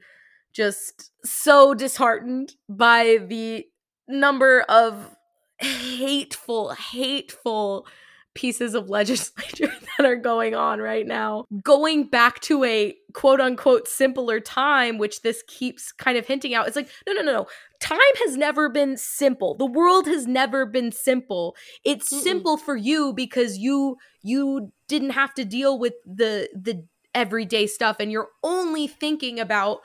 just 0.53 1.11
so 1.25 1.73
disheartened 1.73 2.55
by 2.69 3.17
the 3.27 3.65
number 4.07 4.61
of 4.69 5.15
hateful, 5.59 6.69
hateful 6.69 7.87
pieces 8.35 8.73
of 8.73 8.89
legislature 8.89 9.71
that 9.97 10.05
are 10.05 10.15
going 10.15 10.55
on 10.55 10.79
right 10.79 11.05
now. 11.05 11.45
Going 11.63 12.05
back 12.05 12.39
to 12.41 12.63
a 12.63 12.95
quote 13.13 13.39
unquote 13.39 13.87
simpler 13.87 14.39
time, 14.39 14.97
which 14.97 15.21
this 15.21 15.43
keeps 15.47 15.91
kind 15.91 16.17
of 16.17 16.25
hinting 16.25 16.53
out. 16.53 16.67
It's 16.67 16.75
like, 16.75 16.89
no, 17.07 17.13
no, 17.13 17.21
no, 17.21 17.33
no. 17.33 17.47
Time 17.79 17.99
has 18.25 18.37
never 18.37 18.69
been 18.69 18.95
simple. 18.97 19.55
The 19.55 19.65
world 19.65 20.07
has 20.07 20.25
never 20.25 20.65
been 20.65 20.91
simple. 20.91 21.55
It's 21.83 22.13
Mm-mm. 22.13 22.21
simple 22.21 22.57
for 22.57 22.75
you 22.75 23.13
because 23.13 23.57
you 23.57 23.97
you 24.21 24.71
didn't 24.87 25.11
have 25.11 25.33
to 25.35 25.45
deal 25.45 25.77
with 25.77 25.93
the 26.05 26.49
the 26.55 26.85
everyday 27.13 27.67
stuff 27.67 27.97
and 27.99 28.11
you're 28.11 28.29
only 28.43 28.87
thinking 28.87 29.39
about 29.39 29.79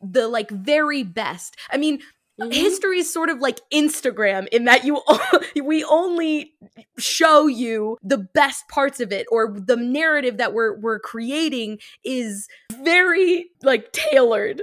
the 0.00 0.28
like 0.28 0.50
very 0.50 1.02
best. 1.02 1.56
I 1.70 1.76
mean, 1.76 2.00
Mm-hmm. 2.40 2.50
history 2.50 2.98
is 3.00 3.12
sort 3.12 3.28
of 3.28 3.40
like 3.40 3.60
Instagram 3.70 4.48
in 4.48 4.64
that 4.64 4.86
you 4.86 5.02
we 5.62 5.84
only 5.84 6.54
show 6.96 7.46
you 7.46 7.98
the 8.02 8.16
best 8.16 8.66
parts 8.68 9.00
of 9.00 9.12
it 9.12 9.26
or 9.30 9.54
the 9.54 9.76
narrative 9.76 10.38
that 10.38 10.54
we're 10.54 10.78
we're 10.80 10.98
creating 10.98 11.78
is 12.04 12.48
very 12.82 13.50
like 13.62 13.92
tailored 13.92 14.62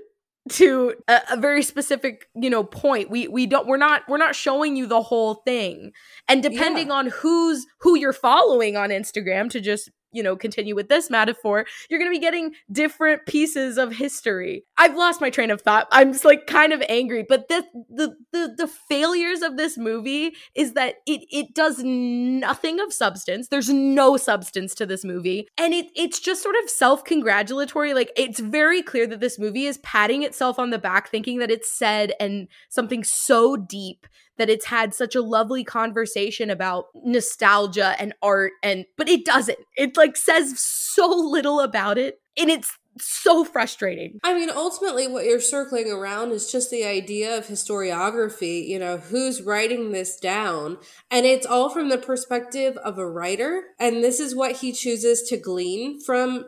to 0.49 0.95
a, 1.07 1.21
a, 1.31 1.37
very 1.37 1.61
specific 1.61 2.27
you 2.33 2.49
know 2.49 2.63
point 2.63 3.11
we 3.11 3.27
we 3.27 3.45
don't 3.45 3.67
we're 3.67 3.77
not 3.77 4.01
we're 4.07 4.17
not 4.17 4.35
showing 4.35 4.75
you 4.75 4.87
the 4.87 5.03
whole 5.03 5.35
thing 5.45 5.91
and 6.27 6.41
depending 6.41 6.87
yeah. 6.87 6.93
on 6.93 7.07
who's 7.07 7.67
who 7.81 7.95
you're 7.95 8.13
following 8.13 8.75
on 8.75 8.89
instagram 8.89 9.49
to 9.49 9.61
just 9.61 9.91
you 10.11 10.23
know, 10.23 10.35
continue 10.35 10.75
with 10.75 10.89
this 10.89 11.09
metaphor, 11.09 11.65
you're 11.89 11.99
going 11.99 12.11
to 12.11 12.15
be 12.15 12.21
getting 12.21 12.53
different 12.71 13.25
pieces 13.25 13.77
of 13.77 13.93
history. 13.93 14.65
I've 14.77 14.95
lost 14.95 15.21
my 15.21 15.29
train 15.29 15.51
of 15.51 15.61
thought. 15.61 15.87
I'm 15.91 16.11
just 16.13 16.25
like 16.25 16.47
kind 16.47 16.73
of 16.73 16.83
angry, 16.89 17.25
but 17.27 17.47
the 17.47 17.65
the 17.89 18.15
the, 18.31 18.55
the 18.57 18.67
failures 18.67 19.41
of 19.41 19.57
this 19.57 19.77
movie 19.77 20.35
is 20.55 20.73
that 20.73 20.95
it 21.05 21.21
it 21.31 21.53
does 21.53 21.79
nothing 21.83 22.79
of 22.79 22.93
substance. 22.93 23.47
There's 23.47 23.69
no 23.69 24.17
substance 24.17 24.73
to 24.75 24.85
this 24.85 25.03
movie, 25.03 25.47
and 25.57 25.73
it 25.73 25.87
it's 25.95 26.19
just 26.19 26.41
sort 26.41 26.55
of 26.63 26.69
self-congratulatory. 26.69 27.93
Like 27.93 28.11
it's 28.15 28.39
very 28.39 28.81
clear 28.81 29.07
that 29.07 29.19
this 29.19 29.39
movie 29.39 29.65
is 29.65 29.77
patting 29.79 30.23
itself 30.23 30.59
on 30.59 30.69
the 30.69 30.79
back 30.79 31.09
thinking 31.09 31.39
that 31.39 31.51
it's 31.51 31.71
said 31.71 32.13
and 32.19 32.47
something 32.69 33.03
so 33.03 33.55
deep 33.55 34.07
that 34.39 34.49
it's 34.49 34.65
had 34.65 34.95
such 34.95 35.13
a 35.13 35.21
lovely 35.21 35.63
conversation 35.63 36.49
about 36.49 36.85
nostalgia 36.95 37.95
and 37.99 38.13
art 38.23 38.53
and 38.63 38.85
but 38.97 39.07
it 39.07 39.25
doesn't 39.25 39.59
it 39.77 39.95
like 39.95 40.17
says 40.17 40.59
so 40.59 41.07
little 41.07 41.59
about 41.59 41.99
it 41.99 42.19
and 42.37 42.49
it's 42.49 42.71
so 43.01 43.43
frustrating. 43.43 44.19
I 44.23 44.33
mean, 44.33 44.49
ultimately, 44.49 45.07
what 45.07 45.25
you're 45.25 45.39
circling 45.39 45.91
around 45.91 46.31
is 46.31 46.51
just 46.51 46.69
the 46.69 46.85
idea 46.85 47.37
of 47.37 47.47
historiography. 47.47 48.67
You 48.67 48.79
know, 48.79 48.97
who's 48.97 49.41
writing 49.41 49.91
this 49.91 50.17
down? 50.19 50.77
And 51.09 51.25
it's 51.25 51.45
all 51.45 51.69
from 51.69 51.89
the 51.89 51.97
perspective 51.97 52.77
of 52.77 52.97
a 52.97 53.07
writer. 53.07 53.63
And 53.79 54.03
this 54.03 54.19
is 54.19 54.35
what 54.35 54.57
he 54.57 54.71
chooses 54.71 55.21
to 55.29 55.37
glean 55.37 56.01
from 56.01 56.45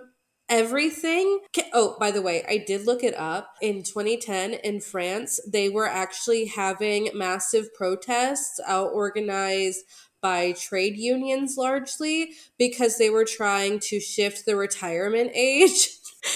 everything. 0.51 1.39
Oh, 1.73 1.95
by 1.99 2.11
the 2.11 2.21
way, 2.21 2.43
I 2.47 2.57
did 2.57 2.85
look 2.85 3.03
it 3.03 3.17
up. 3.17 3.55
In 3.61 3.81
2010 3.81 4.53
in 4.53 4.81
France, 4.81 5.39
they 5.47 5.69
were 5.69 5.87
actually 5.87 6.45
having 6.45 7.09
massive 7.15 7.73
protests 7.73 8.59
out 8.67 8.91
organized 8.93 9.85
by 10.21 10.51
trade 10.51 10.97
unions 10.97 11.55
largely 11.57 12.33
because 12.59 12.97
they 12.97 13.09
were 13.09 13.25
trying 13.25 13.79
to 13.79 13.99
shift 13.99 14.45
the 14.45 14.55
retirement 14.55 15.31
age. 15.33 15.87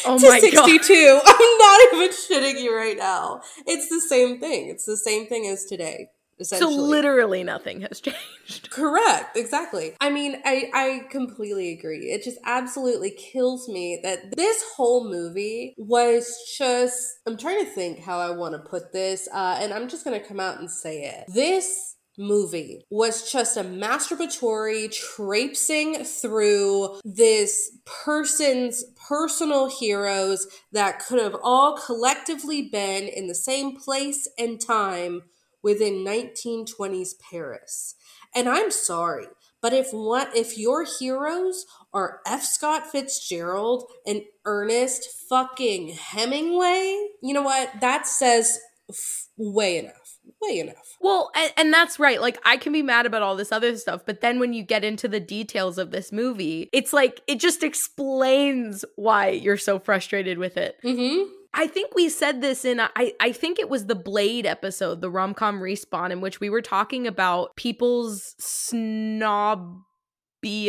Oh 0.06 0.18
to 0.20 0.28
my 0.28 0.40
62. 0.40 0.94
God. 0.94 1.24
I'm 1.28 1.58
not 1.58 1.94
even 1.94 2.10
shitting 2.10 2.64
you 2.64 2.76
right 2.76 2.98
now. 2.98 3.42
It's 3.68 3.90
the 3.90 4.02
same 4.02 4.40
thing. 4.40 4.70
It's 4.70 4.86
the 4.86 4.98
same 4.98 5.28
thing 5.28 5.46
as 5.46 5.66
today. 5.66 6.10
So 6.44 6.70
literally 6.70 7.44
nothing 7.44 7.82
has 7.82 8.00
changed. 8.02 8.70
Correct, 8.70 9.38
exactly. 9.38 9.94
I 10.02 10.10
mean, 10.10 10.42
I 10.46 10.70
I 10.74 11.08
completely 11.10 11.72
agree. 11.78 12.12
It 12.12 12.24
just 12.24 12.40
absolutely 12.46 13.12
kills 13.12 13.70
me 13.70 14.00
that 14.04 14.36
this 14.36 14.64
whole 14.76 15.10
movie 15.10 15.76
was 15.78 16.54
just 16.58 17.20
I'm 17.26 17.38
trying 17.38 17.64
to 17.64 17.72
think 17.72 18.00
how 18.00 18.20
I 18.20 18.32
want 18.32 18.54
to 18.54 18.70
put 18.70 18.92
this 18.92 19.28
uh 19.34 19.58
and 19.62 19.74
I'm 19.74 19.88
just 19.88 20.04
going 20.04 20.20
to 20.20 20.28
come 20.28 20.40
out 20.40 20.60
and 20.60 20.70
say 20.70 21.04
it. 21.04 21.26
This 21.34 21.96
movie 22.18 22.86
was 22.90 23.30
just 23.32 23.58
a 23.58 23.64
masturbatory 23.64 24.92
traipsing 24.92 26.04
through 26.04 27.00
this 27.04 27.78
person's 27.86 28.86
personal 29.08 29.70
heroes 29.70 30.48
that 30.72 31.00
could 31.00 31.22
have 31.22 31.36
all 31.44 31.78
collectively 31.78 32.70
been 32.72 33.04
in 33.04 33.28
the 33.28 33.36
same 33.36 33.76
place 33.76 34.28
and 34.38 34.62
time 34.62 35.24
within 35.66 36.06
1920s 36.06 37.14
Paris. 37.20 37.96
And 38.36 38.48
I'm 38.48 38.70
sorry, 38.70 39.26
but 39.64 39.74
if 39.74 39.88
what 39.90 40.38
if 40.38 40.60
your 40.60 40.86
heroes 40.86 41.66
are 41.92 42.20
F. 42.28 42.44
Scott 42.44 42.86
Fitzgerald 42.86 43.86
and 44.06 44.22
Ernest 44.46 45.10
fucking 45.28 45.90
Hemingway, 45.90 47.08
you 47.24 47.34
know 47.34 47.42
what? 47.42 47.82
That 47.82 48.06
says 48.06 48.60
f- 48.88 49.30
way 49.38 49.80
enough. 49.80 50.20
Way 50.40 50.60
enough. 50.60 50.98
Well, 51.02 51.32
and, 51.36 51.54
and, 51.58 51.74
that's 51.74 52.00
right. 52.00 52.22
Like, 52.22 52.40
I 52.46 52.58
can 52.58 52.74
be 52.74 52.82
mad 52.82 53.06
about 53.06 53.22
all 53.22 53.36
this 53.36 53.52
other 53.52 53.76
stuff, 53.78 54.02
but 54.06 54.22
then 54.22 54.40
when 54.40 54.54
you 54.54 54.64
get 54.64 54.84
into 54.84 55.08
the 55.08 55.20
details 55.20 55.78
of 55.78 55.92
this 55.92 56.12
movie, 56.12 56.70
it's 56.74 56.94
like 56.94 57.22
it 57.28 57.40
just 57.40 57.64
explains 57.64 58.86
why 58.96 59.30
you're 59.30 59.58
so 59.58 59.80
frustrated 59.80 60.38
with 60.38 60.58
it. 60.58 60.78
Mm-hmm. 60.84 61.32
I 61.58 61.68
think 61.68 61.96
we 61.96 62.10
said 62.10 62.42
this 62.42 62.66
in 62.66 62.80
I 62.82 63.14
I 63.20 63.32
think 63.32 63.58
it 63.60 63.70
was 63.70 63.86
the 63.86 63.96
Blade 63.96 64.46
episode, 64.46 65.02
the 65.02 65.10
rom 65.10 65.34
com 65.34 65.62
respawn, 65.62 66.12
in 66.12 66.22
which 66.22 66.40
we 66.40 66.50
were 66.50 66.62
talking 66.62 67.08
about 67.08 67.56
people's 67.56 68.36
snobby 68.38 69.80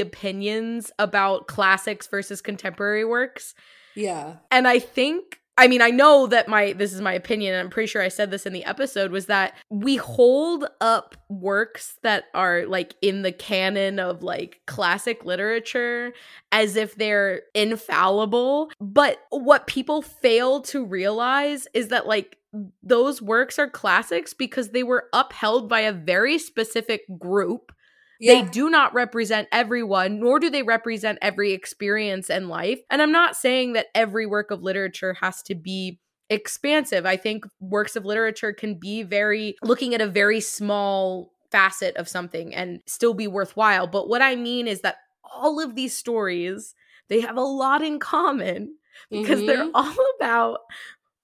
opinions 0.00 0.92
about 0.98 1.48
classics 1.48 2.06
versus 2.06 2.40
contemporary 2.40 3.04
works. 3.04 3.54
Yeah. 3.96 4.36
And 4.50 4.68
I 4.68 4.78
think 4.78 5.40
I 5.58 5.68
mean, 5.68 5.80
I 5.80 5.90
know 5.90 6.26
that 6.26 6.48
my 6.48 6.74
this 6.74 6.92
is 6.92 7.00
my 7.00 7.14
opinion, 7.14 7.54
and 7.54 7.60
I'm 7.64 7.70
pretty 7.70 7.86
sure 7.86 8.02
I 8.02 8.08
said 8.08 8.30
this 8.30 8.44
in 8.44 8.52
the 8.52 8.64
episode, 8.64 9.10
was 9.10 9.26
that 9.26 9.54
we 9.70 9.96
hold 9.96 10.66
up 10.80 11.16
works 11.30 11.98
that 12.02 12.24
are 12.34 12.66
like 12.66 12.94
in 13.00 13.22
the 13.22 13.32
canon 13.32 13.98
of 13.98 14.22
like 14.22 14.60
classic 14.66 15.24
literature 15.24 16.12
as 16.52 16.76
if 16.76 16.96
they're 16.96 17.42
infallible. 17.54 18.70
But 18.80 19.18
what 19.30 19.66
people 19.66 20.02
fail 20.02 20.60
to 20.62 20.84
realize 20.84 21.66
is 21.72 21.88
that 21.88 22.06
like 22.06 22.36
those 22.82 23.22
works 23.22 23.58
are 23.58 23.68
classics 23.68 24.34
because 24.34 24.70
they 24.70 24.82
were 24.82 25.08
upheld 25.12 25.68
by 25.68 25.80
a 25.80 25.92
very 25.92 26.38
specific 26.38 27.02
group 27.18 27.72
yeah. 28.18 28.42
They 28.42 28.48
do 28.48 28.70
not 28.70 28.94
represent 28.94 29.48
everyone, 29.52 30.20
nor 30.20 30.38
do 30.38 30.48
they 30.48 30.62
represent 30.62 31.18
every 31.20 31.52
experience 31.52 32.30
in 32.30 32.48
life. 32.48 32.80
And 32.90 33.02
I'm 33.02 33.12
not 33.12 33.36
saying 33.36 33.74
that 33.74 33.86
every 33.94 34.26
work 34.26 34.50
of 34.50 34.62
literature 34.62 35.14
has 35.20 35.42
to 35.42 35.54
be 35.54 36.00
expansive. 36.30 37.06
I 37.06 37.16
think 37.16 37.44
works 37.60 37.96
of 37.96 38.04
literature 38.04 38.52
can 38.52 38.74
be 38.74 39.02
very 39.02 39.56
looking 39.62 39.94
at 39.94 40.00
a 40.00 40.06
very 40.06 40.40
small 40.40 41.32
facet 41.50 41.96
of 41.96 42.08
something 42.08 42.54
and 42.54 42.80
still 42.86 43.14
be 43.14 43.28
worthwhile. 43.28 43.86
But 43.86 44.08
what 44.08 44.22
I 44.22 44.34
mean 44.36 44.66
is 44.66 44.80
that 44.80 44.96
all 45.22 45.60
of 45.60 45.74
these 45.74 45.96
stories, 45.96 46.74
they 47.08 47.20
have 47.20 47.36
a 47.36 47.42
lot 47.42 47.82
in 47.82 47.98
common 47.98 48.76
because 49.10 49.38
mm-hmm. 49.38 49.46
they're 49.46 49.70
all 49.74 49.94
about 50.18 50.60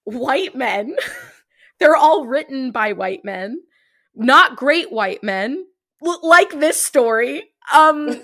white 0.03 0.55
men. 0.55 0.95
they're 1.79 1.95
all 1.95 2.25
written 2.25 2.71
by 2.71 2.93
white 2.93 3.25
men, 3.25 3.61
not 4.15 4.55
great 4.55 4.91
white 4.91 5.23
men, 5.23 5.65
like 6.21 6.59
this 6.59 6.81
story. 6.81 7.43
Um 7.73 8.07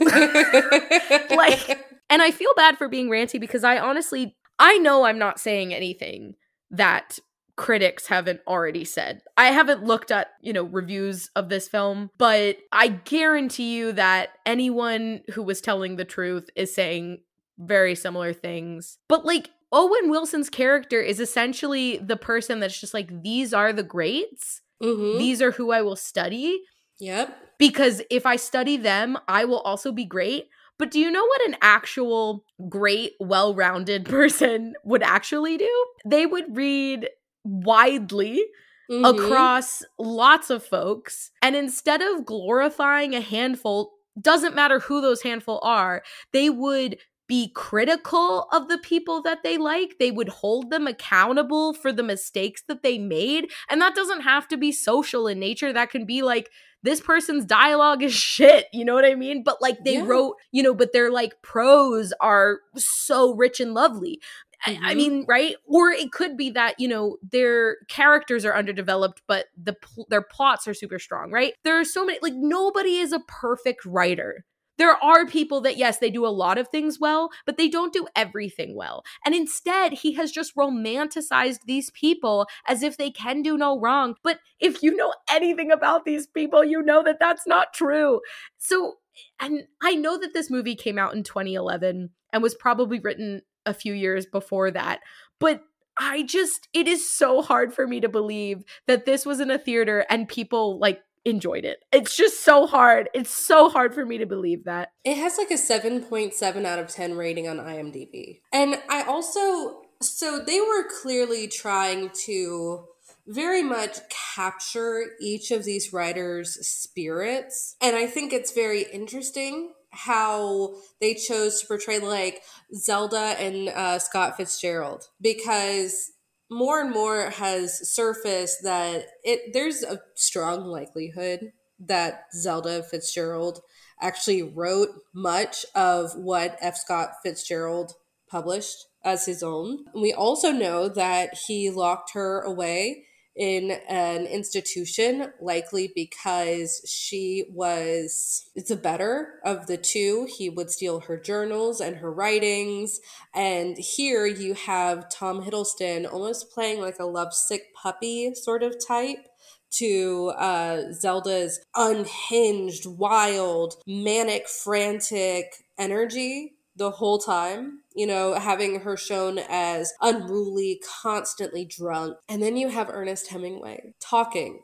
like 1.32 1.86
and 2.10 2.22
I 2.22 2.32
feel 2.32 2.54
bad 2.56 2.78
for 2.78 2.88
being 2.88 3.10
ranty 3.10 3.40
because 3.40 3.64
I 3.64 3.78
honestly 3.78 4.36
I 4.58 4.78
know 4.78 5.04
I'm 5.04 5.18
not 5.18 5.40
saying 5.40 5.74
anything 5.74 6.36
that 6.72 7.20
critics 7.60 8.08
haven't 8.08 8.40
already 8.48 8.86
said. 8.86 9.22
I 9.36 9.48
haven't 9.48 9.84
looked 9.84 10.12
at, 10.12 10.28
you 10.42 10.54
know, 10.54 10.64
reviews 10.64 11.30
of 11.36 11.50
this 11.50 11.68
film, 11.68 12.10
but 12.18 12.56
I 12.72 12.88
guarantee 12.88 13.76
you 13.76 13.92
that 13.92 14.30
anyone 14.46 15.22
who 15.34 15.44
was 15.44 15.60
telling 15.60 15.98
the 15.98 16.06
truth 16.06 16.50
is 16.56 16.74
saying 16.74 17.20
very 17.58 17.96
similar 17.96 18.32
things. 18.32 18.98
But 19.10 19.26
like 19.26 19.50
Owen 19.74 20.10
Wilson's 20.10 20.50
character 20.50 21.02
is 21.02 21.20
essentially 21.20 21.98
the 21.98 22.16
person 22.16 22.62
that's 22.62 22.80
just 22.80 22.94
like, 22.94 23.24
these 23.24 23.54
are 23.54 23.74
the 23.74 23.84
greats. 23.84 24.62
Mm-hmm. 24.82 25.18
These 25.18 25.42
are 25.42 25.52
who 25.52 25.72
I 25.72 25.82
will 25.82 25.98
study. 25.98 26.62
Yep. 27.00 27.36
Because 27.58 28.02
if 28.10 28.26
I 28.26 28.36
study 28.38 28.78
them, 28.78 29.18
I 29.28 29.46
will 29.46 29.60
also 29.60 29.92
be 29.92 30.06
great. 30.06 30.50
But 30.78 30.92
do 30.92 31.00
you 31.00 31.12
know 31.12 31.26
what 31.26 31.48
an 31.48 31.58
actual 31.62 32.46
great, 32.70 33.14
well 33.20 33.54
rounded 33.54 34.06
person 34.10 34.76
would 34.84 35.04
actually 35.04 35.58
do? 35.58 35.86
They 36.06 36.26
would 36.26 36.56
read 36.56 37.10
widely 37.44 38.44
Mhm. 38.90 39.08
across 39.08 39.84
lots 40.00 40.50
of 40.50 40.64
folks. 40.66 41.30
And 41.44 41.56
instead 41.56 42.02
of 42.02 42.26
glorifying 42.26 43.14
a 43.14 43.22
handful, 43.22 43.94
doesn't 44.20 44.56
matter 44.56 44.80
who 44.80 45.00
those 45.00 45.22
handful 45.22 45.60
are, 45.62 46.02
they 46.34 46.50
would 46.50 46.98
be 47.28 47.52
critical 47.54 48.48
of 48.52 48.68
the 48.68 48.80
people 48.80 49.22
that 49.22 49.44
they 49.44 49.58
like. 49.60 49.98
They 50.00 50.10
would 50.10 50.30
hold 50.30 50.72
them 50.72 50.88
accountable 50.88 51.76
for 51.76 51.92
the 51.92 52.02
mistakes 52.02 52.64
that 52.68 52.82
they 52.82 52.98
made. 52.98 53.52
And 53.70 53.80
that 53.80 53.94
doesn't 53.94 54.22
have 54.22 54.48
to 54.48 54.58
be 54.58 54.72
social 54.72 55.28
in 55.28 55.40
nature. 55.40 55.72
That 55.72 55.92
can 55.92 56.06
be 56.06 56.24
like, 56.24 56.50
this 56.84 57.02
person's 57.02 57.46
dialogue 57.46 58.02
is 58.04 58.14
shit. 58.14 58.66
You 58.74 58.86
know 58.86 58.94
what 58.94 59.06
I 59.06 59.16
mean? 59.16 59.44
But 59.44 59.62
like 59.62 59.84
they 59.84 59.96
Yeah. 59.96 60.06
wrote, 60.06 60.36
you 60.52 60.64
know, 60.64 60.74
but 60.74 60.94
their 60.94 61.12
like 61.12 61.42
prose 61.42 62.14
are 62.22 62.60
so 62.76 63.34
rich 63.36 63.60
and 63.60 63.74
lovely. 63.74 64.20
I- 64.66 64.80
I 64.84 64.94
Mhm. 64.94 64.98
mean, 64.98 65.26
right? 65.28 65.56
Or 65.66 65.90
it 65.90 66.12
could 66.12 66.36
be 66.36 66.50
that 66.52 66.76
you 66.80 66.88
know 66.90 67.18
their 67.22 67.78
characters 67.88 68.44
are 68.46 68.56
underdeveloped, 68.56 69.22
but 69.28 69.46
the 69.62 69.74
pl- 69.74 70.08
their 70.10 70.22
plots 70.22 70.68
are 70.68 70.74
super 70.74 71.00
strong, 71.00 71.32
right? 71.32 71.54
There 71.64 71.80
are 71.80 71.86
so 71.86 72.06
many. 72.06 72.20
Like 72.22 72.34
nobody 72.36 72.98
is 72.98 73.14
a 73.14 73.22
perfect 73.28 73.86
writer. 73.86 74.46
There 74.80 74.96
are 75.04 75.28
people 75.28 75.62
that 75.62 75.78
yes, 75.78 76.00
they 76.00 76.10
do 76.10 76.26
a 76.26 76.28
lot 76.28 76.58
of 76.58 76.70
things 76.70 77.00
well, 77.00 77.30
but 77.46 77.58
they 77.58 77.68
don't 77.68 77.94
do 77.94 78.08
everything 78.16 78.76
well. 78.76 79.04
And 79.26 79.36
instead, 79.36 79.94
he 79.94 80.14
has 80.14 80.32
just 80.32 80.56
romanticized 80.56 81.66
these 81.66 81.92
people 81.92 82.48
as 82.66 82.82
if 82.82 82.98
they 82.98 83.12
can 83.12 83.42
do 83.42 83.58
no 83.58 83.78
wrong. 83.80 84.16
But 84.24 84.40
if 84.60 84.82
you 84.82 84.96
know 84.96 85.14
anything 85.30 85.70
about 85.70 86.06
these 86.06 86.26
people, 86.26 86.64
you 86.64 86.82
know 86.82 87.04
that 87.04 87.20
that's 87.20 87.46
not 87.46 87.74
true. 87.74 88.22
So, 88.58 88.96
and 89.40 89.64
I 89.82 89.96
know 89.96 90.18
that 90.18 90.34
this 90.34 90.50
movie 90.50 90.76
came 90.76 90.98
out 90.98 91.14
in 91.14 91.24
2011 91.24 92.10
and 92.32 92.42
was 92.42 92.56
probably 92.56 93.00
written 93.00 93.42
a 93.66 93.74
few 93.74 93.94
years 93.94 94.26
before 94.26 94.72
that. 94.72 95.02
But 95.40 95.62
I 95.98 96.24
just, 96.24 96.70
it 96.74 96.88
is 96.88 97.12
so 97.12 97.42
hard 97.42 97.74
for 97.74 97.86
me 97.86 98.00
to 98.00 98.08
believe 98.08 98.64
that 98.88 99.06
this 99.06 99.26
was 99.26 99.42
in 99.42 99.52
a 99.52 99.60
theater 99.60 100.06
and 100.10 100.30
people 100.30 100.80
like 100.80 101.02
enjoyed 101.30 101.66
it. 101.66 101.84
It's 101.92 102.16
just 102.16 102.44
so 102.44 102.68
hard. 102.68 103.10
It's 103.14 103.34
so 103.34 103.70
hard 103.70 103.94
for 103.94 104.06
me 104.06 104.18
to 104.18 104.26
believe 104.26 104.66
that. 104.66 104.92
It 105.04 105.18
has 105.18 105.38
like 105.38 105.52
a 105.52 105.56
7.7 105.56 106.66
out 106.66 106.80
of 106.80 106.88
10 106.88 107.16
rating 107.16 107.48
on 107.48 107.58
IMDb. 107.58 108.42
And 108.52 108.82
I 108.90 109.04
also, 109.04 109.82
so 110.02 110.40
they 110.40 110.60
were 110.60 110.88
clearly 111.02 111.48
trying 111.48 112.12
to 112.26 112.86
very 113.28 113.62
much 113.62 114.00
capture 114.36 115.12
each 115.22 115.52
of 115.52 115.64
these 115.64 115.94
writers' 115.94 116.68
spirits. 116.68 117.76
And 117.82 117.96
I 117.96 118.08
think 118.08 118.34
it's 118.34 118.52
very 118.52 118.84
interesting 118.92 119.74
how 119.92 120.76
they 121.02 121.14
chose 121.14 121.62
to 121.62 121.68
portray 121.68 122.00
like 122.00 122.42
Zelda 122.76 123.36
and 123.40 123.70
uh, 123.70 124.00
Scott 124.00 124.38
Fitzgerald 124.38 125.08
because 125.22 126.12
more 126.50 126.82
and 126.82 126.92
more 126.92 127.30
has 127.32 127.90
surfaced 127.94 128.64
that 128.64 129.06
it 129.24 129.54
there's 129.54 129.84
a 129.84 130.02
strong 130.16 130.66
likelihood 130.66 131.52
that 131.80 132.26
Zelda 132.34 132.84
Fitzgerald 132.84 133.62
actually 134.02 134.44
wrote 134.44 134.90
much 135.14 135.66
of 135.76 136.16
what 136.16 136.58
F. 136.62 136.78
Scott 136.78 137.12
Fitzgerald 137.24 137.94
published 138.30 138.86
as 139.04 139.26
his 139.26 139.44
own. 139.44 139.86
We 139.94 140.14
also 140.14 140.52
know 140.52 140.90
that 140.90 141.38
he 141.48 141.70
locked 141.70 142.14
her 142.14 142.42
away 142.42 143.06
in 143.40 143.72
an 143.88 144.26
institution, 144.26 145.32
likely 145.40 145.90
because 145.96 146.82
she 146.86 147.46
was 147.50 148.50
the 148.68 148.76
better 148.76 149.40
of 149.46 149.66
the 149.66 149.78
two. 149.78 150.28
He 150.38 150.50
would 150.50 150.70
steal 150.70 151.00
her 151.00 151.18
journals 151.18 151.80
and 151.80 151.96
her 151.96 152.12
writings. 152.12 153.00
And 153.34 153.78
here 153.78 154.26
you 154.26 154.56
have 154.56 155.10
Tom 155.10 155.42
Hiddleston 155.42 156.12
almost 156.12 156.52
playing 156.52 156.82
like 156.82 157.00
a 157.00 157.06
lovesick 157.06 157.74
puppy 157.74 158.36
sort 158.36 158.62
of 158.62 158.76
type 158.86 159.26
to 159.72 160.34
uh, 160.38 160.92
Zelda's 160.92 161.62
unhinged, 161.76 162.88
wild, 162.88 163.76
manic, 163.88 164.50
frantic 164.50 165.64
energy 165.78 166.59
the 166.80 166.92
whole 166.92 167.20
time. 167.20 167.82
You 167.94 168.08
know, 168.08 168.34
having 168.34 168.80
her 168.80 168.98
shown 168.98 169.40
as 169.50 169.94
unruly, 170.02 170.82
constantly 171.02 171.66
drunk. 171.66 172.18
And 172.28 172.42
then 172.42 172.58
you 172.58 172.70
have 172.70 172.90
Ernest 172.90 173.28
Hemingway 173.28 173.94
talking 174.00 174.62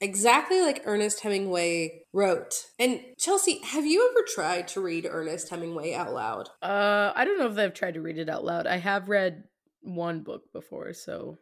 exactly 0.00 0.60
like 0.60 0.82
Ernest 0.84 1.20
Hemingway 1.20 2.02
wrote. 2.12 2.66
And 2.78 3.00
Chelsea, 3.18 3.60
have 3.64 3.86
you 3.86 4.10
ever 4.10 4.24
tried 4.26 4.68
to 4.68 4.80
read 4.80 5.06
Ernest 5.08 5.48
Hemingway 5.48 5.94
out 5.94 6.12
loud? 6.12 6.48
Uh, 6.62 7.12
I 7.14 7.24
don't 7.24 7.38
know 7.38 7.46
if 7.46 7.58
I've 7.58 7.74
tried 7.74 7.94
to 7.94 8.00
read 8.00 8.18
it 8.18 8.28
out 8.28 8.44
loud. 8.44 8.66
I 8.66 8.76
have 8.76 9.08
read 9.08 9.44
one 9.80 10.20
book 10.20 10.52
before, 10.52 10.92
so, 10.92 11.38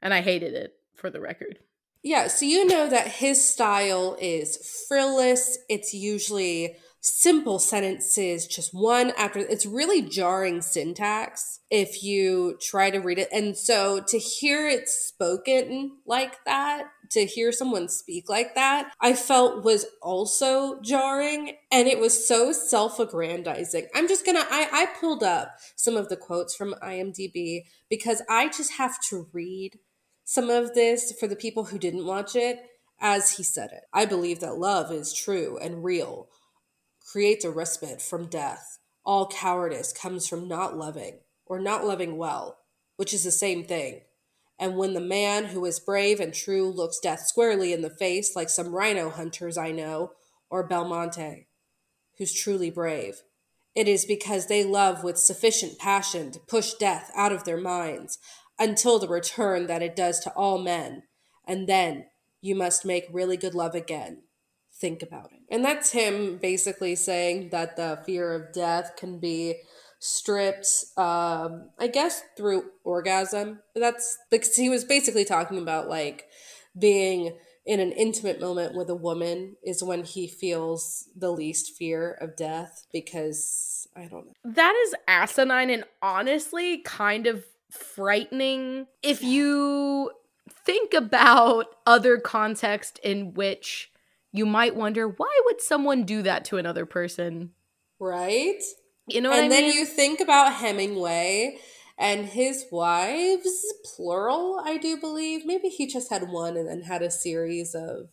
and 0.00 0.12
I 0.12 0.20
hated 0.20 0.54
it 0.54 0.74
for 0.94 1.10
the 1.10 1.20
record. 1.20 1.58
Yeah, 2.02 2.26
so 2.26 2.44
you 2.44 2.66
know 2.66 2.88
that 2.88 3.06
his 3.06 3.46
style 3.46 4.16
is 4.20 4.84
frivolous. 4.88 5.58
It's 5.68 5.94
usually 5.94 6.76
simple 7.02 7.58
sentences, 7.58 8.46
just 8.46 8.72
one 8.72 9.10
after. 9.18 9.40
It's 9.40 9.66
really 9.66 10.02
jarring 10.02 10.62
syntax 10.62 11.58
if 11.68 12.02
you 12.02 12.56
try 12.60 12.90
to 12.90 13.00
read 13.00 13.18
it. 13.18 13.28
And 13.32 13.56
so 13.56 14.00
to 14.06 14.18
hear 14.18 14.68
it 14.68 14.88
spoken 14.88 15.98
like 16.06 16.44
that, 16.44 16.86
to 17.10 17.26
hear 17.26 17.50
someone 17.50 17.88
speak 17.88 18.30
like 18.30 18.54
that, 18.54 18.92
I 19.00 19.14
felt 19.14 19.64
was 19.64 19.84
also 20.00 20.80
jarring. 20.80 21.56
And 21.72 21.88
it 21.88 21.98
was 21.98 22.26
so 22.26 22.52
self 22.52 23.00
aggrandizing. 23.00 23.88
I'm 23.94 24.06
just 24.06 24.24
gonna, 24.24 24.46
I, 24.48 24.68
I 24.72 24.86
pulled 24.98 25.24
up 25.24 25.56
some 25.74 25.96
of 25.96 26.08
the 26.08 26.16
quotes 26.16 26.54
from 26.54 26.76
IMDb 26.82 27.64
because 27.90 28.22
I 28.30 28.48
just 28.48 28.74
have 28.74 28.98
to 29.10 29.26
read 29.32 29.80
some 30.24 30.50
of 30.50 30.74
this 30.74 31.12
for 31.18 31.26
the 31.26 31.36
people 31.36 31.64
who 31.64 31.78
didn't 31.78 32.06
watch 32.06 32.36
it 32.36 32.60
as 33.00 33.32
he 33.32 33.42
said 33.42 33.70
it. 33.72 33.82
I 33.92 34.06
believe 34.06 34.38
that 34.40 34.56
love 34.56 34.92
is 34.92 35.12
true 35.12 35.58
and 35.60 35.82
real, 35.82 36.28
creates 37.12 37.44
a 37.44 37.50
respite 37.50 38.00
from 38.00 38.26
death. 38.26 38.78
All 39.04 39.28
cowardice 39.28 39.92
comes 39.92 40.26
from 40.26 40.48
not 40.48 40.78
loving 40.78 41.18
or 41.44 41.60
not 41.60 41.84
loving 41.84 42.16
well, 42.16 42.56
which 42.96 43.12
is 43.12 43.22
the 43.22 43.30
same 43.30 43.64
thing. 43.64 44.00
And 44.58 44.78
when 44.78 44.94
the 44.94 45.00
man 45.00 45.46
who 45.46 45.64
is 45.66 45.78
brave 45.78 46.20
and 46.20 46.32
true 46.32 46.70
looks 46.70 46.98
death 47.00 47.26
squarely 47.26 47.74
in 47.74 47.82
the 47.82 47.90
face, 47.90 48.34
like 48.34 48.48
some 48.48 48.74
rhino 48.74 49.10
hunters 49.10 49.58
I 49.58 49.72
know, 49.72 50.12
or 50.48 50.66
Belmonte, 50.66 51.48
who's 52.16 52.32
truly 52.32 52.70
brave, 52.70 53.22
it 53.74 53.88
is 53.88 54.06
because 54.06 54.46
they 54.46 54.64
love 54.64 55.04
with 55.04 55.18
sufficient 55.18 55.78
passion 55.78 56.30
to 56.30 56.40
push 56.40 56.72
death 56.74 57.10
out 57.14 57.32
of 57.32 57.44
their 57.44 57.60
minds 57.60 58.18
until 58.58 58.98
the 58.98 59.08
return 59.08 59.66
that 59.66 59.82
it 59.82 59.96
does 59.96 60.18
to 60.20 60.30
all 60.30 60.58
men. 60.58 61.02
And 61.46 61.68
then 61.68 62.06
you 62.40 62.54
must 62.54 62.86
make 62.86 63.04
really 63.10 63.36
good 63.36 63.54
love 63.54 63.74
again. 63.74 64.22
Think 64.82 65.04
about 65.04 65.30
it. 65.30 65.38
And 65.48 65.64
that's 65.64 65.92
him 65.92 66.38
basically 66.38 66.96
saying 66.96 67.50
that 67.50 67.76
the 67.76 68.02
fear 68.04 68.32
of 68.32 68.52
death 68.52 68.96
can 68.96 69.20
be 69.20 69.60
stripped, 70.00 70.66
um, 70.96 71.70
I 71.78 71.86
guess, 71.86 72.24
through 72.36 72.64
orgasm. 72.82 73.60
That's 73.76 74.18
because 74.28 74.56
he 74.56 74.68
was 74.68 74.84
basically 74.84 75.24
talking 75.24 75.58
about 75.58 75.88
like 75.88 76.24
being 76.76 77.38
in 77.64 77.78
an 77.78 77.92
intimate 77.92 78.40
moment 78.40 78.74
with 78.74 78.90
a 78.90 78.96
woman 78.96 79.54
is 79.62 79.84
when 79.84 80.02
he 80.02 80.26
feels 80.26 81.08
the 81.14 81.30
least 81.30 81.76
fear 81.76 82.18
of 82.20 82.34
death 82.34 82.84
because 82.92 83.86
I 83.94 84.06
don't 84.06 84.26
know. 84.26 84.32
That 84.44 84.74
is 84.88 84.96
asinine 85.06 85.70
and 85.70 85.84
honestly 86.02 86.78
kind 86.78 87.28
of 87.28 87.44
frightening 87.70 88.88
if 89.00 89.22
you 89.22 90.10
think 90.66 90.92
about 90.92 91.66
other 91.86 92.18
context 92.18 92.98
in 93.04 93.34
which 93.34 93.91
you 94.32 94.46
might 94.46 94.74
wonder 94.74 95.06
why 95.08 95.40
would 95.44 95.60
someone 95.60 96.04
do 96.04 96.22
that 96.22 96.44
to 96.46 96.56
another 96.56 96.86
person 96.86 97.50
Right? 97.98 98.62
you 99.08 99.20
know 99.20 99.30
what 99.30 99.38
and 99.38 99.46
i 99.46 99.48
then 99.48 99.64
mean 99.64 99.74
you 99.74 99.84
think 99.84 100.20
about 100.20 100.54
Hemingway 100.54 101.58
and 101.98 102.26
his 102.26 102.66
wives, 102.72 103.64
plural, 103.84 104.60
I 104.64 104.76
do 104.76 104.96
believe. 104.96 105.44
Maybe 105.44 105.68
he 105.68 105.86
just 105.86 106.10
had 106.10 106.28
one 106.28 106.56
and 106.56 106.68
then 106.68 106.82
had 106.82 107.02
a 107.02 107.10
series 107.10 107.74
of 107.74 108.08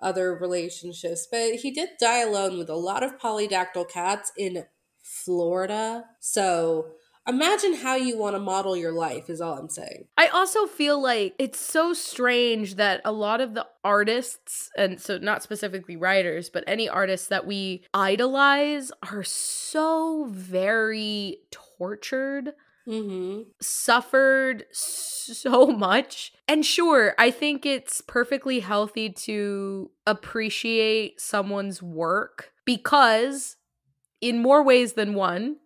other 0.00 0.34
relationships. 0.34 1.26
But 1.30 1.54
he 1.56 1.70
did 1.70 1.90
die 1.98 2.20
alone 2.20 2.58
with 2.58 2.68
a 2.68 2.76
lot 2.76 3.02
of 3.02 3.18
polydactyl 3.18 3.90
cats 3.90 4.30
in 4.36 4.66
Florida. 5.02 6.04
So 6.20 6.92
imagine 7.26 7.74
how 7.74 7.94
you 7.96 8.18
want 8.18 8.34
to 8.34 8.40
model 8.40 8.76
your 8.76 8.92
life 8.92 9.28
is 9.28 9.40
all 9.40 9.58
i'm 9.58 9.68
saying 9.68 10.06
I 10.16 10.28
also 10.28 10.66
feel 10.66 11.00
like 11.00 11.34
it's 11.38 11.60
so 11.60 11.92
strange 11.92 12.76
that 12.76 13.00
a 13.04 13.12
lot 13.12 13.40
of 13.40 13.54
the 13.54 13.66
artists, 13.84 14.70
and 14.76 15.00
so 15.00 15.18
not 15.18 15.42
specifically 15.42 15.96
writers, 15.96 16.48
but 16.48 16.64
any 16.66 16.88
artists 16.88 17.28
that 17.28 17.46
we 17.46 17.84
idolize 17.92 18.90
are 19.02 19.22
so 19.22 20.26
very 20.30 21.38
tortured, 21.50 22.52
mm-hmm 22.88 23.42
suffered 23.60 24.64
so 24.72 25.66
much. 25.66 26.32
And 26.48 26.64
sure, 26.64 27.14
I 27.18 27.30
think 27.30 27.66
it's 27.66 28.00
perfectly 28.00 28.60
healthy 28.60 29.10
to 29.10 29.90
appreciate 30.06 31.20
someone's 31.20 31.82
work 31.82 32.52
because, 32.64 33.56
in 34.20 34.40
more 34.40 34.62
ways 34.62 34.94
than 34.94 35.14
one, 35.14 35.56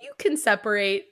you 0.00 0.12
can 0.18 0.36
separate 0.36 1.06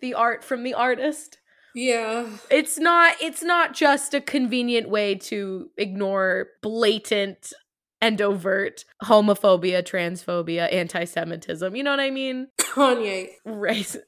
the 0.00 0.14
art 0.14 0.44
from 0.44 0.62
the 0.62 0.74
artist. 0.74 1.38
Yeah. 1.74 2.26
It's 2.50 2.78
not 2.78 3.16
it's 3.20 3.42
not 3.42 3.74
just 3.74 4.14
a 4.14 4.20
convenient 4.20 4.88
way 4.88 5.14
to 5.16 5.70
ignore 5.76 6.48
blatant 6.62 7.52
and 8.00 8.20
overt 8.22 8.84
homophobia 9.02 9.82
transphobia 9.82 10.72
anti-semitism. 10.72 11.74
You 11.74 11.82
know 11.82 11.90
what 11.90 12.00
i 12.00 12.10
mean? 12.10 12.48
Kanye. 12.58 13.28
Race 13.44 13.96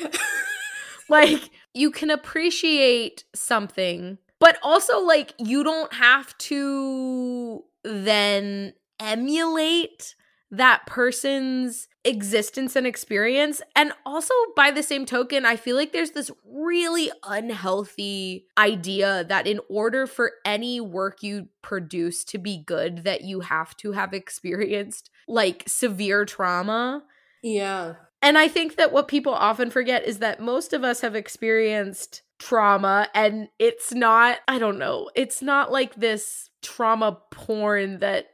like 1.08 1.50
you 1.74 1.90
can 1.90 2.10
appreciate 2.10 3.24
something 3.34 4.18
but 4.38 4.58
also 4.62 5.00
like 5.00 5.34
you 5.38 5.62
don't 5.62 5.92
have 5.92 6.36
to 6.38 7.62
then 7.84 8.72
emulate 8.98 10.14
that 10.50 10.86
person's 10.86 11.88
existence 12.04 12.76
and 12.76 12.86
experience. 12.86 13.60
And 13.76 13.92
also, 14.06 14.34
by 14.56 14.70
the 14.70 14.82
same 14.82 15.06
token, 15.06 15.44
I 15.44 15.56
feel 15.56 15.76
like 15.76 15.92
there's 15.92 16.12
this 16.12 16.30
really 16.44 17.10
unhealthy 17.24 18.46
idea 18.56 19.24
that 19.24 19.46
in 19.46 19.60
order 19.68 20.06
for 20.06 20.32
any 20.44 20.80
work 20.80 21.22
you 21.22 21.48
produce 21.62 22.24
to 22.24 22.38
be 22.38 22.62
good, 22.64 23.04
that 23.04 23.22
you 23.22 23.40
have 23.40 23.76
to 23.78 23.92
have 23.92 24.12
experienced 24.14 25.10
like 25.28 25.64
severe 25.66 26.24
trauma. 26.24 27.02
yeah 27.42 27.94
And 28.22 28.36
I 28.36 28.48
think 28.48 28.76
that 28.76 28.92
what 28.92 29.08
people 29.08 29.34
often 29.34 29.70
forget 29.70 30.04
is 30.04 30.18
that 30.18 30.40
most 30.40 30.72
of 30.72 30.84
us 30.84 31.00
have 31.00 31.14
experienced 31.14 32.22
trauma 32.38 33.08
and 33.14 33.48
it's 33.58 33.92
not, 33.92 34.38
I 34.48 34.58
don't 34.58 34.78
know, 34.78 35.10
it's 35.14 35.42
not 35.42 35.70
like 35.70 35.94
this 35.94 36.50
trauma 36.62 37.18
porn 37.30 38.00
that 38.00 38.26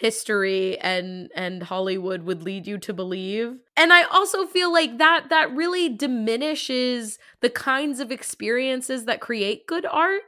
history 0.00 0.78
and 0.78 1.30
and 1.34 1.62
Hollywood 1.62 2.22
would 2.22 2.42
lead 2.42 2.66
you 2.66 2.78
to 2.78 2.94
believe. 2.94 3.56
And 3.76 3.92
I 3.92 4.04
also 4.04 4.46
feel 4.46 4.72
like 4.72 4.98
that 4.98 5.26
that 5.30 5.54
really 5.54 5.88
diminishes 5.90 7.18
the 7.40 7.50
kinds 7.50 8.00
of 8.00 8.10
experiences 8.10 9.04
that 9.04 9.20
create 9.20 9.66
good 9.66 9.86
art 9.86 10.22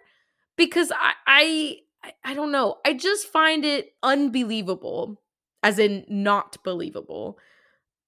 because 0.56 0.92
I 0.94 1.12
I 1.26 1.76
I- 2.24 2.34
don't 2.34 2.52
know. 2.52 2.78
I 2.84 2.94
just 2.94 3.28
find 3.28 3.64
it 3.64 3.94
unbelievable 4.02 5.20
as 5.62 5.78
in 5.78 6.04
not 6.08 6.58
believable 6.64 7.38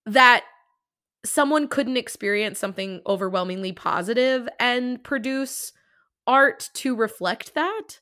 that 0.07 0.45
someone 1.25 1.69
couldn't 1.69 1.97
experience 1.97 2.59
something 2.59 3.01
overwhelmingly 3.07 3.73
positive 3.73 4.49
and 4.61 5.03
produce 5.03 5.73
art 6.27 6.71
to 6.75 6.97
reflect 6.97 7.55
that. 7.55 8.01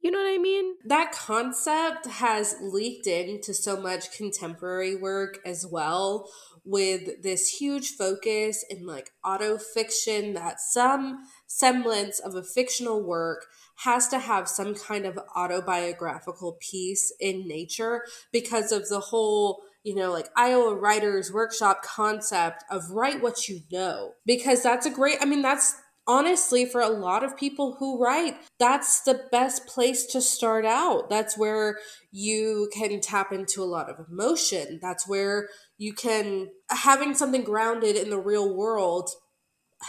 You 0.00 0.10
know 0.10 0.18
what 0.18 0.34
I 0.34 0.38
mean? 0.38 0.74
that 0.84 1.12
concept 1.12 2.06
has 2.06 2.56
leaked 2.60 3.06
into 3.06 3.52
so 3.52 3.80
much 3.80 4.12
contemporary 4.16 4.96
work 4.96 5.38
as 5.44 5.66
well 5.66 6.28
with 6.64 7.22
this 7.22 7.48
huge 7.48 7.90
focus 7.90 8.64
in 8.68 8.86
like 8.86 9.10
auto 9.24 9.58
fiction 9.58 10.34
that 10.34 10.60
some 10.60 11.18
semblance 11.46 12.18
of 12.18 12.34
a 12.34 12.42
fictional 12.42 13.02
work 13.02 13.46
has 13.84 14.08
to 14.08 14.18
have 14.18 14.48
some 14.48 14.74
kind 14.74 15.06
of 15.06 15.18
autobiographical 15.36 16.56
piece 16.60 17.12
in 17.20 17.46
nature 17.46 18.04
because 18.32 18.72
of 18.72 18.88
the 18.88 19.00
whole 19.00 19.62
you 19.82 19.94
know 19.94 20.12
like 20.12 20.28
iowa 20.36 20.74
writers 20.74 21.32
workshop 21.32 21.82
concept 21.82 22.62
of 22.70 22.90
write 22.90 23.22
what 23.22 23.48
you 23.48 23.60
know 23.72 24.12
because 24.26 24.62
that's 24.62 24.84
a 24.86 24.90
great 24.90 25.16
i 25.20 25.24
mean 25.24 25.40
that's 25.42 25.74
honestly 26.06 26.64
for 26.64 26.80
a 26.80 26.88
lot 26.88 27.22
of 27.22 27.36
people 27.36 27.76
who 27.78 28.02
write 28.02 28.36
that's 28.58 29.02
the 29.02 29.28
best 29.30 29.66
place 29.66 30.06
to 30.06 30.20
start 30.20 30.64
out. 30.64 31.08
That's 31.08 31.38
where 31.38 31.78
you 32.10 32.68
can 32.72 33.00
tap 33.00 33.32
into 33.32 33.62
a 33.62 33.64
lot 33.64 33.88
of 33.88 34.06
emotion. 34.10 34.78
That's 34.82 35.08
where 35.08 35.48
you 35.78 35.92
can 35.92 36.48
having 36.68 37.14
something 37.14 37.42
grounded 37.42 37.96
in 37.96 38.10
the 38.10 38.18
real 38.18 38.54
world 38.54 39.10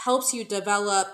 helps 0.04 0.32
you 0.32 0.44
develop 0.44 1.08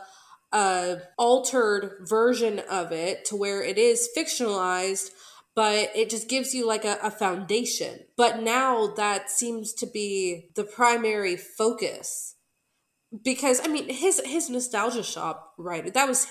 a 0.53 0.99
altered 1.18 2.07
version 2.09 2.61
of 2.70 2.92
it 2.92 3.24
to 3.26 3.36
where 3.36 3.62
it 3.62 3.76
is 3.76 4.09
fictionalized 4.16 5.11
but 5.59 5.90
it 5.96 6.09
just 6.09 6.28
gives 6.28 6.55
you 6.55 6.64
like 6.64 6.84
a, 6.84 6.99
a 7.03 7.11
foundation. 7.11 7.99
But 8.16 8.40
now 8.44 8.94
that 8.94 9.28
seems 9.28 9.72
to 9.74 9.88
be 9.88 10.51
the 10.55 10.62
primary 10.62 11.36
focus 11.36 12.36
because 13.24 13.61
I 13.64 13.68
mean 13.68 13.88
his 13.88 14.20
his 14.24 14.50
nostalgia 14.50 15.02
shop 15.02 15.54
writer 15.59 15.90
that 15.90 16.09
was 16.09 16.26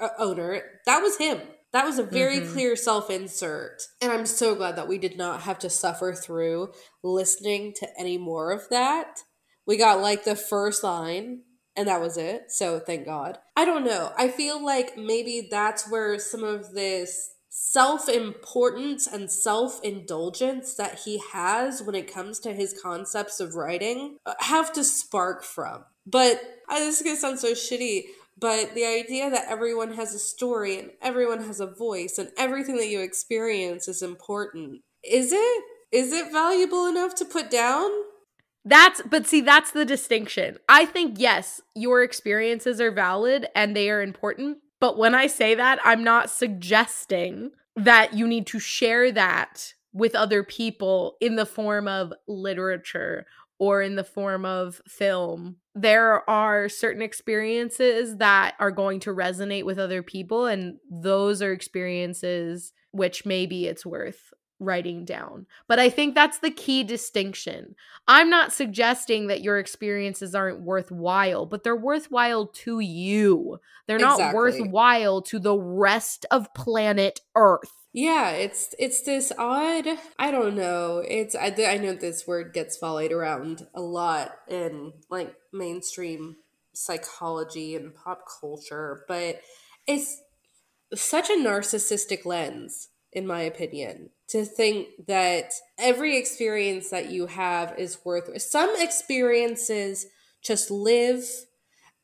uh, 0.00 0.08
owner 0.18 0.62
that 0.86 1.00
was 1.00 1.16
him. 1.18 1.40
That 1.72 1.84
was 1.84 1.98
a 1.98 2.02
very 2.02 2.40
Mhm. 2.40 2.52
clear 2.52 2.76
self 2.76 3.10
insert 3.10 3.82
and 4.00 4.10
I'm 4.12 4.26
so 4.26 4.54
glad 4.54 4.76
that 4.76 4.88
we 4.88 4.98
did 4.98 5.16
not 5.16 5.42
have 5.42 5.58
to 5.60 5.70
suffer 5.70 6.14
through 6.14 6.72
listening 7.02 7.74
to 7.80 7.88
any 7.98 8.16
more 8.18 8.50
of 8.52 8.68
that. 8.70 9.20
We 9.66 9.76
got 9.76 10.00
like 10.00 10.24
the 10.24 10.36
first 10.36 10.82
line 10.82 11.42
and 11.76 11.86
that 11.88 12.00
was 12.00 12.16
it. 12.16 12.50
So 12.50 12.80
thank 12.80 13.04
God. 13.06 13.38
I 13.56 13.64
don't 13.64 13.84
know. 13.84 14.12
I 14.16 14.28
feel 14.28 14.64
like 14.64 14.96
maybe 14.96 15.46
that's 15.50 15.88
where 15.90 16.18
some 16.18 16.42
of 16.42 16.72
this 16.72 17.30
self 17.50 18.08
importance 18.08 19.06
and 19.06 19.30
self 19.30 19.80
indulgence 19.84 20.74
that 20.74 21.00
he 21.04 21.20
has 21.32 21.82
when 21.82 21.94
it 21.94 22.12
comes 22.12 22.40
to 22.40 22.52
his 22.52 22.78
concepts 22.82 23.40
of 23.40 23.54
writing 23.54 24.16
uh, 24.26 24.34
have 24.40 24.72
to 24.72 24.84
spark 24.84 25.44
from. 25.44 25.84
But 26.10 26.40
uh, 26.68 26.78
this 26.78 27.00
is 27.00 27.02
gonna 27.02 27.16
sound 27.16 27.38
so 27.38 27.52
shitty, 27.52 28.04
but 28.38 28.74
the 28.74 28.84
idea 28.84 29.30
that 29.30 29.46
everyone 29.48 29.94
has 29.94 30.14
a 30.14 30.18
story 30.18 30.78
and 30.78 30.90
everyone 31.02 31.44
has 31.44 31.60
a 31.60 31.66
voice 31.66 32.18
and 32.18 32.30
everything 32.38 32.76
that 32.76 32.88
you 32.88 33.00
experience 33.00 33.88
is 33.88 34.02
important 34.02 34.82
is 35.04 35.32
it? 35.32 35.64
Is 35.92 36.12
it 36.12 36.32
valuable 36.32 36.86
enough 36.86 37.14
to 37.16 37.24
put 37.24 37.50
down? 37.50 37.90
That's 38.64 39.00
but 39.02 39.26
see 39.26 39.40
that's 39.40 39.70
the 39.70 39.84
distinction. 39.84 40.58
I 40.68 40.84
think 40.84 41.16
yes, 41.18 41.60
your 41.74 42.02
experiences 42.02 42.80
are 42.80 42.92
valid 42.92 43.46
and 43.54 43.74
they 43.74 43.88
are 43.90 44.02
important, 44.02 44.58
but 44.80 44.98
when 44.98 45.14
I 45.14 45.26
say 45.26 45.54
that, 45.54 45.78
I'm 45.84 46.04
not 46.04 46.30
suggesting 46.30 47.52
that 47.76 48.14
you 48.14 48.26
need 48.26 48.46
to 48.48 48.58
share 48.58 49.10
that 49.12 49.72
with 49.92 50.14
other 50.14 50.42
people 50.42 51.16
in 51.20 51.36
the 51.36 51.46
form 51.46 51.88
of 51.88 52.12
literature 52.26 53.26
or 53.58 53.80
in 53.80 53.96
the 53.96 54.04
form 54.04 54.44
of 54.44 54.82
film. 54.86 55.56
There 55.80 56.28
are 56.28 56.68
certain 56.68 57.02
experiences 57.02 58.16
that 58.16 58.54
are 58.58 58.70
going 58.70 59.00
to 59.00 59.14
resonate 59.14 59.64
with 59.64 59.78
other 59.78 60.02
people 60.02 60.46
and 60.46 60.78
those 60.90 61.42
are 61.42 61.52
experiences 61.52 62.72
which 62.90 63.26
maybe 63.26 63.66
it's 63.66 63.84
worth 63.84 64.32
writing 64.60 65.04
down. 65.04 65.46
But 65.68 65.78
I 65.78 65.88
think 65.88 66.14
that's 66.14 66.38
the 66.38 66.50
key 66.50 66.82
distinction. 66.82 67.76
I'm 68.06 68.28
not 68.28 68.52
suggesting 68.52 69.28
that 69.28 69.42
your 69.42 69.58
experiences 69.58 70.34
aren't 70.34 70.62
worthwhile, 70.62 71.46
but 71.46 71.62
they're 71.62 71.76
worthwhile 71.76 72.46
to 72.46 72.80
you. 72.80 73.60
They're 73.86 73.98
not 73.98 74.34
worthwhile 74.34 75.22
to 75.22 75.38
the 75.38 75.56
rest 75.56 76.26
of 76.30 76.52
planet 76.54 77.20
Earth. 77.36 77.77
Yeah, 77.92 78.30
it's 78.30 78.74
it's 78.78 79.02
this 79.02 79.32
odd. 79.38 79.86
I 80.18 80.30
don't 80.30 80.54
know. 80.54 80.98
It's 81.06 81.34
I, 81.34 81.54
I 81.66 81.78
know 81.78 81.94
this 81.94 82.26
word 82.26 82.52
gets 82.52 82.78
volleyed 82.78 83.12
around 83.12 83.66
a 83.74 83.80
lot 83.80 84.32
in 84.48 84.92
like 85.10 85.34
mainstream 85.52 86.36
psychology 86.74 87.74
and 87.74 87.94
pop 87.94 88.24
culture, 88.40 89.04
but 89.08 89.40
it's 89.86 90.20
such 90.94 91.30
a 91.30 91.34
narcissistic 91.38 92.26
lens, 92.26 92.88
in 93.12 93.26
my 93.26 93.42
opinion, 93.42 94.10
to 94.28 94.44
think 94.44 94.88
that 95.08 95.52
every 95.78 96.16
experience 96.16 96.90
that 96.90 97.10
you 97.10 97.26
have 97.26 97.74
is 97.78 97.98
worth. 98.04 98.40
Some 98.42 98.74
experiences 98.78 100.06
just 100.42 100.70
live 100.70 101.24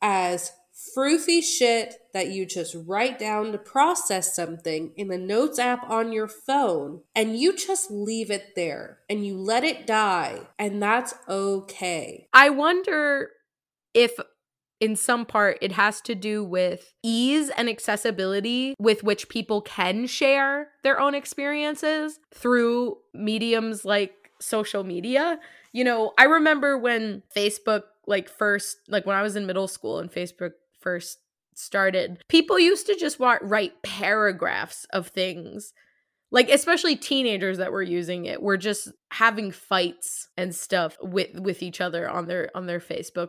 as 0.03 0.53
fruity 0.75 1.41
shit 1.41 1.95
that 2.13 2.29
you 2.29 2.45
just 2.45 2.77
write 2.87 3.19
down 3.19 3.53
to 3.53 3.59
process 3.59 4.35
something 4.35 4.93
in 4.97 5.09
the 5.09 5.19
notes 5.19 5.59
app 5.59 5.89
on 5.89 6.13
your 6.13 6.27
phone 6.27 7.01
and 7.15 7.39
you 7.39 7.57
just 7.57 7.91
leave 7.91 8.31
it 8.31 8.55
there 8.57 8.99
and 9.09 9.25
you 9.25 9.37
let 9.37 9.63
it 9.63 9.87
die 9.87 10.41
and 10.59 10.83
that's 10.83 11.15
okay. 11.29 12.27
I 12.33 12.51
wonder 12.51 13.31
if 13.95 14.19
in 14.81 14.97
some 14.97 15.25
part 15.25 15.59
it 15.63 15.73
has 15.73 16.01
to 16.03 16.15
do 16.15 16.43
with 16.45 16.93
ease 17.03 17.51
and 17.57 17.69
accessibility 17.69 18.75
with 18.79 19.05
which 19.05 19.29
people 19.29 19.61
can 19.61 20.07
share 20.07 20.69
their 20.83 21.01
own 21.01 21.15
experiences 21.15 22.19
through 22.35 22.99
mediums 23.15 23.85
like 23.85 24.33
social 24.41 24.83
media. 24.83 25.39
You 25.73 25.85
know, 25.85 26.13
I 26.19 26.25
remember 26.25 26.77
when 26.77 27.23
Facebook 27.35 27.83
like 28.07 28.29
first 28.29 28.79
like 28.89 29.07
when 29.07 29.17
I 29.17 29.23
was 29.23 29.37
in 29.37 29.47
middle 29.47 29.69
school 29.69 29.99
and 29.99 30.11
Facebook 30.11 30.53
first 30.85 31.19
started, 31.57 32.23
people 32.29 32.59
used 32.59 32.87
to 32.87 32.95
just 32.95 33.19
want, 33.19 33.43
write 33.43 33.83
paragraphs 33.83 34.87
of 34.93 35.09
things. 35.09 35.73
Like 36.31 36.51
especially 36.51 36.97
teenagers 36.97 37.59
that 37.59 37.73
were 37.73 37.83
using 37.83 38.27
it 38.27 38.43
were 38.43 38.57
just 38.57 38.89
having 39.13 39.53
fights 39.53 40.29
and 40.37 40.53
stuff 40.55 40.97
with 41.01 41.39
with 41.39 41.63
each 41.63 41.81
other 41.81 42.09
on 42.09 42.27
their 42.27 42.51
on 42.57 42.67
their 42.67 42.81
Facebook 42.81 43.29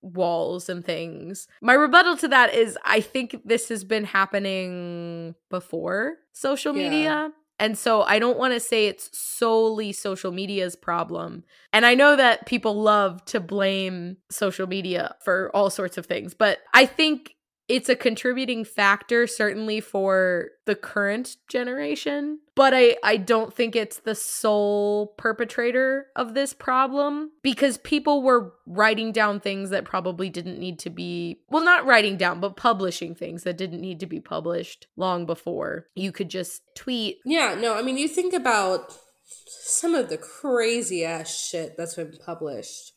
walls 0.00 0.70
and 0.70 0.84
things. 0.84 1.46
My 1.60 1.74
rebuttal 1.74 2.16
to 2.18 2.28
that 2.28 2.54
is 2.54 2.78
I 2.86 3.00
think 3.00 3.36
this 3.44 3.68
has 3.68 3.84
been 3.84 4.04
happening 4.04 5.34
before 5.50 6.14
social 6.32 6.72
Yeah. 6.74 7.28
And 7.58 7.78
so 7.78 8.02
I 8.02 8.18
don't 8.18 8.38
want 8.38 8.52
to 8.54 8.60
say 8.60 8.86
it's 8.86 9.16
solely 9.16 9.92
social 9.92 10.32
media's 10.32 10.74
problem. 10.74 11.44
And 11.72 11.86
I 11.86 11.94
know 11.94 12.16
that 12.16 12.46
people 12.46 12.82
love 12.82 13.24
to 13.26 13.40
blame 13.40 14.16
social 14.30 14.66
media 14.66 15.14
for 15.24 15.50
all 15.54 15.70
sorts 15.70 15.96
of 15.96 16.06
things, 16.06 16.34
but 16.34 16.58
I 16.74 16.86
think 16.86 17.34
it's 17.68 17.88
a 17.88 17.96
contributing 17.96 18.64
factor 18.64 19.26
certainly 19.26 19.80
for 19.80 20.48
the 20.66 20.74
current 20.74 21.36
generation 21.48 22.38
but 22.54 22.72
i 22.74 22.96
i 23.02 23.16
don't 23.16 23.54
think 23.54 23.74
it's 23.74 23.98
the 23.98 24.14
sole 24.14 25.14
perpetrator 25.16 26.06
of 26.16 26.34
this 26.34 26.52
problem 26.52 27.30
because 27.42 27.78
people 27.78 28.22
were 28.22 28.52
writing 28.66 29.12
down 29.12 29.40
things 29.40 29.70
that 29.70 29.84
probably 29.84 30.28
didn't 30.28 30.58
need 30.58 30.78
to 30.78 30.90
be 30.90 31.40
well 31.48 31.64
not 31.64 31.86
writing 31.86 32.16
down 32.16 32.40
but 32.40 32.56
publishing 32.56 33.14
things 33.14 33.42
that 33.44 33.56
didn't 33.56 33.80
need 33.80 34.00
to 34.00 34.06
be 34.06 34.20
published 34.20 34.86
long 34.96 35.26
before 35.26 35.86
you 35.94 36.12
could 36.12 36.28
just 36.28 36.62
tweet 36.74 37.18
Yeah, 37.24 37.54
no, 37.54 37.74
I 37.74 37.82
mean, 37.82 37.98
you 37.98 38.08
think 38.08 38.34
about 38.34 38.96
some 39.24 39.94
of 39.94 40.08
the 40.08 40.18
crazy 40.18 41.04
ass 41.04 41.34
shit 41.34 41.76
that's 41.76 41.94
been 41.94 42.16
published, 42.24 42.92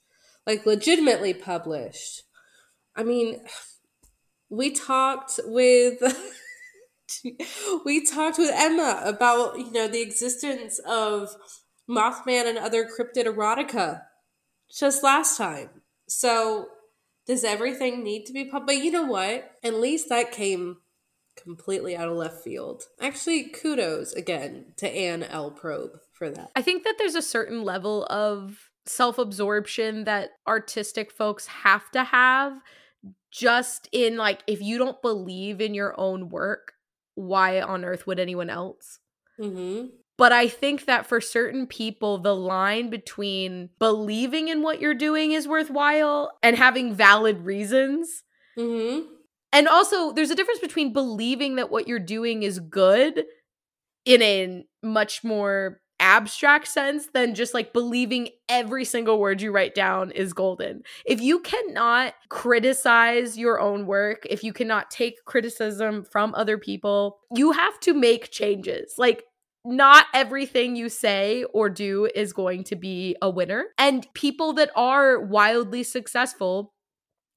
like 0.45 0.65
legitimately 0.65 1.33
published. 1.33 2.23
I 2.95 3.03
mean, 3.03 3.41
we 4.49 4.71
talked 4.71 5.39
with. 5.45 6.01
we 7.85 8.05
talked 8.05 8.37
with 8.37 8.51
Emma 8.53 9.01
about 9.05 9.57
you 9.57 9.71
know 9.71 9.87
the 9.87 10.01
existence 10.01 10.79
of 10.87 11.29
Mothman 11.89 12.47
and 12.47 12.57
other 12.57 12.85
cryptid 12.85 13.25
erotica 13.25 14.01
just 14.69 15.03
last 15.03 15.37
time. 15.37 15.69
So 16.07 16.67
does 17.25 17.43
everything 17.43 18.03
need 18.03 18.25
to 18.25 18.33
be 18.33 18.45
public? 18.45 18.67
But 18.67 18.83
you 18.83 18.91
know 18.91 19.05
what? 19.05 19.51
At 19.63 19.75
least 19.75 20.09
that 20.09 20.31
came 20.31 20.77
completely 21.35 21.95
out 21.95 22.09
of 22.09 22.17
left 22.17 22.43
field. 22.43 22.83
Actually, 22.99 23.43
kudos 23.43 24.13
again 24.13 24.73
to 24.77 24.89
Anne 24.89 25.23
L. 25.23 25.51
Probe 25.51 25.99
for 26.13 26.29
that. 26.29 26.51
I 26.55 26.61
think 26.61 26.83
that 26.83 26.95
there's 26.97 27.15
a 27.15 27.21
certain 27.21 27.63
level 27.63 28.05
of 28.05 28.69
self 28.85 29.17
absorption 29.17 30.05
that 30.05 30.31
artistic 30.47 31.11
folks 31.11 31.47
have 31.47 31.91
to 31.91 32.03
have 32.03 32.53
just 33.31 33.87
in 33.91 34.17
like, 34.17 34.41
if 34.47 34.61
you 34.61 34.77
don't 34.77 35.01
believe 35.01 35.61
in 35.61 35.73
your 35.73 35.93
own 35.99 36.29
work, 36.29 36.73
why 37.15 37.61
on 37.61 37.83
earth 37.83 38.07
would 38.07 38.19
anyone 38.19 38.49
else? 38.49 38.99
Mm-hmm. 39.39 39.87
But 40.17 40.31
I 40.31 40.47
think 40.47 40.85
that 40.85 41.05
for 41.05 41.21
certain 41.21 41.67
people, 41.67 42.17
the 42.17 42.35
line 42.35 42.89
between 42.89 43.69
believing 43.77 44.47
in 44.47 44.63
what 44.63 44.81
you're 44.81 44.95
doing 44.95 45.31
is 45.31 45.47
worthwhile 45.47 46.31
and 46.41 46.55
having 46.55 46.93
valid 46.93 47.45
reasons. 47.45 48.23
Mm-hmm. 48.57 49.07
And 49.53 49.67
also, 49.67 50.11
there's 50.11 50.31
a 50.31 50.35
difference 50.35 50.59
between 50.59 50.91
believing 50.91 51.55
that 51.55 51.69
what 51.69 51.87
you're 51.87 51.99
doing 51.99 52.43
is 52.43 52.59
good 52.59 53.25
in 54.05 54.21
a 54.21 54.65
much 54.81 55.23
more 55.23 55.81
abstract 55.99 56.67
sense 56.67 57.07
than 57.07 57.35
just 57.35 57.53
like 57.53 57.73
believing 57.73 58.29
every 58.49 58.85
single 58.85 59.19
word 59.19 59.41
you 59.41 59.51
write 59.51 59.75
down 59.75 60.11
is 60.11 60.33
golden. 60.33 60.83
If 61.05 61.21
you 61.21 61.39
cannot 61.39 62.13
criticize 62.29 63.37
your 63.37 63.59
own 63.59 63.85
work, 63.85 64.25
if 64.29 64.43
you 64.43 64.53
cannot 64.53 64.91
take 64.91 65.25
criticism 65.25 66.03
from 66.03 66.33
other 66.35 66.57
people, 66.57 67.19
you 67.35 67.51
have 67.51 67.79
to 67.81 67.93
make 67.93 68.31
changes. 68.31 68.93
Like, 68.97 69.23
not 69.65 70.05
everything 70.13 70.77
you 70.77 70.87
say 70.87 71.43
or 71.53 71.69
do 71.69 72.09
is 72.15 72.31
going 72.31 72.63
to 72.63 72.75
be 72.77 73.17
a 73.21 73.29
winner. 73.29 73.65
And 73.77 74.07
people 74.13 74.53
that 74.53 74.71
are 74.75 75.19
wildly 75.19 75.83
successful 75.83 76.73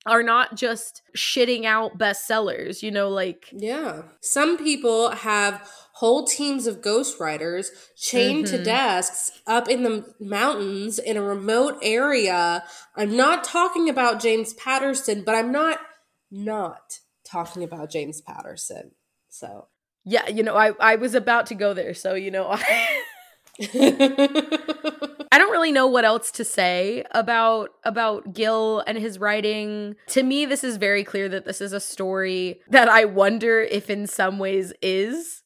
are 0.07 0.23
not 0.23 0.55
just 0.57 1.03
shitting 1.17 1.65
out 1.65 1.99
bestsellers, 1.99 2.83
you 2.83 2.91
know, 2.91 3.09
like 3.09 3.49
Yeah. 3.53 4.03
Some 4.21 4.57
people 4.59 5.11
have 5.11 5.69
whole 5.95 6.25
teams 6.25 6.67
of 6.67 6.81
ghostwriters 6.81 7.67
chained 7.97 8.47
to 8.47 8.59
Mhm. 8.59 8.65
desks 8.65 9.31
up 9.47 9.69
in 9.69 9.83
the 9.83 10.15
mountains 10.19 10.99
in 10.99 11.19
a 11.19 11.23
remote 11.23 11.79
area. 11.83 12.65
I'm 12.97 13.15
not 13.17 13.45
talking 13.45 13.89
about 13.91 14.21
James 14.21 14.55
Patterson, 14.55 15.23
but 15.23 15.35
I'm 15.35 15.53
not 15.53 15.79
not 16.31 17.01
talking 17.25 17.63
about 17.65 17.91
James 17.91 18.21
Patterson. 18.21 18.93
So 19.29 19.69
yeah, 20.05 20.27
you 20.29 20.43
know, 20.43 20.57
I 20.57 20.73
I 20.81 20.97
was 20.97 21.15
about 21.15 21.47
to 21.47 21.55
go 21.55 21.75
there, 21.75 21.93
so 21.93 22.15
you 22.15 22.31
know, 22.31 22.47
I 22.51 23.03
I 25.33 25.39
don't 25.39 25.51
really 25.51 25.73
know 25.73 25.87
what 25.87 26.05
else 26.05 26.31
to 26.33 26.45
say 26.45 27.05
about 27.11 27.71
about 27.85 28.33
Gil 28.33 28.81
and 28.87 28.97
his 28.97 29.19
writing. 29.19 29.97
To 30.09 30.23
me, 30.23 30.47
this 30.47 30.65
is 30.65 30.77
very 30.77 31.05
clear 31.05 31.29
that 31.29 31.45
this 31.45 31.61
is 31.61 31.73
a 31.73 31.81
story 31.81 32.61
that 32.69 32.89
I 32.89 33.05
wonder 33.05 33.61
if 33.61 33.91
in 33.91 34.07
some 34.07 34.39
ways 34.39 34.73
is 34.81 35.43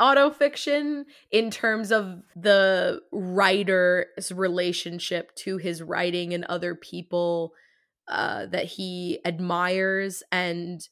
autofiction 0.00 1.04
in 1.30 1.50
terms 1.50 1.90
of 1.90 2.22
the 2.36 3.00
writer's 3.12 4.30
relationship 4.32 5.34
to 5.36 5.56
his 5.56 5.82
writing 5.82 6.34
and 6.34 6.44
other 6.44 6.74
people 6.74 7.54
uh, 8.08 8.44
that 8.46 8.66
he 8.66 9.20
admires 9.24 10.22
and 10.30 10.86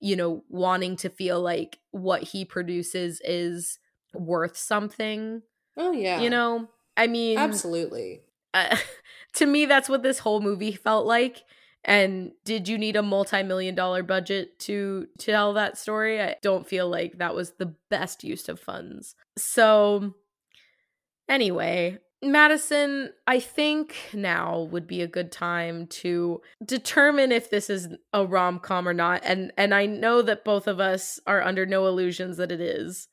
you 0.00 0.14
know 0.14 0.44
wanting 0.48 0.94
to 0.94 1.08
feel 1.08 1.40
like 1.40 1.78
what 1.90 2.22
he 2.22 2.44
produces 2.44 3.20
is 3.24 3.78
worth 4.14 4.56
something 4.56 5.42
oh 5.76 5.92
yeah. 5.92 6.20
you 6.20 6.30
know 6.30 6.68
i 6.96 7.06
mean 7.06 7.38
Absolutely. 7.38 8.22
uh, 8.52 8.76
to 9.34 9.46
me 9.46 9.66
that's 9.66 9.88
what 9.88 10.02
this 10.02 10.20
whole 10.20 10.40
movie 10.40 10.72
felt 10.72 11.06
like. 11.06 11.42
And 11.86 12.32
did 12.46 12.66
you 12.66 12.78
need 12.78 12.96
a 12.96 13.02
multi-million 13.02 13.74
dollar 13.74 14.02
budget 14.02 14.58
to 14.60 15.06
tell 15.18 15.52
that 15.52 15.76
story? 15.76 16.18
I 16.18 16.36
don't 16.40 16.66
feel 16.66 16.88
like 16.88 17.18
that 17.18 17.34
was 17.34 17.52
the 17.52 17.74
best 17.90 18.24
use 18.24 18.48
of 18.48 18.58
funds. 18.58 19.14
So 19.36 20.14
anyway 21.28 21.98
madison 22.24 23.10
i 23.26 23.38
think 23.38 23.96
now 24.12 24.62
would 24.70 24.86
be 24.86 25.02
a 25.02 25.06
good 25.06 25.30
time 25.30 25.86
to 25.86 26.40
determine 26.64 27.30
if 27.30 27.50
this 27.50 27.68
is 27.68 27.88
a 28.12 28.24
rom-com 28.24 28.88
or 28.88 28.94
not. 28.94 29.20
And 29.24 29.52
and 29.56 29.74
i 29.74 29.86
know 29.86 30.22
that 30.22 30.44
both 30.44 30.66
of 30.66 30.80
us 30.80 31.20
are 31.26 31.42
under 31.42 31.66
no 31.66 31.86
illusions 31.86 32.36
that 32.38 32.52
it 32.52 32.60
is 32.60 33.08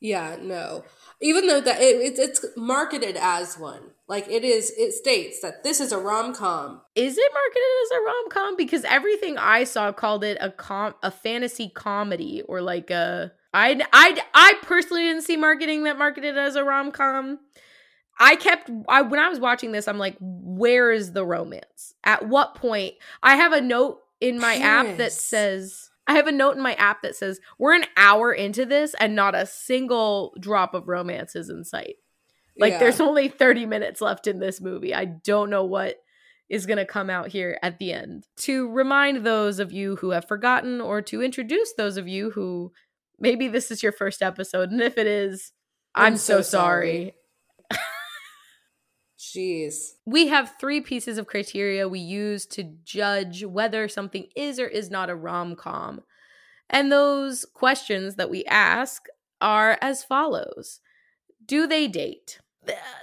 Yeah, 0.00 0.36
no. 0.40 0.84
Even 1.20 1.46
though 1.46 1.60
that 1.60 1.80
it, 1.80 1.96
it's 1.96 2.18
it's 2.18 2.44
marketed 2.56 3.16
as 3.20 3.58
one, 3.58 3.90
like 4.06 4.28
it 4.28 4.44
is, 4.44 4.72
it 4.78 4.92
states 4.92 5.40
that 5.40 5.64
this 5.64 5.80
is 5.80 5.90
a 5.90 5.98
rom 5.98 6.32
com. 6.34 6.80
is 6.94 7.18
it 7.18 7.32
marketed 7.32 7.62
as 7.84 7.90
a 7.90 8.04
rom-com? 8.04 8.56
Because 8.56 8.84
everything 8.84 9.36
i 9.38 9.64
saw 9.64 9.90
called 9.92 10.22
it 10.22 10.38
a 10.40 10.50
com 10.50 10.94
a 11.02 11.10
fantasy 11.10 11.70
comedy 11.74 12.42
or 12.42 12.62
like 12.62 12.90
a 12.90 13.32
i 13.52 13.80
i 13.92 14.20
i 14.34 14.54
personally 14.62 15.02
didn't 15.02 15.22
see 15.22 15.36
marketing 15.36 15.82
that 15.84 15.98
marketed 15.98 16.38
as 16.38 16.54
a 16.54 16.62
rom-com. 16.62 17.40
I 18.20 18.36
kept 18.36 18.70
I, 18.88 19.02
when 19.02 19.18
i 19.18 19.28
was 19.28 19.40
watching 19.40 19.72
this 19.72 19.88
i'm 19.88 19.98
like 19.98 20.16
where 20.20 20.92
is 20.92 21.12
the 21.12 21.24
romance? 21.24 21.94
At 22.04 22.28
what 22.28 22.54
point? 22.54 22.94
I 23.22 23.36
have 23.36 23.52
a 23.52 23.60
note 23.60 24.00
in 24.20 24.38
my 24.40 24.56
app 24.56 24.96
that 24.98 25.12
says 25.12 25.87
I 26.08 26.14
have 26.14 26.26
a 26.26 26.32
note 26.32 26.56
in 26.56 26.62
my 26.62 26.74
app 26.74 27.02
that 27.02 27.14
says 27.14 27.38
we're 27.58 27.74
an 27.74 27.84
hour 27.96 28.32
into 28.32 28.64
this 28.66 28.94
and 28.98 29.14
not 29.14 29.34
a 29.36 29.46
single 29.46 30.34
drop 30.40 30.74
of 30.74 30.88
romance 30.88 31.36
is 31.36 31.50
in 31.50 31.64
sight. 31.64 31.96
Like 32.58 32.72
Yeah. 32.72 32.78
there's 32.80 33.00
only 33.00 33.28
30 33.28 33.66
minutes 33.66 34.00
left 34.00 34.26
in 34.26 34.40
this 34.40 34.60
movie. 34.60 34.94
I 34.94 35.04
don't 35.04 35.50
know 35.50 35.64
what 35.64 35.96
is 36.48 36.64
going 36.66 36.78
to 36.78 36.86
come 36.86 37.10
out 37.10 37.28
here 37.28 37.58
at 37.62 37.78
the 37.78 37.92
end. 37.92 38.26
To 38.38 38.68
remind 38.70 39.24
those 39.24 39.58
of 39.60 39.70
you 39.70 39.96
who 39.96 40.10
have 40.10 40.26
forgotten 40.26 40.80
or 40.80 41.02
to 41.02 41.22
introduce 41.22 41.74
those 41.74 41.98
of 41.98 42.08
you 42.08 42.30
who 42.30 42.72
maybe 43.20 43.46
this 43.48 43.70
is 43.70 43.82
your 43.82 43.92
first 43.92 44.22
episode 44.22 44.70
and 44.70 44.80
if 44.80 44.96
it 44.96 45.06
is, 45.06 45.52
I'm, 45.94 46.14
I'm 46.14 46.16
so, 46.16 46.38
so 46.38 46.42
sorry. 46.42 46.86
sorry. 46.96 47.14
Jeez. 49.18 49.94
We 50.06 50.28
have 50.28 50.54
three 50.60 50.80
pieces 50.80 51.18
of 51.18 51.26
criteria 51.26 51.88
we 51.88 51.98
use 51.98 52.46
to 52.46 52.62
judge 52.84 53.44
whether 53.44 53.88
something 53.88 54.28
is 54.36 54.60
or 54.60 54.66
is 54.66 54.90
not 54.90 55.10
a 55.10 55.16
rom 55.16 55.56
com. 55.56 56.02
And 56.70 56.92
those 56.92 57.44
questions 57.44 58.14
that 58.14 58.30
we 58.30 58.44
ask 58.44 59.06
are 59.40 59.78
as 59.80 60.04
follows 60.04 60.80
Do 61.44 61.66
they 61.66 61.88
date? 61.88 62.40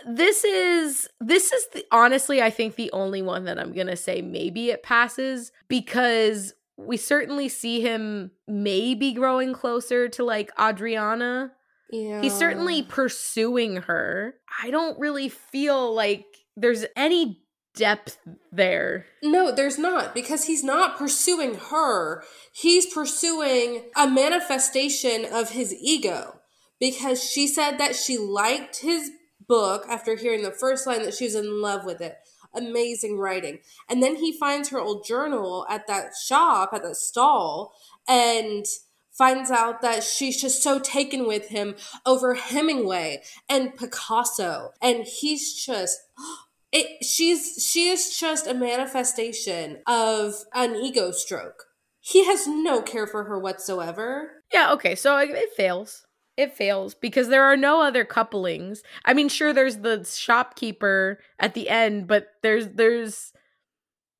This 0.07 0.43
is 0.43 1.09
this 1.19 1.51
is 1.51 1.67
the, 1.73 1.85
honestly 1.91 2.41
I 2.41 2.49
think 2.49 2.75
the 2.75 2.91
only 2.91 3.21
one 3.21 3.45
that 3.45 3.59
I'm 3.59 3.73
going 3.73 3.87
to 3.87 3.95
say 3.95 4.21
maybe 4.21 4.69
it 4.69 4.83
passes 4.83 5.51
because 5.67 6.53
we 6.77 6.97
certainly 6.97 7.49
see 7.49 7.81
him 7.81 8.31
maybe 8.47 9.11
growing 9.11 9.53
closer 9.53 10.07
to 10.09 10.23
like 10.23 10.51
Adriana 10.59 11.51
Yeah. 11.91 12.21
He's 12.21 12.33
certainly 12.33 12.83
pursuing 12.83 13.77
her. 13.77 14.35
I 14.61 14.71
don't 14.71 14.99
really 14.99 15.29
feel 15.29 15.93
like 15.93 16.25
there's 16.57 16.85
any 16.95 17.41
depth 17.75 18.17
there. 18.51 19.05
No, 19.21 19.53
there's 19.53 19.77
not 19.77 20.13
because 20.13 20.45
he's 20.45 20.63
not 20.63 20.97
pursuing 20.97 21.55
her. 21.55 22.23
He's 22.53 22.91
pursuing 22.91 23.91
a 23.95 24.09
manifestation 24.09 25.25
of 25.31 25.51
his 25.51 25.73
ego 25.73 26.39
because 26.79 27.23
she 27.23 27.47
said 27.47 27.77
that 27.77 27.95
she 27.95 28.17
liked 28.17 28.77
his 28.77 29.11
book 29.47 29.85
after 29.89 30.15
hearing 30.15 30.43
the 30.43 30.51
first 30.51 30.87
line 30.87 31.03
that 31.03 31.13
she 31.13 31.25
was 31.25 31.35
in 31.35 31.61
love 31.61 31.85
with 31.85 32.01
it. 32.01 32.15
Amazing 32.53 33.17
writing. 33.17 33.59
And 33.89 34.01
then 34.01 34.15
he 34.15 34.37
finds 34.37 34.69
her 34.69 34.79
old 34.79 35.05
journal 35.05 35.65
at 35.69 35.87
that 35.87 36.11
shop, 36.25 36.69
at 36.73 36.83
that 36.83 36.95
stall, 36.95 37.73
and 38.07 38.65
finds 39.17 39.49
out 39.49 39.81
that 39.81 40.03
she's 40.03 40.39
just 40.39 40.61
so 40.61 40.79
taken 40.79 41.25
with 41.27 41.47
him 41.47 41.75
over 42.05 42.33
Hemingway 42.33 43.23
and 43.49 43.75
Picasso. 43.75 44.71
And 44.81 45.05
he's 45.05 45.53
just 45.53 45.99
it 46.71 47.03
she's 47.03 47.65
she 47.69 47.87
is 47.87 48.17
just 48.17 48.47
a 48.47 48.53
manifestation 48.53 49.79
of 49.87 50.45
an 50.53 50.75
ego 50.75 51.11
stroke. 51.11 51.65
He 52.01 52.25
has 52.25 52.47
no 52.47 52.81
care 52.81 53.07
for 53.07 53.23
her 53.23 53.39
whatsoever. 53.39 54.43
Yeah, 54.53 54.73
okay. 54.73 54.93
So 54.95 55.17
it 55.17 55.53
fails. 55.55 56.05
It 56.37 56.53
fails 56.53 56.93
because 56.93 57.29
there 57.29 57.45
are 57.45 57.55
no 57.55 57.81
other 57.81 58.03
couplings. 58.03 58.83
I 59.05 59.13
mean, 59.13 59.29
sure 59.29 59.53
there's 59.53 59.77
the 59.77 60.03
shopkeeper 60.03 61.19
at 61.39 61.53
the 61.53 61.69
end, 61.69 62.07
but 62.07 62.27
there's 62.43 62.67
there's 62.67 63.31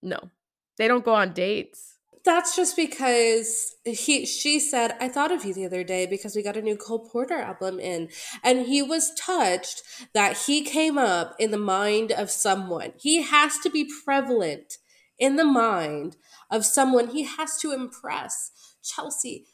no. 0.02 0.32
They 0.78 0.88
don't 0.88 1.06
go 1.06 1.14
on 1.14 1.34
dates. 1.34 1.95
That's 2.26 2.56
just 2.56 2.76
because 2.76 3.76
he 3.84 4.26
she 4.26 4.60
said, 4.60 4.96
I 5.00 5.10
thought 5.10 5.32
of 5.32 5.46
you 5.46 5.54
the 5.54 5.68
other 5.68 5.84
day 5.84 6.08
because 6.08 6.36
we 6.36 6.42
got 6.42 6.58
a 6.58 6.62
new 6.62 6.76
Cole 6.76 7.08
Porter 7.08 7.36
album 7.36 7.80
in. 7.80 8.10
And 8.44 8.66
he 8.66 8.82
was 8.82 9.14
touched 9.14 9.84
that 10.14 10.36
he 10.36 10.64
came 10.64 10.98
up 10.98 11.36
in 11.38 11.52
the 11.52 11.58
mind 11.58 12.12
of 12.12 12.32
someone. 12.32 12.94
He 12.98 13.22
has 13.22 13.60
to 13.60 13.70
be 13.70 13.90
prevalent 14.04 14.80
in 15.20 15.36
the 15.36 15.46
mind 15.46 16.18
of 16.50 16.66
someone 16.66 17.10
he 17.10 17.24
has 17.24 17.58
to 17.58 17.72
impress. 17.72 18.52
Chelsea, 18.84 19.46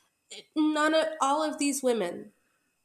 none 0.55 0.93
of 0.93 1.07
all 1.22 1.43
of 1.43 1.59
these 1.59 1.84
women 1.84 2.32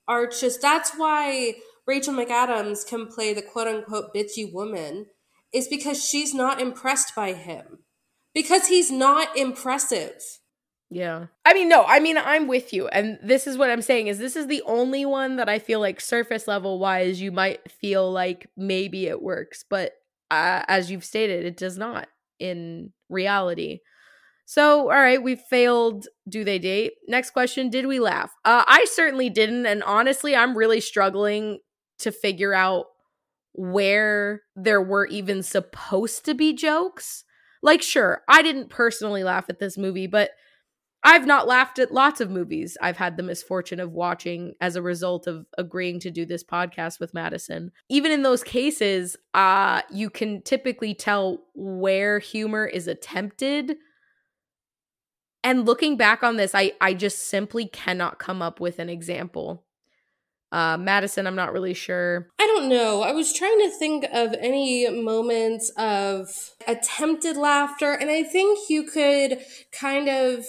are 0.09 0.27
just 0.27 0.61
that's 0.61 0.93
why 0.97 1.55
Rachel 1.87 2.15
McAdams 2.15 2.85
can 2.87 3.07
play 3.07 3.33
the 3.33 3.43
quote 3.43 3.69
unquote 3.69 4.13
bitchy 4.13 4.53
woman, 4.53 5.07
is 5.53 5.69
because 5.69 6.05
she's 6.05 6.35
not 6.35 6.61
impressed 6.61 7.15
by 7.15 7.33
him 7.33 7.85
because 8.37 8.67
he's 8.67 8.91
not 8.91 9.35
impressive. 9.35 10.21
Yeah. 10.91 11.29
I 11.47 11.55
mean, 11.55 11.71
no, 11.71 11.85
I 11.85 12.01
mean, 12.01 12.19
I'm 12.19 12.47
with 12.47 12.71
you. 12.71 12.87
And 12.89 13.19
this 13.23 13.47
is 13.47 13.57
what 13.57 13.71
I'm 13.71 13.81
saying 13.81 14.09
is 14.09 14.19
this 14.19 14.37
is 14.37 14.47
the 14.47 14.63
only 14.67 15.07
one 15.07 15.37
that 15.37 15.49
I 15.49 15.59
feel 15.59 15.81
like 15.81 16.03
surface 16.03 16.47
level 16.47 16.79
wise, 16.79 17.19
you 17.19 17.33
might 17.33 17.73
feel 17.73 18.13
like 18.13 18.47
maybe 18.55 19.07
it 19.07 19.23
works. 19.23 19.65
But 19.69 19.93
uh, 20.31 20.65
as 20.69 20.91
you've 20.91 21.03
stated, 21.03 21.47
it 21.47 21.57
does 21.57 21.79
not 21.79 22.09
in 22.39 22.93
reality. 23.09 23.79
So, 24.45 24.81
all 24.81 24.89
right, 24.89 25.23
we 25.23 25.37
failed. 25.37 26.07
Do 26.29 26.45
they 26.45 26.59
date? 26.59 26.93
Next 27.09 27.31
question 27.31 27.71
Did 27.71 27.87
we 27.87 28.01
laugh? 28.01 28.35
Uh, 28.45 28.65
I 28.67 28.85
certainly 28.93 29.31
didn't. 29.31 29.65
And 29.65 29.83
honestly, 29.83 30.37
I'm 30.37 30.59
really 30.59 30.83
struggling 30.83 31.61
to 32.01 32.13
figure 32.13 32.53
out 32.53 32.85
where 33.55 34.43
there 34.55 34.83
were 34.83 35.07
even 35.07 35.43
supposed 35.43 36.27
to 36.27 36.35
be 36.35 36.53
jokes. 36.53 37.25
Like, 37.67 37.83
sure, 37.83 38.23
I 38.29 38.43
didn't 38.43 38.71
personally 38.71 39.25
laugh 39.25 39.47
at 39.49 39.59
this 39.59 39.77
movie, 39.77 40.07
but 40.07 40.31
I've 41.03 41.27
not 41.27 41.49
laughed 41.49 41.81
at 41.81 41.93
lots 41.93 42.21
of 42.21 42.31
movies 42.31 42.79
I've 42.81 42.97
had 42.97 43.17
the 43.17 43.25
misfortune 43.25 43.81
of 43.81 43.91
watching 43.91 44.55
as 44.61 44.77
a 44.77 44.83
result 44.83 45.27
of 45.27 45.47
agreeing 45.59 45.99
to 46.01 46.13
do 46.13 46.25
this 46.25 46.45
podcast 46.45 47.01
with 47.01 47.13
Madison. 47.13 47.73
Even 47.89 48.13
in 48.13 48.23
those 48.23 48.45
cases, 48.45 49.17
uh, 49.35 49.83
you 49.91 50.11
can 50.11 50.43
typically 50.43 50.95
tell 50.95 51.43
where 51.57 52.21
humor 52.21 52.67
is 52.67 52.87
attempted. 52.87 53.77
And 55.43 55.67
looking 55.67 55.97
back 55.97 56.23
on 56.23 56.37
this, 56.37 56.55
I, 56.55 56.73
I 56.81 56.95
just 56.95 57.27
simply 57.27 57.67
cannot 57.67 58.21
come 58.21 58.43
up 58.43 58.61
with 58.61 58.79
an 58.79 58.89
example. 58.89 59.66
Uh, 60.53 60.77
Madison, 60.77 61.27
I'm 61.27 61.35
not 61.35 61.53
really 61.53 61.75
sure. 61.75 62.29
I 62.39 62.47
don't 62.47 62.69
know. 62.69 63.03
I 63.03 63.13
was 63.13 63.33
trying 63.33 63.59
to 63.59 63.71
think 63.71 64.05
of 64.13 64.35
any 64.39 64.89
moments 64.89 65.71
of 65.77 66.29
attempted 66.67 67.37
laughter, 67.37 67.93
and 67.93 68.11
I 68.11 68.23
think 68.23 68.71
you 68.71 68.85
could 68.85 69.41
kind 69.73 70.09
of 70.09 70.45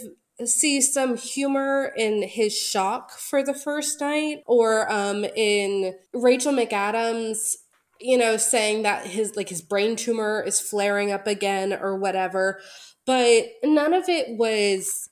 see 0.45 0.81
some 0.81 1.17
humor 1.17 1.91
in 1.97 2.21
his 2.21 2.55
shock 2.55 3.11
for 3.11 3.43
the 3.43 3.55
first 3.55 3.99
night, 3.99 4.43
or 4.45 4.91
um, 4.91 5.25
in 5.35 5.95
Rachel 6.13 6.53
McAdams 6.53 7.55
you 7.99 8.17
know 8.17 8.37
saying 8.37 8.83
that 8.83 9.07
his 9.07 9.35
like 9.35 9.49
his 9.49 9.61
brain 9.61 9.95
tumor 9.95 10.43
is 10.45 10.59
flaring 10.59 11.11
up 11.11 11.27
again 11.27 11.73
or 11.73 11.97
whatever 11.97 12.59
but 13.05 13.45
none 13.63 13.93
of 13.93 14.07
it 14.07 14.37
was 14.37 15.09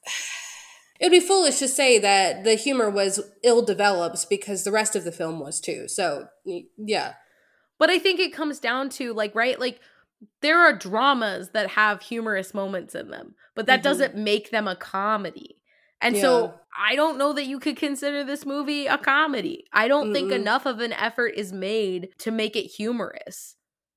it 0.99 1.05
would 1.05 1.11
be 1.11 1.19
foolish 1.19 1.59
to 1.59 1.67
say 1.67 1.99
that 1.99 2.43
the 2.43 2.55
humor 2.55 2.89
was 2.89 3.19
ill 3.43 3.61
developed 3.61 4.29
because 4.29 4.63
the 4.63 4.71
rest 4.71 4.95
of 4.95 5.03
the 5.03 5.11
film 5.11 5.39
was 5.39 5.59
too. 5.59 5.87
So, 5.87 6.27
yeah. 6.77 7.13
But 7.77 7.89
I 7.89 7.99
think 7.99 8.19
it 8.19 8.33
comes 8.33 8.59
down 8.59 8.89
to 8.91 9.13
like, 9.13 9.35
right? 9.35 9.59
Like, 9.59 9.81
there 10.41 10.59
are 10.59 10.73
dramas 10.73 11.49
that 11.49 11.71
have 11.71 12.01
humorous 12.01 12.53
moments 12.53 12.95
in 12.95 13.09
them, 13.09 13.35
but 13.53 13.65
that 13.65 13.79
mm-hmm. 13.79 13.83
doesn't 13.83 14.15
make 14.15 14.51
them 14.51 14.67
a 14.67 14.75
comedy. 14.75 15.57
And 16.01 16.15
yeah. 16.15 16.21
so 16.21 16.53
I 16.77 16.95
don't 16.95 17.17
know 17.17 17.33
that 17.33 17.45
you 17.45 17.59
could 17.59 17.77
consider 17.77 18.23
this 18.23 18.45
movie 18.45 18.85
a 18.85 18.97
comedy. 18.97 19.65
I 19.73 19.87
don't 19.87 20.09
Mm-mm. 20.09 20.13
think 20.13 20.31
enough 20.31 20.65
of 20.65 20.79
an 20.79 20.93
effort 20.93 21.33
is 21.35 21.51
made 21.51 22.09
to 22.19 22.31
make 22.31 22.55
it 22.55 22.67
humorous. 22.67 23.55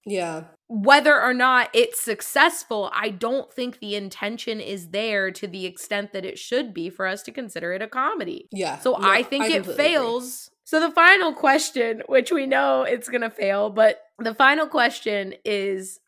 Yeah. 0.09 0.45
Whether 0.69 1.21
or 1.21 1.33
not 1.33 1.71
it's 1.73 2.01
successful, 2.01 2.91
I 2.95 3.09
don't 3.09 3.53
think 3.53 3.79
the 3.79 3.95
intention 3.95 4.61
is 4.61 4.89
there 4.89 5.31
to 5.31 5.47
the 5.47 5.65
extent 5.65 6.13
that 6.13 6.25
it 6.25 6.39
should 6.39 6.75
be 6.75 6.91
for 6.91 7.07
us 7.07 7.23
to 7.23 7.33
consider 7.33 7.73
it 7.73 7.83
a 7.83 7.89
comedy. 7.89 8.49
Yeah. 8.53 8.79
So 8.79 8.93
no, 8.93 9.09
I 9.09 9.23
think 9.23 9.45
I 9.45 9.57
it 9.57 9.67
fails. 9.67 10.49
Agree. 10.49 10.55
So 10.65 10.81
the 10.81 10.95
final 10.95 11.33
question, 11.33 12.03
which 12.07 12.31
we 12.31 12.45
know 12.45 12.83
it's 12.83 13.09
going 13.09 13.23
to 13.23 13.31
fail, 13.31 13.71
but 13.71 14.01
the 14.19 14.35
final 14.35 14.67
question 14.67 15.35
is 15.45 16.01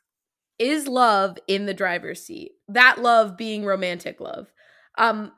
is 0.58 0.86
love 0.86 1.38
in 1.48 1.64
the 1.64 1.72
driver's 1.72 2.22
seat? 2.22 2.52
That 2.68 3.00
love 3.00 3.38
being 3.38 3.64
romantic 3.64 4.20
love. 4.20 4.52
Um 4.98 5.32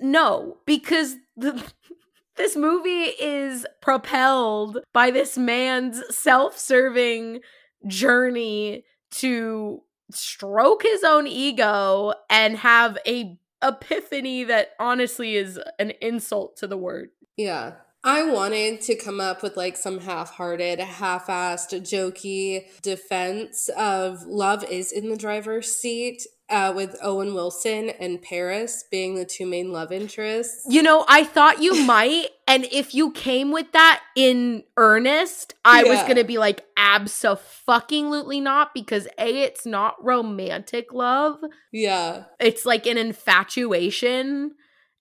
no, 0.00 0.58
because 0.66 1.16
the 1.36 1.62
this 2.36 2.56
movie 2.56 3.10
is 3.20 3.66
propelled 3.80 4.78
by 4.92 5.10
this 5.10 5.36
man's 5.36 6.02
self-serving 6.14 7.40
journey 7.86 8.84
to 9.12 9.82
stroke 10.10 10.82
his 10.82 11.04
own 11.04 11.26
ego 11.26 12.12
and 12.28 12.56
have 12.58 12.98
a 13.06 13.38
epiphany 13.62 14.44
that 14.44 14.70
honestly 14.78 15.36
is 15.36 15.58
an 15.78 15.92
insult 16.00 16.56
to 16.56 16.66
the 16.66 16.76
word. 16.76 17.10
Yeah. 17.36 17.74
I 18.04 18.24
wanted 18.24 18.80
to 18.82 18.96
come 18.96 19.20
up 19.20 19.44
with 19.44 19.56
like 19.56 19.76
some 19.76 20.00
half 20.00 20.30
hearted, 20.30 20.80
half 20.80 21.28
assed, 21.28 21.80
jokey 21.82 22.64
defense 22.82 23.68
of 23.76 24.24
love 24.24 24.64
is 24.64 24.90
in 24.90 25.08
the 25.08 25.16
driver's 25.16 25.70
seat 25.70 26.26
uh, 26.52 26.72
with 26.76 26.96
Owen 27.02 27.34
Wilson 27.34 27.90
and 27.98 28.20
Paris 28.20 28.84
being 28.90 29.16
the 29.16 29.24
two 29.24 29.46
main 29.46 29.72
love 29.72 29.90
interests. 29.90 30.64
You 30.68 30.82
know, 30.82 31.04
I 31.08 31.24
thought 31.24 31.62
you 31.62 31.74
might. 31.86 32.28
And 32.46 32.66
if 32.70 32.94
you 32.94 33.10
came 33.12 33.50
with 33.50 33.72
that 33.72 34.02
in 34.14 34.64
earnest, 34.76 35.54
I 35.64 35.82
yeah. 35.82 35.90
was 35.90 36.02
going 36.02 36.16
to 36.16 36.24
be 36.24 36.36
like, 36.36 36.66
absolutely 36.76 38.40
not, 38.40 38.74
because 38.74 39.08
A, 39.18 39.42
it's 39.42 39.64
not 39.64 39.96
romantic 40.04 40.92
love. 40.92 41.38
Yeah. 41.72 42.24
It's 42.38 42.66
like 42.66 42.86
an 42.86 42.98
infatuation 42.98 44.52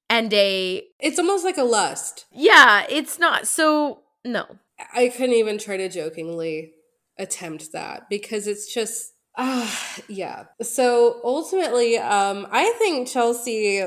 and 0.10 0.34
a 0.34 0.84
it's 1.00 1.18
almost 1.18 1.46
like 1.46 1.58
a 1.58 1.64
lust 1.64 2.26
yeah 2.34 2.86
it's 2.90 3.18
not 3.18 3.48
so 3.48 4.02
no 4.26 4.46
i 4.94 5.08
couldn't 5.08 5.36
even 5.36 5.58
try 5.58 5.78
to 5.78 5.88
jokingly 5.88 6.74
attempt 7.18 7.72
that 7.72 8.10
because 8.10 8.46
it's 8.46 8.72
just 8.74 9.11
uh, 9.36 9.70
yeah. 10.08 10.46
So 10.62 11.22
ultimately 11.24 11.98
um 11.98 12.48
i 12.52 12.74
think 12.80 13.08
chelsea 13.08 13.84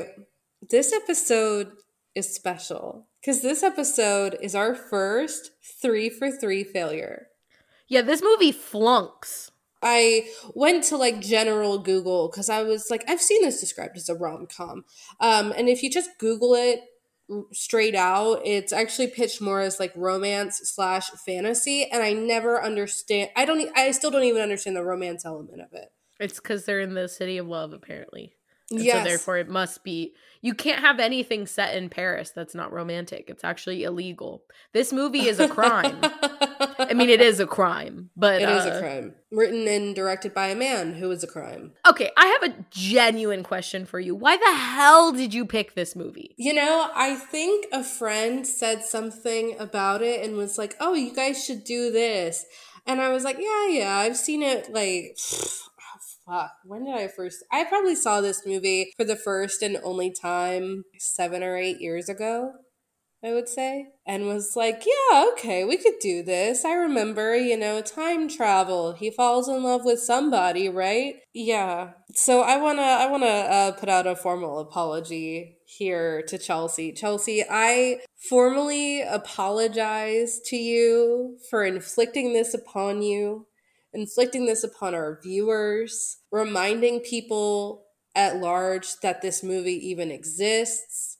this 0.69 0.93
episode 0.93 1.71
is 2.15 2.33
special 2.33 3.07
because 3.21 3.41
this 3.41 3.61
episode 3.61 4.37
is 4.41 4.55
our 4.55 4.73
first 4.73 5.51
three 5.81 6.09
for 6.09 6.31
three 6.31 6.63
failure. 6.63 7.27
Yeah 7.87 8.01
this 8.01 8.23
movie 8.23 8.51
flunks. 8.51 9.51
I 9.81 10.27
went 10.55 10.83
to 10.85 10.97
like 10.97 11.19
general 11.19 11.77
Google 11.77 12.29
because 12.29 12.49
I 12.49 12.63
was 12.63 12.87
like, 12.89 13.03
I've 13.07 13.21
seen 13.21 13.43
this 13.43 13.59
described 13.59 13.97
as 13.97 14.09
a 14.09 14.15
rom 14.15 14.47
com. 14.47 14.85
Um, 15.19 15.53
and 15.55 15.69
if 15.69 15.83
you 15.83 15.91
just 15.91 16.09
Google 16.17 16.55
it 16.55 16.79
straight 17.51 17.95
out, 17.95 18.41
it's 18.45 18.73
actually 18.73 19.07
pitched 19.07 19.41
more 19.41 19.61
as 19.61 19.79
like 19.79 19.93
romance 19.95 20.61
slash 20.63 21.09
fantasy. 21.25 21.89
And 21.89 22.03
I 22.03 22.13
never 22.13 22.63
understand, 22.63 23.29
I 23.35 23.45
don't, 23.45 23.69
I 23.75 23.91
still 23.91 24.11
don't 24.11 24.23
even 24.23 24.41
understand 24.41 24.75
the 24.75 24.83
romance 24.83 25.25
element 25.25 25.61
of 25.61 25.73
it. 25.73 25.89
It's 26.19 26.39
because 26.39 26.65
they're 26.65 26.79
in 26.79 26.93
the 26.93 27.07
city 27.07 27.37
of 27.37 27.47
love, 27.47 27.73
apparently. 27.73 28.35
Yeah. 28.69 29.03
So 29.03 29.09
therefore, 29.09 29.37
it 29.37 29.49
must 29.49 29.83
be. 29.83 30.13
You 30.41 30.53
can't 30.53 30.79
have 30.79 30.99
anything 30.99 31.45
set 31.45 31.75
in 31.75 31.89
Paris 31.89 32.31
that's 32.35 32.55
not 32.55 32.71
romantic. 32.71 33.25
It's 33.27 33.43
actually 33.43 33.83
illegal. 33.83 34.43
This 34.73 34.91
movie 34.91 35.27
is 35.27 35.39
a 35.39 35.47
crime. 35.47 36.01
I 36.79 36.93
mean, 36.93 37.09
it 37.09 37.21
is 37.21 37.39
a 37.39 37.47
crime, 37.47 38.09
but 38.15 38.41
It 38.41 38.45
uh, 38.45 38.57
is 38.57 38.65
a 38.65 38.79
crime. 38.79 39.15
Written 39.31 39.67
and 39.67 39.95
directed 39.95 40.33
by 40.33 40.47
a 40.47 40.55
man 40.55 40.93
who 40.93 41.11
is 41.11 41.23
a 41.23 41.27
crime. 41.27 41.73
Okay, 41.87 42.11
I 42.17 42.25
have 42.27 42.51
a 42.51 42.65
genuine 42.69 43.43
question 43.43 43.85
for 43.85 43.99
you. 43.99 44.15
Why 44.15 44.37
the 44.37 44.53
hell 44.53 45.11
did 45.11 45.33
you 45.33 45.45
pick 45.45 45.75
this 45.75 45.95
movie? 45.95 46.35
You 46.37 46.53
know, 46.53 46.89
I 46.95 47.15
think 47.15 47.67
a 47.71 47.83
friend 47.83 48.45
said 48.47 48.83
something 48.83 49.55
about 49.59 50.01
it 50.01 50.23
and 50.23 50.37
was 50.37 50.57
like, 50.57 50.75
"Oh, 50.79 50.93
you 50.93 51.13
guys 51.13 51.43
should 51.43 51.63
do 51.63 51.91
this." 51.91 52.45
And 52.85 53.01
I 53.01 53.09
was 53.09 53.23
like, 53.23 53.37
"Yeah, 53.39 53.67
yeah, 53.67 53.97
I've 53.97 54.17
seen 54.17 54.41
it 54.41 54.71
like 54.71 55.17
oh, 55.33 55.47
fuck. 56.25 56.51
When 56.65 56.85
did 56.85 56.95
I 56.95 57.07
first 57.07 57.43
I 57.51 57.63
probably 57.65 57.95
saw 57.95 58.21
this 58.21 58.45
movie 58.45 58.93
for 58.97 59.03
the 59.03 59.15
first 59.15 59.61
and 59.61 59.77
only 59.83 60.11
time 60.11 60.85
7 60.97 61.43
or 61.43 61.57
8 61.57 61.81
years 61.81 62.09
ago." 62.09 62.53
I 63.25 63.33
would 63.33 63.49
say, 63.49 63.87
and 64.05 64.27
was 64.27 64.55
like, 64.55 64.83
yeah, 64.85 65.25
okay, 65.33 65.63
we 65.63 65.77
could 65.77 65.95
do 65.99 66.21
this. 66.21 66.63
I 66.63 66.73
remember, 66.73 67.35
you 67.35 67.57
know, 67.57 67.81
time 67.81 68.29
travel. 68.29 68.93
He 68.93 69.09
falls 69.09 69.49
in 69.49 69.63
love 69.63 69.83
with 69.83 69.99
somebody, 69.99 70.69
right? 70.69 71.15
Yeah. 71.33 71.93
So 72.13 72.41
I 72.41 72.57
wanna, 72.57 72.83
I 72.83 73.07
wanna 73.09 73.25
uh, 73.25 73.71
put 73.71 73.89
out 73.89 74.05
a 74.05 74.15
formal 74.15 74.59
apology 74.59 75.57
here 75.65 76.21
to 76.27 76.37
Chelsea. 76.37 76.91
Chelsea, 76.91 77.43
I 77.49 78.01
formally 78.29 79.01
apologize 79.01 80.39
to 80.45 80.55
you 80.55 81.39
for 81.49 81.63
inflicting 81.63 82.33
this 82.33 82.53
upon 82.53 83.01
you, 83.01 83.47
inflicting 83.91 84.45
this 84.45 84.63
upon 84.63 84.93
our 84.93 85.19
viewers, 85.23 86.19
reminding 86.31 86.99
people 86.99 87.87
at 88.13 88.37
large 88.37 88.99
that 89.01 89.23
this 89.23 89.41
movie 89.41 89.89
even 89.89 90.11
exists 90.11 91.14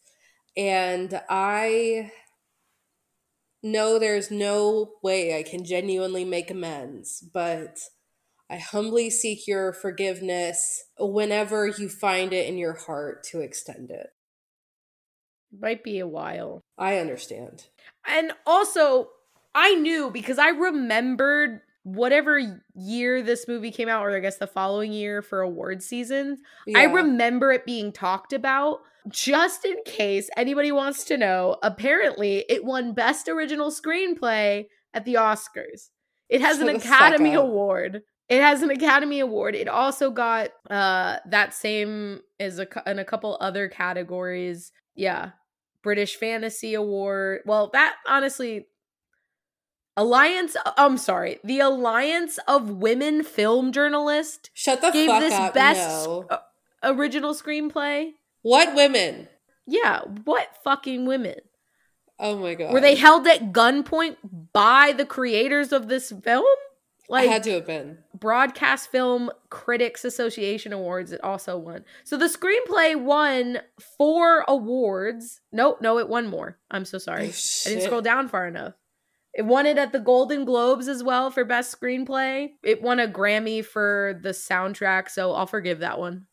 and 0.57 1.21
I 1.29 2.11
know 3.63 3.97
there's 3.97 4.29
no 4.29 4.93
way 5.01 5.37
I 5.37 5.43
can 5.43 5.63
genuinely 5.65 6.23
make 6.23 6.51
amends, 6.51 7.21
but 7.33 7.79
I 8.49 8.57
humbly 8.57 9.09
seek 9.09 9.47
your 9.47 9.73
forgiveness 9.73 10.83
whenever 10.99 11.67
you 11.67 11.89
find 11.89 12.31
it 12.31 12.47
in 12.47 12.57
your 12.57 12.73
heart 12.73 13.23
to 13.31 13.41
extend 13.41 13.89
it. 13.89 14.07
Might 15.57 15.83
be 15.83 15.99
a 15.99 16.07
while. 16.07 16.61
I 16.77 16.97
understand. 16.97 17.67
And 18.05 18.33
also, 18.45 19.09
I 19.55 19.73
knew 19.75 20.11
because 20.11 20.37
I 20.37 20.49
remembered 20.49 21.61
whatever 21.85 22.41
year 22.73 23.21
this 23.21 23.47
movie 23.47 23.69
came 23.69 23.87
out, 23.87 24.03
or 24.03 24.15
I 24.15 24.19
guess 24.19 24.37
the 24.37 24.47
following 24.47 24.91
year 24.91 25.21
for 25.21 25.41
award 25.41 25.83
season. 25.83 26.39
I 26.75 26.85
remember 26.85 27.51
it 27.51 27.65
being 27.65 27.91
talked 27.93 28.33
about. 28.33 28.79
Just 29.07 29.65
in 29.65 29.75
case 29.85 30.27
anybody 30.35 30.71
wants 30.71 31.03
to 31.05 31.17
know, 31.17 31.57
apparently 31.61 32.43
it 32.49 32.65
won 32.65 32.93
Best 32.93 33.29
Original 33.29 33.69
Screenplay 33.69 34.65
at 34.95 35.05
the 35.05 35.13
Oscars. 35.13 35.91
It 36.27 36.41
has 36.41 36.57
Shut 36.57 36.67
an 36.69 36.75
Academy. 36.77 37.35
Award. 37.35 38.01
It 38.29 38.41
has 38.41 38.63
an 38.63 38.71
Academy 38.71 39.19
Award. 39.19 39.53
It 39.53 39.67
also 39.67 40.09
got 40.09 40.49
uh 40.71 41.17
that 41.29 41.53
same 41.53 42.21
is 42.39 42.57
a, 42.57 42.67
in 42.87 42.97
a 42.97 43.05
couple 43.05 43.37
other 43.39 43.69
categories. 43.69 44.71
Yeah. 44.95 45.31
British 45.83 46.15
Fantasy 46.15 46.73
Award. 46.73 47.41
Well, 47.45 47.69
that 47.73 47.97
honestly 48.07 48.65
Alliance 49.97 50.57
I'm 50.77 50.97
sorry. 50.97 51.39
The 51.43 51.59
Alliance 51.59 52.37
of 52.47 52.69
Women 52.69 53.23
Film 53.23 53.71
Journalists 53.71 54.49
Shut 54.53 54.81
the 54.81 54.91
gave 54.91 55.07
fuck 55.07 55.21
this 55.21 55.33
up. 55.33 55.53
best 55.53 56.07
no. 56.07 56.27
original 56.83 57.33
screenplay. 57.33 58.11
What 58.41 58.75
women? 58.75 59.29
Yeah, 59.65 60.01
what 60.25 60.49
fucking 60.63 61.05
women? 61.05 61.39
Oh 62.19 62.37
my 62.37 62.55
god. 62.55 62.73
Were 62.73 62.81
they 62.81 62.95
held 62.95 63.27
at 63.27 63.51
gunpoint 63.51 64.17
by 64.53 64.93
the 64.95 65.05
creators 65.05 65.71
of 65.71 65.87
this 65.87 66.11
film? 66.11 66.45
I 67.09 67.13
Like 67.21 67.29
had 67.29 67.43
to 67.43 67.51
have 67.51 67.65
been. 67.67 67.99
Broadcast 68.19 68.89
Film 68.91 69.29
Critics 69.49 70.03
Association 70.03 70.73
Awards 70.73 71.11
it 71.11 71.23
also 71.23 71.57
won. 71.57 71.85
So 72.03 72.17
the 72.17 72.25
screenplay 72.25 72.99
won 72.99 73.59
four 73.97 74.43
awards. 74.47 75.41
No, 75.51 75.77
no, 75.81 75.99
it 75.99 76.09
won 76.09 76.27
more. 76.27 76.57
I'm 76.71 76.83
so 76.85 76.97
sorry. 76.97 77.27
Oh, 77.27 77.65
I 77.65 77.69
didn't 77.69 77.83
scroll 77.83 78.01
down 78.01 78.27
far 78.27 78.47
enough. 78.47 78.73
It 79.35 79.45
won 79.45 79.65
it 79.65 79.77
at 79.77 79.91
the 79.91 79.99
Golden 79.99 80.45
Globes 80.45 80.87
as 80.87 81.03
well 81.03 81.29
for 81.29 81.43
best 81.43 81.77
screenplay. 81.77 82.51
It 82.63 82.81
won 82.81 82.99
a 83.01 83.07
Grammy 83.07 83.63
for 83.65 84.17
the 84.21 84.29
soundtrack, 84.29 85.09
so 85.09 85.33
I'll 85.33 85.45
forgive 85.47 85.79
that 85.79 85.99
one. 85.99 86.27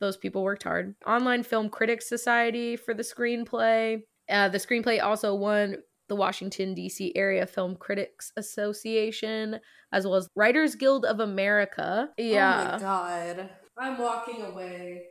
Those 0.00 0.16
people 0.16 0.42
worked 0.42 0.64
hard. 0.64 0.96
Online 1.06 1.44
Film 1.44 1.68
Critics 1.68 2.08
Society 2.08 2.74
for 2.76 2.94
the 2.94 3.04
screenplay. 3.04 4.02
Uh, 4.28 4.48
the 4.48 4.58
screenplay 4.58 5.00
also 5.00 5.34
won 5.36 5.76
the 6.08 6.16
Washington 6.16 6.74
D.C. 6.74 7.12
Area 7.14 7.46
Film 7.46 7.76
Critics 7.76 8.32
Association, 8.36 9.60
as 9.92 10.04
well 10.04 10.16
as 10.16 10.28
Writers 10.34 10.74
Guild 10.74 11.04
of 11.04 11.20
America. 11.20 12.08
Yeah, 12.18 12.70
Oh 12.70 12.72
my 12.72 12.78
god. 12.80 13.50
I'm 13.78 13.98
walking 13.98 14.42
away. 14.42 15.02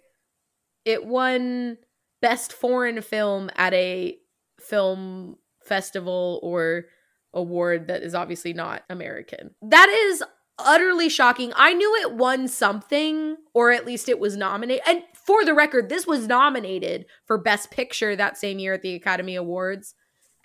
it 0.84 1.06
won 1.06 1.78
best 2.22 2.52
foreign 2.54 3.02
film 3.02 3.50
at 3.56 3.74
a 3.74 4.18
film 4.60 5.38
festival 5.64 6.40
or 6.44 6.86
award 7.34 7.88
that 7.88 8.04
is 8.04 8.16
obviously 8.16 8.54
not 8.54 8.84
American. 8.90 9.52
That 9.62 9.90
is 9.90 10.24
utterly 10.60 11.10
shocking. 11.10 11.54
I 11.56 11.74
knew 11.74 11.96
it 11.96 12.14
won 12.14 12.48
something 12.48 13.38
or 13.54 13.72
at 13.72 13.86
least 13.86 14.10
it 14.10 14.20
was 14.20 14.38
nominated. 14.38 14.84
And 14.88 15.04
for 15.14 15.44
the 15.46 15.54
record, 15.54 15.90
this 15.90 16.06
was 16.06 16.28
nominated 16.28 17.06
for 17.26 17.38
best 17.38 17.72
picture 17.72 18.16
that 18.16 18.38
same 18.38 18.60
year 18.60 18.74
at 18.74 18.82
the 18.82 18.96
Academy 18.96 19.36
Awards 19.36 19.96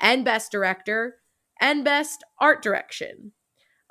and 0.00 0.24
best 0.24 0.52
director 0.52 1.16
and 1.60 1.84
best 1.84 2.24
art 2.40 2.62
direction. 2.62 3.32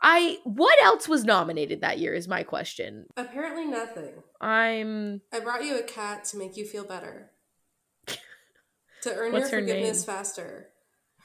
I 0.02 0.39
what 0.43 0.82
else 0.84 1.08
was 1.08 1.24
nominated 1.24 1.82
that 1.82 2.00
year 2.00 2.14
is 2.14 2.28
my 2.28 2.43
question. 2.43 3.06
Apparently 3.16 3.66
nothing. 3.66 4.12
I'm 4.41 5.22
I 5.34 5.39
brought 5.39 5.64
you 5.64 5.80
a 5.80 5.84
cat 5.84 6.26
to 6.26 6.38
make 6.38 6.58
you 6.58 6.66
feel 6.66 6.84
better. 6.84 7.32
to 8.08 9.16
earn 9.16 9.32
What's 9.32 9.52
your 9.52 9.62
forgiveness 9.62 10.06
name? 10.06 10.16
faster. 10.16 10.70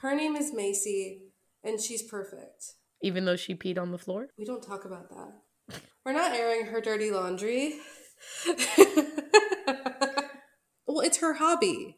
Her 0.01 0.15
name 0.15 0.35
is 0.35 0.53
Macy, 0.53 1.30
and 1.63 1.79
she's 1.79 2.03
perfect. 2.03 2.73
even 3.03 3.25
though 3.25 3.35
she 3.35 3.55
peed 3.55 3.77
on 3.79 3.91
the 3.91 3.97
floor. 3.97 4.27
We 4.37 4.45
don't 4.45 4.61
talk 4.63 4.85
about 4.85 5.09
that. 5.09 5.81
We're 6.05 6.13
not 6.13 6.33
airing 6.33 6.67
her 6.67 6.81
dirty 6.81 7.11
laundry. 7.11 7.75
well, 10.87 10.99
it's 11.01 11.17
her 11.17 11.33
hobby. 11.35 11.97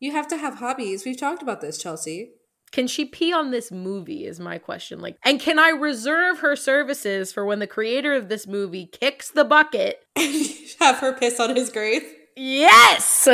You 0.00 0.12
have 0.12 0.28
to 0.28 0.36
have 0.36 0.54
hobbies. 0.56 1.04
We've 1.04 1.18
talked 1.18 1.42
about 1.42 1.60
this, 1.60 1.78
Chelsea. 1.78 2.32
Can 2.72 2.86
she 2.88 3.04
pee 3.04 3.32
on 3.32 3.50
this 3.50 3.70
movie 3.70 4.24
is 4.24 4.40
my 4.40 4.58
question. 4.58 4.98
Like, 5.00 5.16
and 5.24 5.38
can 5.38 5.58
I 5.58 5.68
reserve 5.68 6.38
her 6.38 6.56
services 6.56 7.32
for 7.32 7.44
when 7.44 7.58
the 7.58 7.66
creator 7.66 8.14
of 8.14 8.28
this 8.28 8.46
movie 8.46 8.86
kicks 8.86 9.30
the 9.30 9.44
bucket? 9.44 10.00
and 10.16 10.46
have 10.80 10.96
her 10.98 11.12
piss 11.12 11.38
on 11.38 11.54
his 11.54 11.70
grave. 11.70 12.02
Yes. 12.34 13.28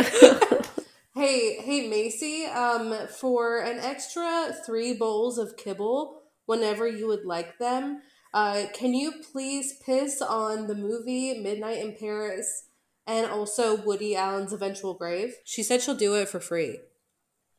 Hey, 1.19 1.57
hey, 1.57 1.89
Macy. 1.89 2.45
Um, 2.45 2.95
for 3.09 3.59
an 3.59 3.81
extra 3.81 4.55
three 4.65 4.95
bowls 4.95 5.37
of 5.37 5.57
kibble, 5.57 6.23
whenever 6.47 6.87
you 6.87 7.09
would 7.09 7.25
like 7.25 7.59
them, 7.59 8.03
uh, 8.33 8.67
can 8.73 8.95
you 8.95 9.15
please 9.33 9.75
piss 9.85 10.23
on 10.23 10.69
the 10.69 10.77
movie 10.77 11.41
Midnight 11.41 11.79
in 11.79 11.97
Paris 11.99 12.69
and 13.05 13.27
also 13.27 13.75
Woody 13.75 14.15
Allen's 14.15 14.53
eventual 14.53 14.95
grave? 14.95 15.35
She 15.45 15.65
said 15.65 15.83
she'll 15.83 15.97
do 15.97 16.15
it 16.15 16.29
for 16.29 16.39
free. 16.39 16.79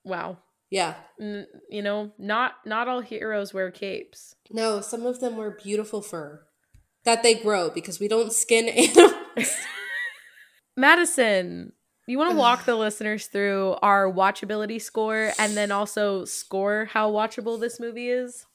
wow. 0.05 0.37
Yeah. 0.71 0.93
N- 1.19 1.47
you 1.69 1.81
know, 1.81 2.11
not 2.17 2.53
not 2.65 2.87
all 2.87 3.01
heroes 3.01 3.53
wear 3.53 3.71
capes. 3.71 4.35
No, 4.51 4.79
some 4.79 5.05
of 5.05 5.19
them 5.19 5.35
wear 5.35 5.51
beautiful 5.51 6.01
fur 6.01 6.45
that 7.03 7.23
they 7.23 7.33
grow 7.33 7.69
because 7.71 7.99
we 7.99 8.07
don't 8.07 8.31
skin 8.31 8.69
animals. 8.69 9.57
Madison, 10.77 11.73
you 12.11 12.17
want 12.17 12.31
to 12.31 12.37
walk 12.37 12.65
the 12.65 12.75
listeners 12.75 13.27
through 13.27 13.75
our 13.81 14.11
watchability 14.11 14.81
score 14.81 15.31
and 15.37 15.55
then 15.55 15.71
also 15.71 16.25
score 16.25 16.85
how 16.85 17.11
watchable 17.11 17.59
this 17.59 17.79
movie 17.79 18.09
is? 18.09 18.45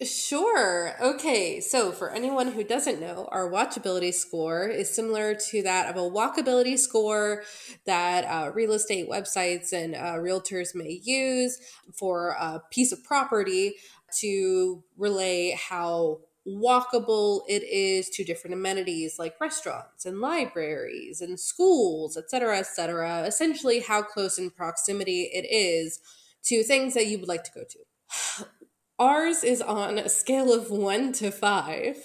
Sure. 0.00 0.94
Okay. 1.00 1.60
So, 1.60 1.90
for 1.90 2.10
anyone 2.10 2.52
who 2.52 2.62
doesn't 2.62 3.00
know, 3.00 3.28
our 3.32 3.50
watchability 3.50 4.14
score 4.14 4.68
is 4.68 4.94
similar 4.94 5.34
to 5.50 5.62
that 5.64 5.90
of 5.90 5.96
a 5.96 6.08
walkability 6.08 6.78
score 6.78 7.42
that 7.84 8.24
uh, 8.24 8.52
real 8.52 8.72
estate 8.72 9.08
websites 9.10 9.72
and 9.72 9.96
uh, 9.96 10.14
realtors 10.14 10.72
may 10.72 11.00
use 11.02 11.58
for 11.92 12.36
a 12.38 12.62
piece 12.70 12.92
of 12.92 13.02
property 13.02 13.74
to 14.20 14.84
relay 14.96 15.58
how 15.58 16.20
walkable 16.48 17.42
it 17.48 17.62
is 17.62 18.08
to 18.10 18.24
different 18.24 18.54
amenities 18.54 19.18
like 19.18 19.40
restaurants 19.40 20.06
and 20.06 20.20
libraries 20.20 21.20
and 21.20 21.38
schools, 21.38 22.16
et 22.16 22.30
cetera, 22.30 22.58
et 22.58 22.66
cetera. 22.66 23.22
Essentially, 23.22 23.80
how 23.80 24.02
close 24.02 24.38
in 24.38 24.50
proximity 24.50 25.30
it 25.32 25.46
is 25.50 26.00
to 26.44 26.62
things 26.62 26.94
that 26.94 27.06
you 27.06 27.18
would 27.18 27.28
like 27.28 27.44
to 27.44 27.52
go 27.54 27.62
to. 27.68 28.46
Ours 28.98 29.44
is 29.44 29.60
on 29.62 29.98
a 29.98 30.08
scale 30.08 30.52
of 30.52 30.70
one 30.70 31.12
to 31.12 31.30
five. 31.30 31.96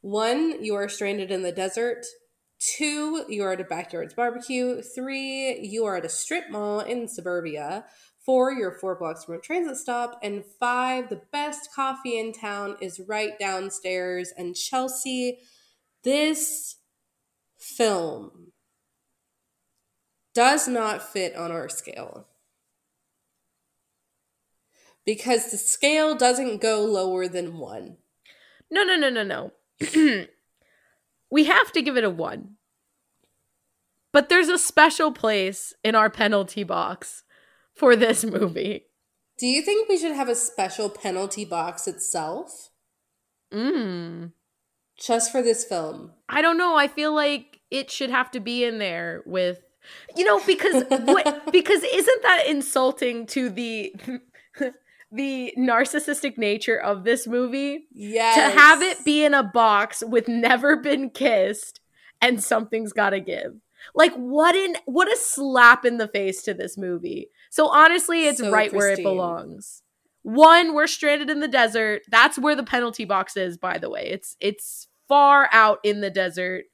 One, 0.00 0.64
you 0.64 0.74
are 0.74 0.88
stranded 0.88 1.30
in 1.30 1.42
the 1.42 1.52
desert. 1.52 2.06
Two, 2.58 3.24
you 3.28 3.42
are 3.42 3.52
at 3.52 3.60
a 3.60 3.64
backyards 3.64 4.14
barbecue. 4.14 4.82
Three, 4.82 5.58
you 5.60 5.84
are 5.84 5.96
at 5.96 6.04
a 6.04 6.10
strip 6.10 6.50
mall 6.50 6.80
in 6.80 7.08
suburbia. 7.08 7.84
Four, 8.30 8.52
you're 8.52 8.70
four 8.70 8.94
blocks 8.94 9.24
from 9.24 9.34
a 9.34 9.38
transit 9.40 9.76
stop. 9.76 10.20
And 10.22 10.44
five, 10.44 11.08
the 11.08 11.20
best 11.32 11.74
coffee 11.74 12.16
in 12.16 12.32
town 12.32 12.76
is 12.80 13.00
right 13.08 13.36
downstairs. 13.40 14.32
And 14.38 14.54
Chelsea, 14.54 15.40
this 16.04 16.76
film 17.58 18.52
does 20.32 20.68
not 20.68 21.02
fit 21.02 21.34
on 21.34 21.50
our 21.50 21.68
scale. 21.68 22.28
Because 25.04 25.50
the 25.50 25.58
scale 25.58 26.14
doesn't 26.14 26.62
go 26.62 26.84
lower 26.84 27.26
than 27.26 27.58
one. 27.58 27.96
No, 28.70 28.84
no, 28.84 28.94
no, 28.94 29.10
no, 29.10 29.24
no. 29.24 29.52
we 31.32 31.44
have 31.46 31.72
to 31.72 31.82
give 31.82 31.96
it 31.96 32.04
a 32.04 32.10
one. 32.10 32.58
But 34.12 34.28
there's 34.28 34.48
a 34.48 34.56
special 34.56 35.10
place 35.10 35.74
in 35.82 35.96
our 35.96 36.08
penalty 36.08 36.62
box 36.62 37.24
for 37.80 37.96
this 37.96 38.24
movie. 38.24 38.84
Do 39.38 39.46
you 39.46 39.62
think 39.62 39.88
we 39.88 39.98
should 39.98 40.14
have 40.14 40.28
a 40.28 40.34
special 40.34 40.90
penalty 40.90 41.46
box 41.46 41.88
itself? 41.88 42.68
Mm. 43.52 44.32
Just 45.00 45.32
for 45.32 45.42
this 45.42 45.64
film? 45.64 46.12
I 46.28 46.42
don't 46.42 46.58
know. 46.58 46.76
I 46.76 46.88
feel 46.88 47.14
like 47.14 47.60
it 47.70 47.90
should 47.90 48.10
have 48.10 48.30
to 48.32 48.40
be 48.40 48.64
in 48.64 48.78
there 48.78 49.22
with 49.24 49.60
you 50.14 50.24
know 50.26 50.44
because 50.44 50.84
what 50.90 51.50
because 51.52 51.82
isn't 51.82 52.22
that 52.22 52.44
insulting 52.46 53.26
to 53.28 53.48
the 53.48 53.94
the 55.10 55.54
narcissistic 55.56 56.36
nature 56.36 56.78
of 56.78 57.04
this 57.04 57.26
movie? 57.26 57.86
Yes. 57.92 58.36
To 58.36 58.60
have 58.60 58.82
it 58.82 59.04
be 59.06 59.24
in 59.24 59.32
a 59.32 59.42
box 59.42 60.02
with 60.06 60.28
never 60.28 60.76
been 60.76 61.08
kissed 61.08 61.80
and 62.20 62.42
something's 62.42 62.92
got 62.92 63.10
to 63.10 63.20
give. 63.20 63.54
Like 63.94 64.12
what 64.14 64.54
in 64.54 64.76
what 64.84 65.10
a 65.10 65.16
slap 65.16 65.86
in 65.86 65.96
the 65.96 66.08
face 66.08 66.42
to 66.42 66.52
this 66.52 66.76
movie. 66.76 67.30
So 67.50 67.68
honestly, 67.68 68.26
it's 68.26 68.38
So 68.38 68.50
right 68.50 68.72
where 68.72 68.90
it 68.90 69.02
belongs. 69.02 69.82
One, 70.22 70.74
we're 70.74 70.86
stranded 70.86 71.30
in 71.30 71.40
the 71.40 71.48
desert. 71.48 72.02
That's 72.08 72.38
where 72.38 72.54
the 72.54 72.62
penalty 72.62 73.04
box 73.04 73.36
is, 73.36 73.56
by 73.58 73.78
the 73.78 73.90
way. 73.90 74.06
It's 74.10 74.36
it's 74.40 74.88
far 75.08 75.48
out 75.52 75.78
in 75.82 76.00
the 76.00 76.10
desert. 76.10 76.64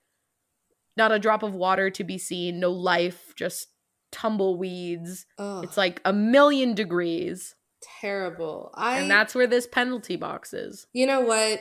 Not 0.96 1.12
a 1.12 1.18
drop 1.18 1.42
of 1.42 1.54
water 1.54 1.90
to 1.90 2.04
be 2.04 2.18
seen, 2.18 2.58
no 2.60 2.70
life, 2.70 3.34
just 3.36 3.68
tumbleweeds. 4.12 5.26
Ugh, 5.38 5.64
It's 5.64 5.76
like 5.76 6.00
a 6.04 6.12
million 6.12 6.74
degrees. 6.74 7.54
terrible. 8.00 8.70
I 8.74 8.98
And 9.00 9.10
that's 9.10 9.34
where 9.34 9.46
this 9.46 9.66
penalty 9.66 10.16
box 10.16 10.52
is. 10.52 10.86
You 10.92 11.06
know 11.06 11.20
what? 11.20 11.60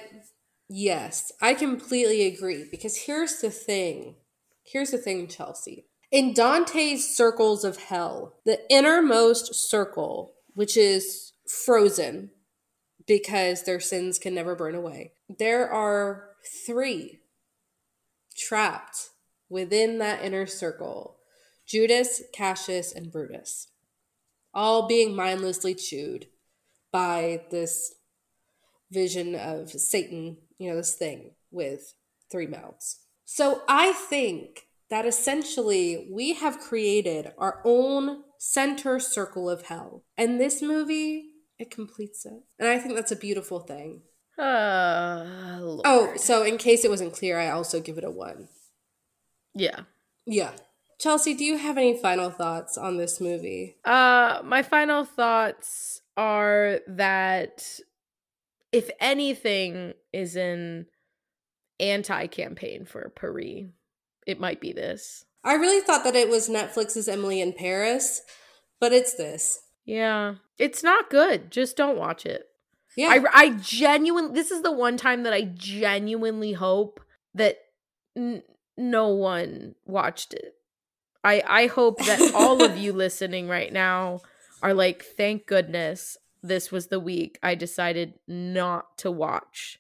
Yes, 0.70 1.32
I 1.42 1.54
completely 1.54 2.26
agree 2.26 2.66
because 2.72 2.98
here's 2.98 3.40
the 3.42 3.52
thing. 3.52 4.16
Here's 4.66 4.92
the 4.92 4.98
thing, 4.98 5.28
Chelsea. 5.28 5.86
In 6.16 6.34
Dante's 6.34 7.14
circles 7.14 7.66
of 7.66 7.76
hell, 7.76 8.38
the 8.46 8.62
innermost 8.70 9.54
circle, 9.54 10.32
which 10.54 10.78
is 10.78 11.34
frozen 11.46 12.32
because 13.06 13.64
their 13.64 13.82
sins 13.82 14.18
can 14.18 14.34
never 14.34 14.56
burn 14.56 14.76
away, 14.76 15.12
there 15.28 15.70
are 15.70 16.30
three 16.66 17.20
trapped 18.34 19.10
within 19.50 19.98
that 20.00 20.24
inner 20.24 20.46
circle 20.46 21.18
Judas, 21.68 22.22
Cassius, 22.32 22.94
and 22.94 23.12
Brutus, 23.12 23.68
all 24.54 24.88
being 24.88 25.18
mindlessly 25.18 25.76
chewed 25.76 26.28
by 26.94 27.44
this 27.52 27.94
vision 28.90 29.36
of 29.36 29.70
Satan, 29.70 30.38
you 30.58 30.70
know, 30.70 30.78
this 30.78 30.94
thing 30.94 31.32
with 31.52 31.94
three 32.32 32.48
mouths. 32.48 33.02
So 33.26 33.64
I 33.68 33.92
think 33.92 34.70
that 34.90 35.06
essentially 35.06 36.08
we 36.12 36.34
have 36.34 36.60
created 36.60 37.34
our 37.38 37.62
own 37.66 38.24
center 38.38 39.00
circle 39.00 39.50
of 39.50 39.64
hell. 39.64 40.04
And 40.18 40.40
this 40.40 40.62
movie, 40.62 41.30
it 41.58 41.72
completes 41.72 42.26
it. 42.26 42.44
And 42.60 42.68
I 42.70 42.78
think 42.78 42.96
that's 42.96 43.12
a 43.12 43.16
beautiful 43.16 43.60
thing. 43.60 44.02
Uh, 44.38 45.24
Oh, 45.86 46.14
so 46.18 46.44
in 46.44 46.58
case 46.58 46.84
it 46.84 46.90
wasn't 46.92 47.14
clear, 47.14 47.40
I 47.40 47.50
also 47.50 47.80
give 47.80 47.98
it 47.98 48.04
a 48.04 48.12
one. 48.12 48.50
yeah. 49.54 49.82
Yeah. 50.28 50.52
Chelsea, 51.00 51.34
do 51.34 51.44
you 51.44 51.58
have 51.58 51.78
any 51.78 51.96
final 51.98 52.30
thoughts 52.30 52.78
on 52.78 52.98
this 52.98 53.20
movie? 53.22 53.78
Uh, 53.86 54.42
my 54.44 54.64
final 54.64 55.04
thoughts 55.06 56.02
are 56.18 56.80
that 56.88 57.80
if 58.72 58.90
anything 59.00 59.94
is 60.14 60.36
an 60.36 60.88
anti-campaign 61.80 62.86
for 62.86 63.10
Paris, 63.16 63.66
it 64.26 64.40
might 64.40 64.60
be 64.60 64.74
this. 64.74 65.26
I 65.44 65.54
really 65.54 65.82
thought 65.82 66.04
that 66.04 66.16
it 66.16 66.30
was 66.30 66.50
Netflix's 66.50 67.08
Emily 67.08 67.40
in 67.40 67.54
Paris, 67.54 68.22
but 68.80 68.92
it's 68.92 69.14
this. 69.14 69.60
Yeah, 69.86 70.36
it's 70.58 70.84
not 70.84 71.10
good. 71.10 71.52
Just 71.52 71.78
don't 71.78 71.98
watch 71.98 72.26
it. 72.26 72.48
Yeah. 72.98 73.10
I 73.10 73.24
I 73.34 73.50
genuinely 73.52 74.34
this 74.34 74.52
is 74.52 74.62
the 74.62 74.72
one 74.72 74.98
time 74.98 75.24
that 75.24 75.34
I 75.34 75.42
genuinely 75.42 76.54
hope 76.54 77.00
that 77.34 77.58
n- 78.16 78.44
no 78.78 79.10
one 79.10 79.76
watched 79.86 80.34
it. 80.34 80.56
I 81.24 81.44
I 81.46 81.68
hope 81.68 82.00
that 82.00 82.34
all 82.34 82.64
of 82.64 82.78
you 82.78 82.94
listening 82.94 83.48
right 83.48 83.72
now 83.72 84.22
are 84.64 84.74
like 84.74 85.04
thank 85.04 85.46
goodness 85.46 86.18
this 86.42 86.72
was 86.72 86.88
the 86.88 87.00
week 87.00 87.38
I 87.44 87.56
decided 87.56 88.14
not 88.28 88.98
to 89.00 89.12
watch 89.12 89.80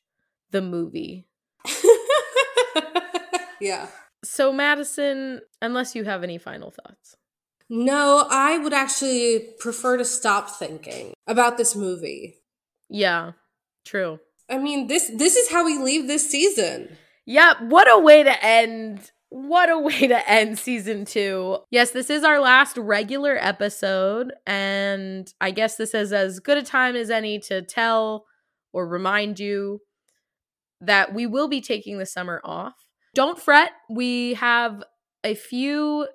the 0.51 0.61
movie. 0.61 1.27
yeah. 3.61 3.87
So 4.27 4.51
Madison, 4.51 5.41
unless 5.61 5.95
you 5.95 6.03
have 6.03 6.23
any 6.23 6.37
final 6.37 6.71
thoughts. 6.71 7.15
No, 7.69 8.27
I 8.29 8.57
would 8.57 8.73
actually 8.73 9.39
prefer 9.59 9.97
to 9.97 10.05
stop 10.05 10.49
thinking 10.49 11.13
about 11.27 11.57
this 11.57 11.75
movie. 11.75 12.35
Yeah. 12.89 13.31
True. 13.85 14.19
I 14.49 14.57
mean, 14.57 14.87
this 14.87 15.11
this 15.13 15.35
is 15.35 15.49
how 15.49 15.65
we 15.65 15.77
leave 15.77 16.07
this 16.07 16.29
season. 16.29 16.97
Yep, 17.25 17.63
what 17.63 17.91
a 17.91 17.99
way 17.99 18.23
to 18.23 18.45
end. 18.45 19.11
What 19.29 19.69
a 19.69 19.79
way 19.79 20.07
to 20.07 20.29
end 20.29 20.59
season 20.59 21.05
two. 21.05 21.57
Yes, 21.71 21.91
this 21.91 22.09
is 22.09 22.23
our 22.23 22.39
last 22.39 22.77
regular 22.77 23.37
episode, 23.39 24.33
and 24.45 25.31
I 25.41 25.51
guess 25.51 25.75
this 25.75 25.93
is 25.93 26.13
as 26.13 26.39
good 26.39 26.57
a 26.57 26.63
time 26.63 26.95
as 26.95 27.09
any 27.09 27.39
to 27.39 27.61
tell 27.61 28.25
or 28.71 28.87
remind 28.87 29.39
you 29.39 29.81
that 30.81 31.13
we 31.13 31.25
will 31.25 31.47
be 31.47 31.61
taking 31.61 31.97
the 31.97 32.05
summer 32.05 32.41
off. 32.43 32.84
Don't 33.15 33.39
fret, 33.39 33.71
we 33.89 34.33
have 34.33 34.83
a 35.23 35.35
few 35.35 36.05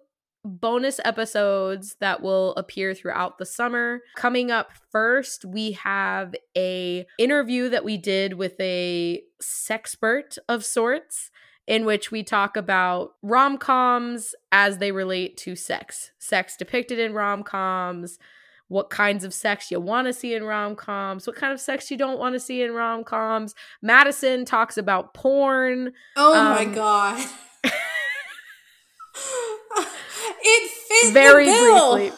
bonus 0.45 1.01
episodes 1.03 1.97
that 2.01 2.23
will 2.23 2.55
appear 2.57 2.93
throughout 2.93 3.39
the 3.39 3.47
summer. 3.47 4.01
Coming 4.17 4.51
up 4.51 4.71
first, 4.93 5.47
we 5.47 5.73
have 5.73 6.35
a 6.55 7.07
interview 7.19 7.71
that 7.71 7.85
we 7.85 7.97
did 7.97 8.35
with 8.35 8.55
a 8.61 9.23
sexpert 9.43 10.37
of 10.47 10.63
sorts 10.63 11.31
in 11.67 11.87
which 11.87 12.11
we 12.11 12.23
talk 12.23 12.55
about 12.55 13.13
rom-coms 13.23 14.35
as 14.53 14.77
they 14.77 14.93
relate 14.93 15.39
to 15.39 15.57
sex. 15.57 16.11
Sex 16.19 16.55
depicted 16.55 16.99
in 16.99 17.15
rom-coms, 17.15 18.19
what 18.71 18.89
kinds 18.89 19.25
of 19.25 19.35
sex 19.35 19.71
you 19.71 19.79
want 19.81 20.07
to 20.07 20.13
see 20.13 20.33
in 20.35 20.45
rom-coms, 20.45 21.27
what 21.27 21.37
kind 21.37 21.53
of 21.53 21.61
sex 21.61 21.91
you 21.91 21.97
don't 21.97 22.19
want 22.19 22.35
to 22.35 22.41
see 22.41 22.63
in 22.63 22.73
rom-coms. 22.73 23.55
Madison 23.83 24.45
talks 24.45 24.79
about 24.79 25.13
porn. 25.13 25.93
Oh 26.17 26.33
my 26.33 26.65
Um, 26.65 26.73
god. 26.73 27.29
it 30.43 30.71
fits 30.89 31.11
very 31.13 31.45
briefly 31.45 32.13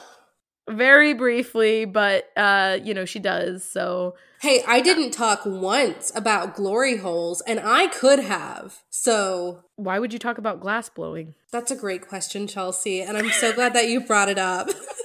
very 0.70 1.12
briefly 1.12 1.84
but 1.84 2.28
uh 2.36 2.78
you 2.82 2.94
know 2.94 3.04
she 3.04 3.18
does 3.18 3.64
so 3.64 4.14
Hey, 4.40 4.60
I 4.66 4.80
didn't 4.80 5.12
talk 5.12 5.42
once 5.46 6.10
about 6.16 6.56
glory 6.56 6.96
holes, 6.96 7.42
and 7.42 7.60
I 7.62 7.86
could 7.86 8.18
have. 8.18 8.82
So 8.90 9.62
why 9.76 10.00
would 10.00 10.12
you 10.12 10.18
talk 10.18 10.36
about 10.36 10.58
glass 10.58 10.88
blowing 10.88 11.36
that's 11.52 11.70
a 11.70 11.76
great 11.76 12.08
question, 12.08 12.48
Chelsea, 12.48 13.02
and 13.02 13.16
I'm 13.16 13.30
so 13.30 13.52
glad 13.52 13.72
that 13.74 13.86
you 13.88 14.00
brought 14.00 14.28
it 14.28 14.38
up. 14.38 14.68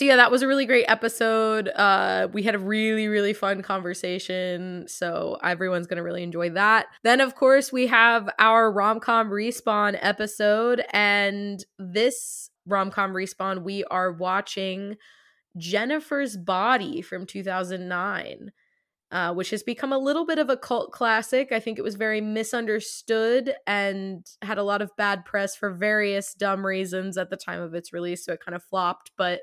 so 0.00 0.06
yeah 0.06 0.16
that 0.16 0.30
was 0.30 0.40
a 0.40 0.48
really 0.48 0.64
great 0.64 0.86
episode 0.88 1.68
uh 1.76 2.26
we 2.32 2.42
had 2.42 2.54
a 2.54 2.58
really 2.58 3.06
really 3.06 3.34
fun 3.34 3.60
conversation 3.60 4.86
so 4.88 5.36
everyone's 5.42 5.86
gonna 5.86 6.02
really 6.02 6.22
enjoy 6.22 6.48
that 6.48 6.86
then 7.02 7.20
of 7.20 7.34
course 7.34 7.70
we 7.70 7.86
have 7.86 8.26
our 8.38 8.72
rom-com 8.72 9.28
respawn 9.28 9.98
episode 10.00 10.82
and 10.94 11.66
this 11.78 12.48
rom-com 12.64 13.12
respawn 13.12 13.62
we 13.62 13.84
are 13.90 14.10
watching 14.10 14.96
jennifer's 15.58 16.34
body 16.34 17.02
from 17.02 17.26
2009 17.26 18.50
uh, 19.12 19.34
which 19.34 19.50
has 19.50 19.62
become 19.64 19.92
a 19.92 19.98
little 19.98 20.24
bit 20.24 20.38
of 20.38 20.48
a 20.50 20.56
cult 20.56 20.92
classic. 20.92 21.50
I 21.50 21.58
think 21.58 21.80
it 21.80 21.82
was 21.82 21.96
very 21.96 22.20
misunderstood 22.20 23.52
and 23.66 24.24
had 24.40 24.56
a 24.56 24.62
lot 24.62 24.82
of 24.82 24.96
bad 24.96 25.24
press 25.24 25.56
for 25.56 25.72
various 25.72 26.32
dumb 26.32 26.64
reasons 26.64 27.18
at 27.18 27.28
the 27.28 27.36
time 27.36 27.60
of 27.60 27.74
its 27.74 27.92
release, 27.92 28.24
so 28.24 28.34
it 28.34 28.44
kind 28.44 28.54
of 28.54 28.62
flopped. 28.62 29.10
But 29.18 29.40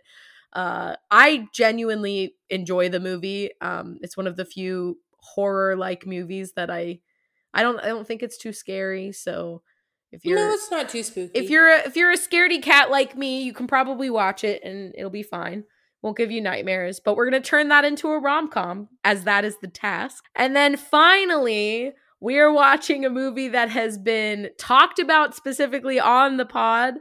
uh, 0.54 0.96
I 1.12 1.48
genuinely 1.54 2.36
enjoy 2.50 2.90
the 2.90 3.00
movie. 3.00 3.52
Um, 3.62 3.98
it's 4.02 4.18
one 4.18 4.28
of 4.28 4.36
the 4.38 4.46
few 4.46 4.98
horror 5.20 5.76
like 5.76 6.06
movies 6.06 6.54
that 6.56 6.70
I 6.70 7.00
I 7.54 7.64
don't 7.64 7.80
I 7.80 7.88
don't 7.88 8.08
think 8.08 8.24
it's 8.24 8.38
too 8.38 8.54
scary. 8.54 9.12
So 9.12 9.62
If 10.12 10.24
you're 10.26 10.38
no, 10.38 10.52
it's 10.54 10.72
not 10.72 10.90
too 10.90 11.04
spooky. 11.04 11.32
if 11.38 11.50
you're 11.50 11.68
a, 11.68 11.80
if 11.88 11.96
you're 11.96 12.12
a 12.12 12.18
scaredy 12.18 12.62
cat 12.62 12.90
like 12.90 13.18
me, 13.18 13.44
you 13.44 13.54
can 13.54 13.68
probably 13.68 14.10
watch 14.10 14.44
it 14.44 14.64
and 14.64 14.94
it'll 14.98 15.10
be 15.10 15.24
fine. 15.24 15.64
Won't 16.02 16.18
give 16.18 16.32
you 16.32 16.42
nightmares, 16.42 17.00
but 17.04 17.16
we're 17.16 17.26
gonna 17.30 17.42
turn 17.42 17.68
that 17.70 17.84
into 17.84 18.08
a 18.10 18.20
rom 18.20 18.48
com 18.50 18.88
as 19.04 19.24
that 19.26 19.44
is 19.44 19.58
the 19.62 19.68
task. 19.68 20.24
And 20.36 20.56
then 20.56 20.78
finally, 20.78 21.94
we 22.20 22.40
are 22.40 22.52
watching 22.54 23.04
a 23.06 23.10
movie 23.10 23.50
that 23.50 23.70
has 23.70 23.98
been 23.98 24.50
talked 24.58 25.00
about 25.00 25.36
specifically 25.36 26.00
on 26.00 26.38
the 26.38 26.46
pod 26.46 26.96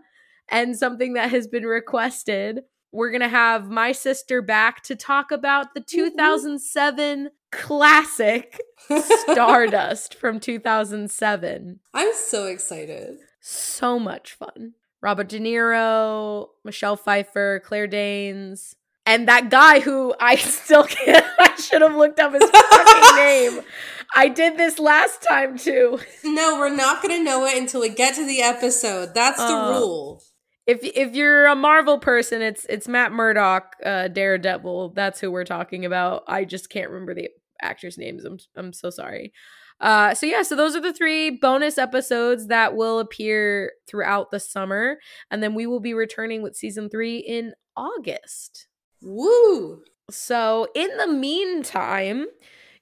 and 0.49 0.77
something 0.77 1.15
that 1.15 1.31
has 1.31 1.47
been 1.47 1.65
requested. 1.65 2.61
We're 2.93 3.11
gonna 3.11 3.29
have 3.29 3.69
my 3.69 3.93
sister 3.93 4.41
back 4.43 4.83
to 4.85 4.97
talk 4.97 5.31
about 5.31 5.75
the 5.75 5.81
2007 5.81 7.31
classic 7.53 8.61
Stardust 9.31 10.15
from 10.15 10.41
2007. 10.41 11.81
I'm 11.95 12.13
so 12.15 12.47
excited. 12.47 13.19
So 13.41 13.99
much 13.99 14.33
fun. 14.35 14.75
Robert 15.03 15.29
De 15.29 15.39
Niro, 15.39 16.49
Michelle 16.65 16.97
Pfeiffer, 16.97 17.61
Claire 17.65 17.87
Danes, 17.87 18.75
and 19.05 19.29
that 19.29 19.51
guy 19.51 19.81
who 19.81 20.15
I 20.21 20.37
still 20.37 20.85
can't. 20.85 21.25
I 21.39 21.55
should 21.57 21.83
have 21.83 21.95
looked 21.95 22.19
up 22.19 22.33
his 22.33 22.49
fucking 22.49 23.17
name. 23.17 23.61
I 24.15 24.29
did 24.29 24.57
this 24.57 24.79
last 24.79 25.23
time 25.23 25.59
too. 25.59 25.99
No, 26.25 26.57
we're 26.59 26.75
not 26.75 27.03
gonna 27.03 27.23
know 27.23 27.45
it 27.45 27.59
until 27.59 27.81
we 27.83 27.89
get 27.91 28.15
to 28.15 28.25
the 28.27 28.41
episode. 28.41 29.15
That's 29.15 29.39
the 29.39 29.45
Uh, 29.45 29.79
rule. 29.79 30.23
If 30.67 30.81
if 30.83 31.15
you're 31.15 31.47
a 31.47 31.55
Marvel 31.55 31.99
person, 31.99 32.43
it's 32.43 32.65
it's 32.67 32.89
Matt 32.89 33.13
Murdock, 33.13 33.77
uh, 33.85 34.09
Daredevil. 34.09 34.91
That's 34.95 35.21
who 35.21 35.31
we're 35.31 35.45
talking 35.45 35.85
about. 35.85 36.25
I 36.27 36.45
just 36.45 36.71
can't 36.71 36.91
remember 36.91 37.15
the 37.15 37.29
actors' 37.63 37.99
names. 37.99 38.25
I'm 38.25 38.39
I'm 38.57 38.73
so 38.73 38.91
sorry. 38.91 39.33
Uh, 39.81 40.15
so 40.15 40.25
yeah, 40.27 40.43
so 40.43 40.57
those 40.57 40.75
are 40.75 40.81
the 40.81 40.93
three 40.93 41.31
bonus 41.31 41.77
episodes 41.77 42.47
that 42.47 42.75
will 42.75 42.99
appear 42.99 43.73
throughout 43.87 44.31
the 44.31 44.41
summer, 44.41 44.99
and 45.31 45.43
then 45.43 45.55
we 45.55 45.67
will 45.67 45.81
be 45.81 45.95
returning 45.95 46.43
with 46.43 46.57
season 46.57 46.89
three 46.89 47.19
in 47.19 47.53
August. 47.77 48.69
Woo! 49.03 49.83
So, 50.11 50.69
in 50.75 50.97
the 50.97 51.09
meantime, 51.09 52.27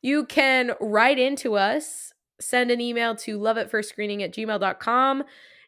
you 0.03 0.27
can 0.27 0.73
write 0.81 1.19
into 1.19 1.55
us, 1.55 2.13
send 2.41 2.71
an 2.71 2.81
email 2.81 3.17
to 3.17 3.39
loveatfirstscreening 3.39 4.23
at 4.23 4.33
gmail.com. 4.33 5.25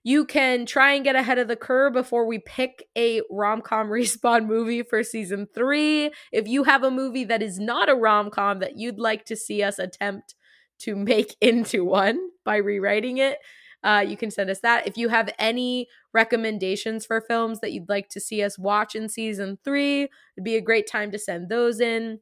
You 0.06 0.24
can 0.24 0.66
try 0.66 0.92
and 0.92 1.02
get 1.02 1.16
ahead 1.16 1.38
of 1.38 1.48
the 1.48 1.56
curve 1.56 1.92
before 1.92 2.28
we 2.28 2.38
pick 2.38 2.86
a 2.96 3.22
rom 3.28 3.60
com 3.60 3.88
respawn 3.90 4.46
movie 4.46 4.84
for 4.84 5.02
season 5.02 5.48
three. 5.52 6.12
If 6.30 6.46
you 6.46 6.62
have 6.62 6.84
a 6.84 6.92
movie 6.92 7.24
that 7.24 7.42
is 7.42 7.58
not 7.58 7.88
a 7.88 7.96
rom 7.96 8.30
com 8.30 8.60
that 8.60 8.78
you'd 8.78 9.00
like 9.00 9.24
to 9.24 9.34
see 9.34 9.64
us 9.64 9.80
attempt 9.80 10.36
to 10.78 10.94
make 10.94 11.34
into 11.40 11.84
one 11.84 12.20
by 12.44 12.58
rewriting 12.58 13.18
it, 13.18 13.38
uh, 13.82 14.04
you 14.06 14.16
can 14.16 14.30
send 14.30 14.48
us 14.48 14.60
that. 14.60 14.86
If 14.86 14.96
you 14.96 15.08
have 15.08 15.28
any 15.40 15.88
recommendations 16.14 17.04
for 17.04 17.20
films 17.20 17.58
that 17.58 17.72
you'd 17.72 17.88
like 17.88 18.08
to 18.10 18.20
see 18.20 18.44
us 18.44 18.56
watch 18.56 18.94
in 18.94 19.08
season 19.08 19.58
three, 19.64 20.02
it'd 20.02 20.44
be 20.44 20.54
a 20.54 20.60
great 20.60 20.86
time 20.88 21.10
to 21.10 21.18
send 21.18 21.48
those 21.48 21.80
in. 21.80 22.20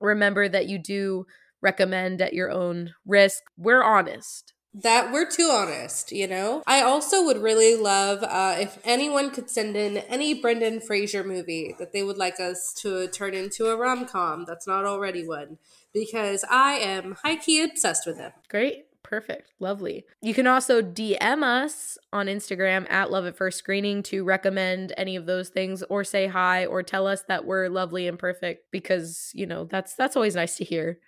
Remember 0.00 0.48
that 0.48 0.68
you 0.68 0.78
do 0.78 1.26
recommend 1.60 2.22
at 2.22 2.32
your 2.32 2.50
own 2.50 2.94
risk. 3.04 3.42
We're 3.58 3.82
honest. 3.82 4.53
That 4.74 5.12
we're 5.12 5.30
too 5.30 5.50
honest, 5.52 6.10
you 6.10 6.26
know? 6.26 6.62
I 6.66 6.82
also 6.82 7.24
would 7.24 7.40
really 7.40 7.76
love 7.76 8.24
uh, 8.24 8.56
if 8.58 8.78
anyone 8.84 9.30
could 9.30 9.48
send 9.48 9.76
in 9.76 9.98
any 9.98 10.34
Brendan 10.34 10.80
Fraser 10.80 11.22
movie 11.22 11.76
that 11.78 11.92
they 11.92 12.02
would 12.02 12.18
like 12.18 12.40
us 12.40 12.74
to 12.78 13.06
turn 13.08 13.34
into 13.34 13.66
a 13.66 13.76
rom 13.76 14.04
com 14.06 14.44
that's 14.44 14.66
not 14.66 14.84
already 14.84 15.26
one, 15.26 15.58
because 15.92 16.44
I 16.50 16.72
am 16.74 17.16
high 17.22 17.36
key 17.36 17.62
obsessed 17.62 18.04
with 18.04 18.18
him. 18.18 18.32
Great. 18.48 18.86
Perfect. 19.04 19.52
Lovely. 19.60 20.06
You 20.22 20.32
can 20.34 20.46
also 20.46 20.80
DM 20.82 21.42
us 21.42 21.98
on 22.12 22.26
Instagram 22.26 22.90
at 22.90 23.10
Love 23.10 23.26
at 23.26 23.36
First 23.36 23.58
Screening 23.58 24.02
to 24.04 24.24
recommend 24.24 24.94
any 24.96 25.14
of 25.14 25.26
those 25.26 25.50
things 25.50 25.84
or 25.84 26.02
say 26.04 26.26
hi 26.26 26.64
or 26.66 26.82
tell 26.82 27.06
us 27.06 27.22
that 27.28 27.44
we're 27.44 27.68
lovely 27.68 28.08
and 28.08 28.18
perfect 28.18 28.72
because, 28.72 29.30
you 29.34 29.46
know, 29.46 29.64
that's 29.64 29.94
that's 29.94 30.16
always 30.16 30.34
nice 30.34 30.56
to 30.56 30.64
hear. 30.64 30.98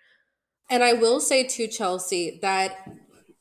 And 0.69 0.85
I 0.85 0.93
will 0.93 1.21
say 1.21 1.45
to 1.45 1.67
Chelsea 1.67 2.39
that 2.43 2.87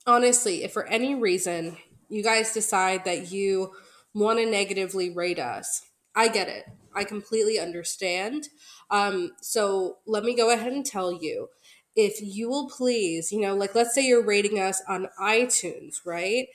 honestly, 0.05 0.63
if 0.63 0.71
for 0.73 0.85
any 0.87 1.15
reason 1.15 1.77
you 2.09 2.23
guys 2.23 2.53
decide 2.53 3.05
that 3.05 3.31
you 3.31 3.73
want 4.13 4.39
to 4.39 4.45
negatively 4.45 5.09
rate 5.09 5.39
us, 5.39 5.81
I 6.15 6.27
get 6.29 6.47
it. 6.47 6.65
I 6.95 7.03
completely 7.03 7.59
understand. 7.59 8.47
Um, 8.89 9.31
so 9.41 9.97
let 10.05 10.23
me 10.23 10.35
go 10.35 10.51
ahead 10.51 10.71
and 10.71 10.85
tell 10.85 11.11
you 11.11 11.49
if 11.95 12.21
you 12.21 12.49
will 12.49 12.69
please, 12.69 13.31
you 13.31 13.41
know, 13.41 13.55
like 13.55 13.75
let's 13.75 13.93
say 13.93 14.05
you're 14.05 14.25
rating 14.25 14.59
us 14.59 14.81
on 14.87 15.07
iTunes, 15.19 15.95
right? 16.05 16.47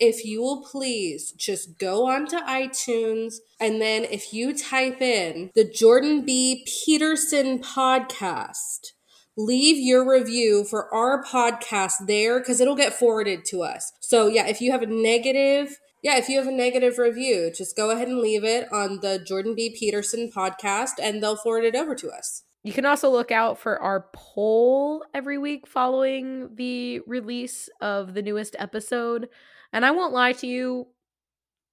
If 0.00 0.24
you 0.24 0.42
will 0.42 0.62
please 0.62 1.32
just 1.32 1.78
go 1.78 2.08
onto 2.08 2.36
iTunes 2.36 3.36
and 3.60 3.80
then 3.80 4.04
if 4.04 4.32
you 4.32 4.56
type 4.56 5.00
in 5.00 5.50
the 5.54 5.64
Jordan 5.64 6.24
B. 6.24 6.66
Peterson 6.66 7.60
podcast, 7.60 8.92
leave 9.36 9.76
your 9.78 10.08
review 10.08 10.64
for 10.64 10.92
our 10.94 11.22
podcast 11.24 12.06
there 12.06 12.38
because 12.38 12.60
it'll 12.60 12.76
get 12.76 12.94
forwarded 12.94 13.44
to 13.46 13.62
us. 13.62 13.92
So, 14.00 14.28
yeah, 14.28 14.46
if 14.46 14.60
you 14.60 14.70
have 14.72 14.82
a 14.82 14.86
negative, 14.86 15.78
yeah, 16.02 16.16
if 16.16 16.28
you 16.28 16.38
have 16.38 16.46
a 16.46 16.52
negative 16.52 16.98
review, 16.98 17.50
just 17.54 17.76
go 17.76 17.90
ahead 17.90 18.08
and 18.08 18.20
leave 18.20 18.44
it 18.44 18.72
on 18.72 19.00
the 19.00 19.18
Jordan 19.18 19.54
B. 19.54 19.74
Peterson 19.76 20.30
podcast 20.34 20.92
and 21.02 21.22
they'll 21.22 21.36
forward 21.36 21.64
it 21.64 21.74
over 21.74 21.94
to 21.96 22.10
us. 22.10 22.44
You 22.62 22.72
can 22.72 22.86
also 22.86 23.10
look 23.10 23.30
out 23.30 23.58
for 23.58 23.78
our 23.80 24.06
poll 24.14 25.04
every 25.12 25.36
week 25.36 25.66
following 25.66 26.54
the 26.54 27.00
release 27.06 27.68
of 27.80 28.14
the 28.14 28.22
newest 28.22 28.56
episode. 28.58 29.28
And 29.72 29.84
I 29.84 29.90
won't 29.90 30.14
lie 30.14 30.32
to 30.34 30.46
you, 30.46 30.86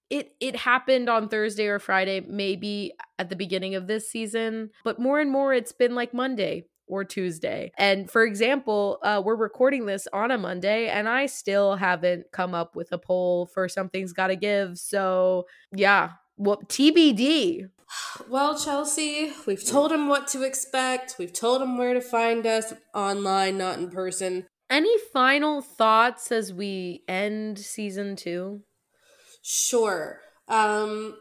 it 0.10 0.36
it 0.42 0.58
happened 0.58 1.08
on 1.08 1.30
Thursday 1.30 1.68
or 1.68 1.80
Friday, 1.80 2.20
maybe 2.20 2.92
at 3.18 3.30
the 3.30 3.38
beginning 3.38 3.76
of 3.76 3.88
this 3.88 4.10
season, 4.10 4.72
but 4.84 5.00
more 5.00 5.22
and 5.22 5.32
more 5.32 5.54
it's 5.54 5.72
been 5.72 5.96
like 5.96 6.14
Monday 6.14 6.66
or 6.92 7.04
Tuesday. 7.06 7.72
And 7.78 8.12
for 8.12 8.24
example, 8.24 9.00
uh, 9.02 9.22
we're 9.24 9.36
recording 9.36 9.86
this 9.86 10.08
on 10.12 10.30
a 10.30 10.38
Monday, 10.38 10.90
and 10.90 11.08
I 11.10 11.26
still 11.26 11.78
haven't 11.78 12.26
come 12.32 12.54
up 12.54 12.76
with 12.76 12.92
a 12.92 12.98
poll 12.98 13.48
for 13.48 13.68
something's 13.70 14.14
got 14.14 14.28
to 14.28 14.36
give. 14.36 14.78
So 14.78 15.48
yeah, 15.74 16.12
well, 16.38 16.62
TBD. 16.68 17.70
Well, 18.30 18.58
Chelsea, 18.58 19.34
we've 19.46 19.66
told 19.66 19.92
them 19.92 20.08
what 20.08 20.26
to 20.30 20.44
expect. 20.44 21.16
We've 21.20 21.34
told 21.34 21.62
them 21.62 21.78
where 21.78 21.94
to 21.94 22.00
find 22.00 22.48
us 22.48 22.74
online, 22.94 23.58
not 23.58 23.80
in 23.80 23.90
person. 23.90 24.48
Any 24.70 24.98
final 25.12 25.62
thoughts 25.62 26.32
as 26.32 26.54
we 26.54 27.04
end 27.10 27.60
season 27.60 28.16
two? 28.16 28.62
Sure. 29.42 30.22
Um, 30.48 31.18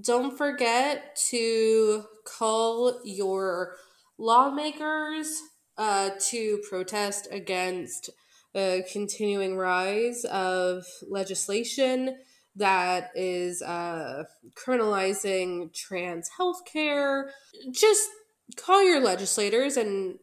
don't 0.00 0.38
forget 0.38 1.16
to 1.30 2.04
call 2.24 3.00
your 3.04 3.74
lawmakers 4.22 5.42
uh, 5.76 6.10
to 6.30 6.62
protest 6.70 7.26
against 7.30 8.08
the 8.54 8.86
continuing 8.92 9.56
rise 9.56 10.24
of 10.26 10.84
legislation 11.08 12.18
that 12.54 13.10
is 13.16 13.62
uh, 13.62 14.24
criminalizing 14.54 15.74
trans 15.74 16.30
healthcare. 16.38 17.30
Just 17.72 18.08
call 18.56 18.84
your 18.86 19.00
legislators 19.00 19.76
and 19.76 20.18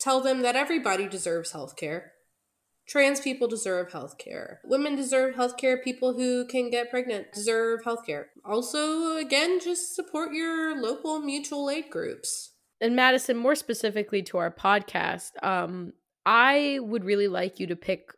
tell 0.00 0.20
them 0.20 0.42
that 0.42 0.56
everybody 0.56 1.06
deserves 1.06 1.52
healthcare. 1.52 2.08
Trans 2.86 3.20
people 3.20 3.46
deserve 3.46 3.90
healthcare. 3.90 4.56
Women 4.64 4.96
deserve 4.96 5.36
healthcare. 5.36 5.82
People 5.82 6.14
who 6.14 6.46
can 6.46 6.70
get 6.70 6.90
pregnant 6.90 7.32
deserve 7.32 7.82
healthcare. 7.84 8.24
Also, 8.44 9.16
again, 9.16 9.60
just 9.60 9.94
support 9.94 10.32
your 10.32 10.80
local 10.80 11.20
mutual 11.20 11.70
aid 11.70 11.88
groups. 11.88 12.53
And 12.84 12.94
Madison, 12.94 13.38
more 13.38 13.54
specifically 13.54 14.22
to 14.24 14.36
our 14.36 14.50
podcast, 14.50 15.42
um, 15.42 15.94
I 16.26 16.80
would 16.82 17.02
really 17.02 17.28
like 17.28 17.58
you 17.58 17.66
to 17.68 17.76
pick 17.76 18.10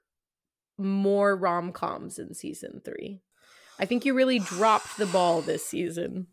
more 0.76 1.36
rom 1.36 1.70
coms 1.70 2.18
in 2.18 2.34
season 2.34 2.82
three. 2.84 3.20
I 3.78 3.84
think 3.84 4.04
you 4.04 4.12
really 4.12 4.40
dropped 4.40 4.98
the 4.98 5.06
ball 5.06 5.40
this 5.40 5.64
season. 5.64 6.26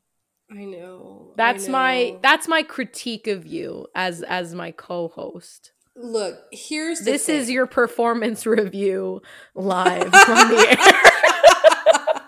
I 0.52 0.66
know. 0.66 1.36
That's 1.38 1.68
I 1.68 1.72
my 1.72 2.18
that's 2.24 2.48
my 2.48 2.64
critique 2.64 3.28
of 3.28 3.46
you 3.46 3.86
as 3.94 4.24
as 4.24 4.56
my 4.56 4.72
co-host. 4.72 5.72
look. 5.96 6.40
Here's 6.52 7.02
This 7.02 7.30
is 7.30 7.52
your 7.52 7.68
performance 7.68 8.46
review 8.48 9.22
live 9.54 10.06
on 10.12 10.50
the 10.50 10.78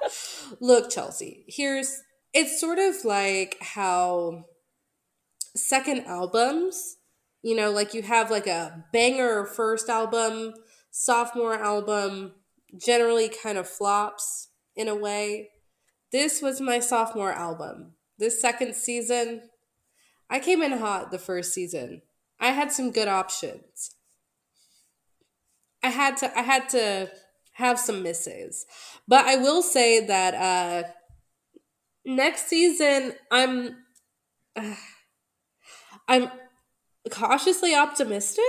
air. 0.04 0.10
Look, 0.60 0.92
Chelsea, 0.92 1.46
here's 1.48 2.04
it's 2.32 2.62
sort 2.62 2.78
of 2.78 3.04
like 3.06 3.58
how 3.60 4.46
second 5.56 6.06
albums, 6.06 6.98
you 7.42 7.56
know, 7.56 7.72
like 7.72 7.94
you 7.94 8.02
have 8.02 8.30
like 8.32 8.48
a 8.48 8.86
banger 8.92 9.46
first 9.46 9.90
album, 9.90 10.54
sophomore 10.92 11.56
album, 11.56 12.34
generally 12.78 13.30
kind 13.30 13.58
of 13.58 13.68
flops 13.68 14.50
in 14.76 14.88
a 14.88 14.96
way. 14.96 15.50
This 16.12 16.42
was 16.42 16.62
my 16.62 16.80
sophomore 16.80 17.32
album. 17.32 17.94
This 18.18 18.42
second 18.42 18.76
season, 18.76 19.42
I 20.30 20.40
came 20.40 20.62
in 20.62 20.72
hot 20.74 21.12
the 21.12 21.20
first 21.20 21.54
season. 21.54 22.02
I 22.40 22.52
had 22.52 22.72
some 22.72 22.92
good 22.92 23.08
options. 23.08 23.96
I 25.84 25.90
had 25.90 26.18
to 26.18 26.38
I 26.38 26.42
had 26.42 26.70
to 26.70 27.12
have 27.54 27.80
some 27.80 28.04
misses. 28.04 28.66
But 29.08 29.26
I 29.26 29.38
will 29.38 29.62
say 29.62 30.06
that 30.06 30.34
uh 30.34 30.88
next 32.06 32.48
season 32.48 33.14
I'm 33.32 33.76
uh, 34.56 34.76
I'm 36.08 36.30
cautiously 37.10 37.76
optimistic. 37.76 38.44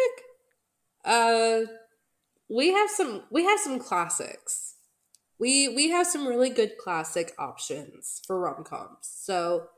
Uh 1.04 1.60
we 2.48 2.72
have 2.72 2.90
some 2.90 3.24
we 3.30 3.44
have 3.44 3.60
some 3.60 3.78
classics. 3.78 4.74
We 5.38 5.68
we 5.68 5.90
have 5.90 6.06
some 6.06 6.26
really 6.26 6.50
good 6.50 6.78
classic 6.78 7.32
options 7.38 8.20
for 8.26 8.38
rom-coms. 8.38 8.98
So 9.02 9.68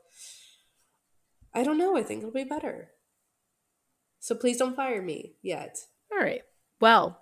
I 1.53 1.63
don't 1.63 1.77
know, 1.77 1.97
I 1.97 2.03
think 2.03 2.19
it'll 2.19 2.31
be 2.31 2.43
better. 2.43 2.91
So 4.19 4.35
please 4.35 4.57
don't 4.57 4.75
fire 4.75 5.01
me 5.01 5.33
yet. 5.41 5.77
All 6.11 6.19
right. 6.19 6.43
Well, 6.79 7.19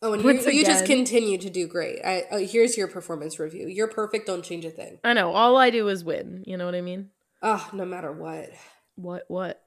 Oh, 0.00 0.12
and 0.12 0.22
you, 0.22 0.30
you 0.52 0.64
just 0.64 0.86
continue 0.86 1.38
to 1.38 1.50
do 1.50 1.66
great. 1.66 1.98
I, 2.04 2.22
uh, 2.30 2.38
here's 2.38 2.76
your 2.76 2.86
performance 2.86 3.40
review. 3.40 3.66
You're 3.66 3.88
perfect. 3.88 4.28
Don't 4.28 4.44
change 4.44 4.64
a 4.64 4.70
thing. 4.70 5.00
I 5.02 5.12
know 5.12 5.32
all 5.32 5.56
I 5.56 5.70
do 5.70 5.88
is 5.88 6.04
win. 6.04 6.44
You 6.46 6.56
know 6.56 6.66
what 6.66 6.76
I 6.76 6.82
mean? 6.82 7.10
Ah, 7.42 7.68
no 7.72 7.84
matter 7.84 8.12
what. 8.12 8.50
What? 8.94 9.24
What? 9.26 9.60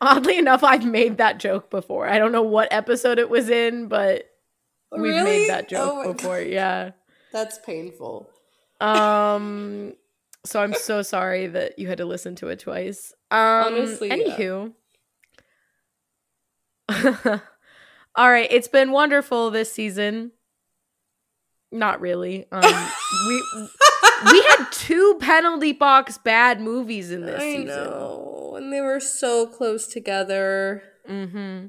Oddly 0.00 0.38
enough, 0.38 0.62
I've 0.64 0.84
made 0.84 1.18
that 1.18 1.38
joke 1.38 1.70
before. 1.70 2.06
I 2.08 2.18
don't 2.18 2.32
know 2.32 2.42
what 2.42 2.68
episode 2.72 3.18
it 3.18 3.30
was 3.30 3.48
in, 3.48 3.88
but 3.88 4.28
we've 4.92 5.02
Really? 5.02 5.24
made 5.24 5.50
that 5.50 5.68
joke 5.68 5.80
Oh 6.06 6.12
before. 6.12 6.40
God. 6.40 6.48
Yeah. 6.50 6.90
That's 7.32 7.58
painful. 7.58 8.28
Um. 8.80 9.94
so 10.44 10.60
I'm 10.60 10.74
so 10.74 11.00
sorry 11.02 11.46
that 11.46 11.78
you 11.78 11.88
had 11.88 11.98
to 11.98 12.04
listen 12.04 12.34
to 12.36 12.48
it 12.48 12.58
twice. 12.58 13.12
Um. 13.30 13.38
Honestly, 13.74 14.08
yeah. 14.08 14.16
Anywho. 14.16 14.72
All 18.16 18.30
right, 18.30 18.48
it's 18.50 18.68
been 18.68 18.92
wonderful 18.92 19.50
this 19.50 19.72
season. 19.72 20.32
Not 21.72 22.00
really. 22.00 22.46
Um, 22.52 22.62
we 23.26 23.42
we 24.30 24.42
had 24.42 24.66
two 24.70 25.16
penalty 25.20 25.72
box 25.72 26.18
bad 26.18 26.60
movies 26.60 27.10
in 27.10 27.22
this 27.22 27.36
I 27.42 27.52
season. 27.54 27.66
know, 27.66 28.33
and 28.56 28.72
they 28.72 28.80
were 28.80 29.00
so 29.00 29.46
close 29.46 29.86
together. 29.86 30.82
Mm-hmm. 31.08 31.66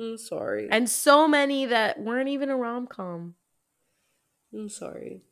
I'm 0.00 0.18
sorry. 0.18 0.68
And 0.70 0.88
so 0.88 1.26
many 1.26 1.66
that 1.66 2.00
weren't 2.00 2.28
even 2.28 2.50
a 2.50 2.56
rom 2.56 2.86
com. 2.86 3.34
I'm 4.54 4.68
sorry. 4.68 5.22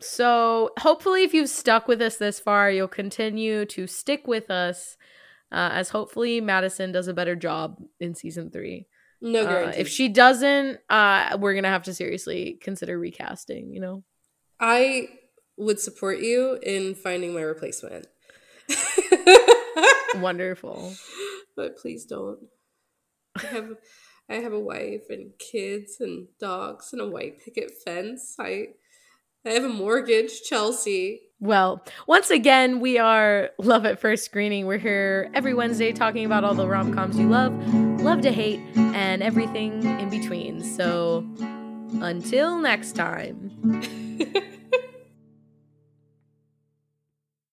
So 0.00 0.70
hopefully, 0.78 1.22
if 1.24 1.34
you've 1.34 1.48
stuck 1.50 1.86
with 1.86 2.00
us 2.00 2.16
this 2.16 2.40
far, 2.40 2.70
you'll 2.70 2.88
continue 2.88 3.64
to 3.66 3.86
stick 3.86 4.26
with 4.26 4.50
us. 4.50 4.96
Uh, 5.52 5.70
as 5.72 5.88
hopefully 5.90 6.40
Madison 6.40 6.92
does 6.92 7.08
a 7.08 7.14
better 7.14 7.34
job 7.36 7.76
in 7.98 8.14
season 8.14 8.50
three. 8.50 8.86
No 9.20 9.42
Uh, 9.42 9.48
guarantee. 9.48 9.80
if 9.80 9.88
she 9.88 10.08
doesn't, 10.08 10.78
uh, 10.88 11.36
we're 11.40 11.54
gonna 11.54 11.68
have 11.68 11.82
to 11.84 11.94
seriously 11.94 12.58
consider 12.62 12.98
recasting. 12.98 13.72
You 13.72 13.80
know. 13.80 14.04
I 14.58 15.08
would 15.56 15.78
support 15.80 16.20
you 16.20 16.58
in 16.62 16.94
finding 16.94 17.34
my 17.34 17.42
replacement. 17.42 18.06
Wonderful. 20.16 20.94
but 21.56 21.76
please 21.76 22.04
don't. 22.04 22.38
I 23.36 23.46
have 23.46 23.70
I 24.28 24.34
have 24.34 24.52
a 24.52 24.60
wife 24.60 25.04
and 25.08 25.32
kids 25.38 25.96
and 26.00 26.28
dogs 26.38 26.92
and 26.92 27.00
a 27.00 27.06
white 27.06 27.40
picket 27.44 27.70
fence. 27.84 28.36
I 28.38 28.68
I 29.46 29.50
have 29.50 29.64
a 29.64 29.68
mortgage, 29.68 30.42
Chelsea. 30.42 31.22
Well, 31.40 31.82
once 32.06 32.28
again, 32.28 32.80
we 32.80 32.98
are 32.98 33.50
Love 33.58 33.86
at 33.86 33.98
First 33.98 34.26
Screening. 34.26 34.66
We're 34.66 34.76
here 34.76 35.30
every 35.32 35.54
Wednesday 35.54 35.92
talking 35.92 36.26
about 36.26 36.44
all 36.44 36.54
the 36.54 36.68
rom 36.68 36.92
coms 36.92 37.18
you 37.18 37.28
love, 37.28 37.54
love 38.02 38.20
to 38.22 38.30
hate, 38.30 38.60
and 38.76 39.22
everything 39.22 39.82
in 39.82 40.10
between. 40.10 40.62
So 40.62 41.26
until 42.02 42.58
next 42.58 42.92
time. 42.92 44.42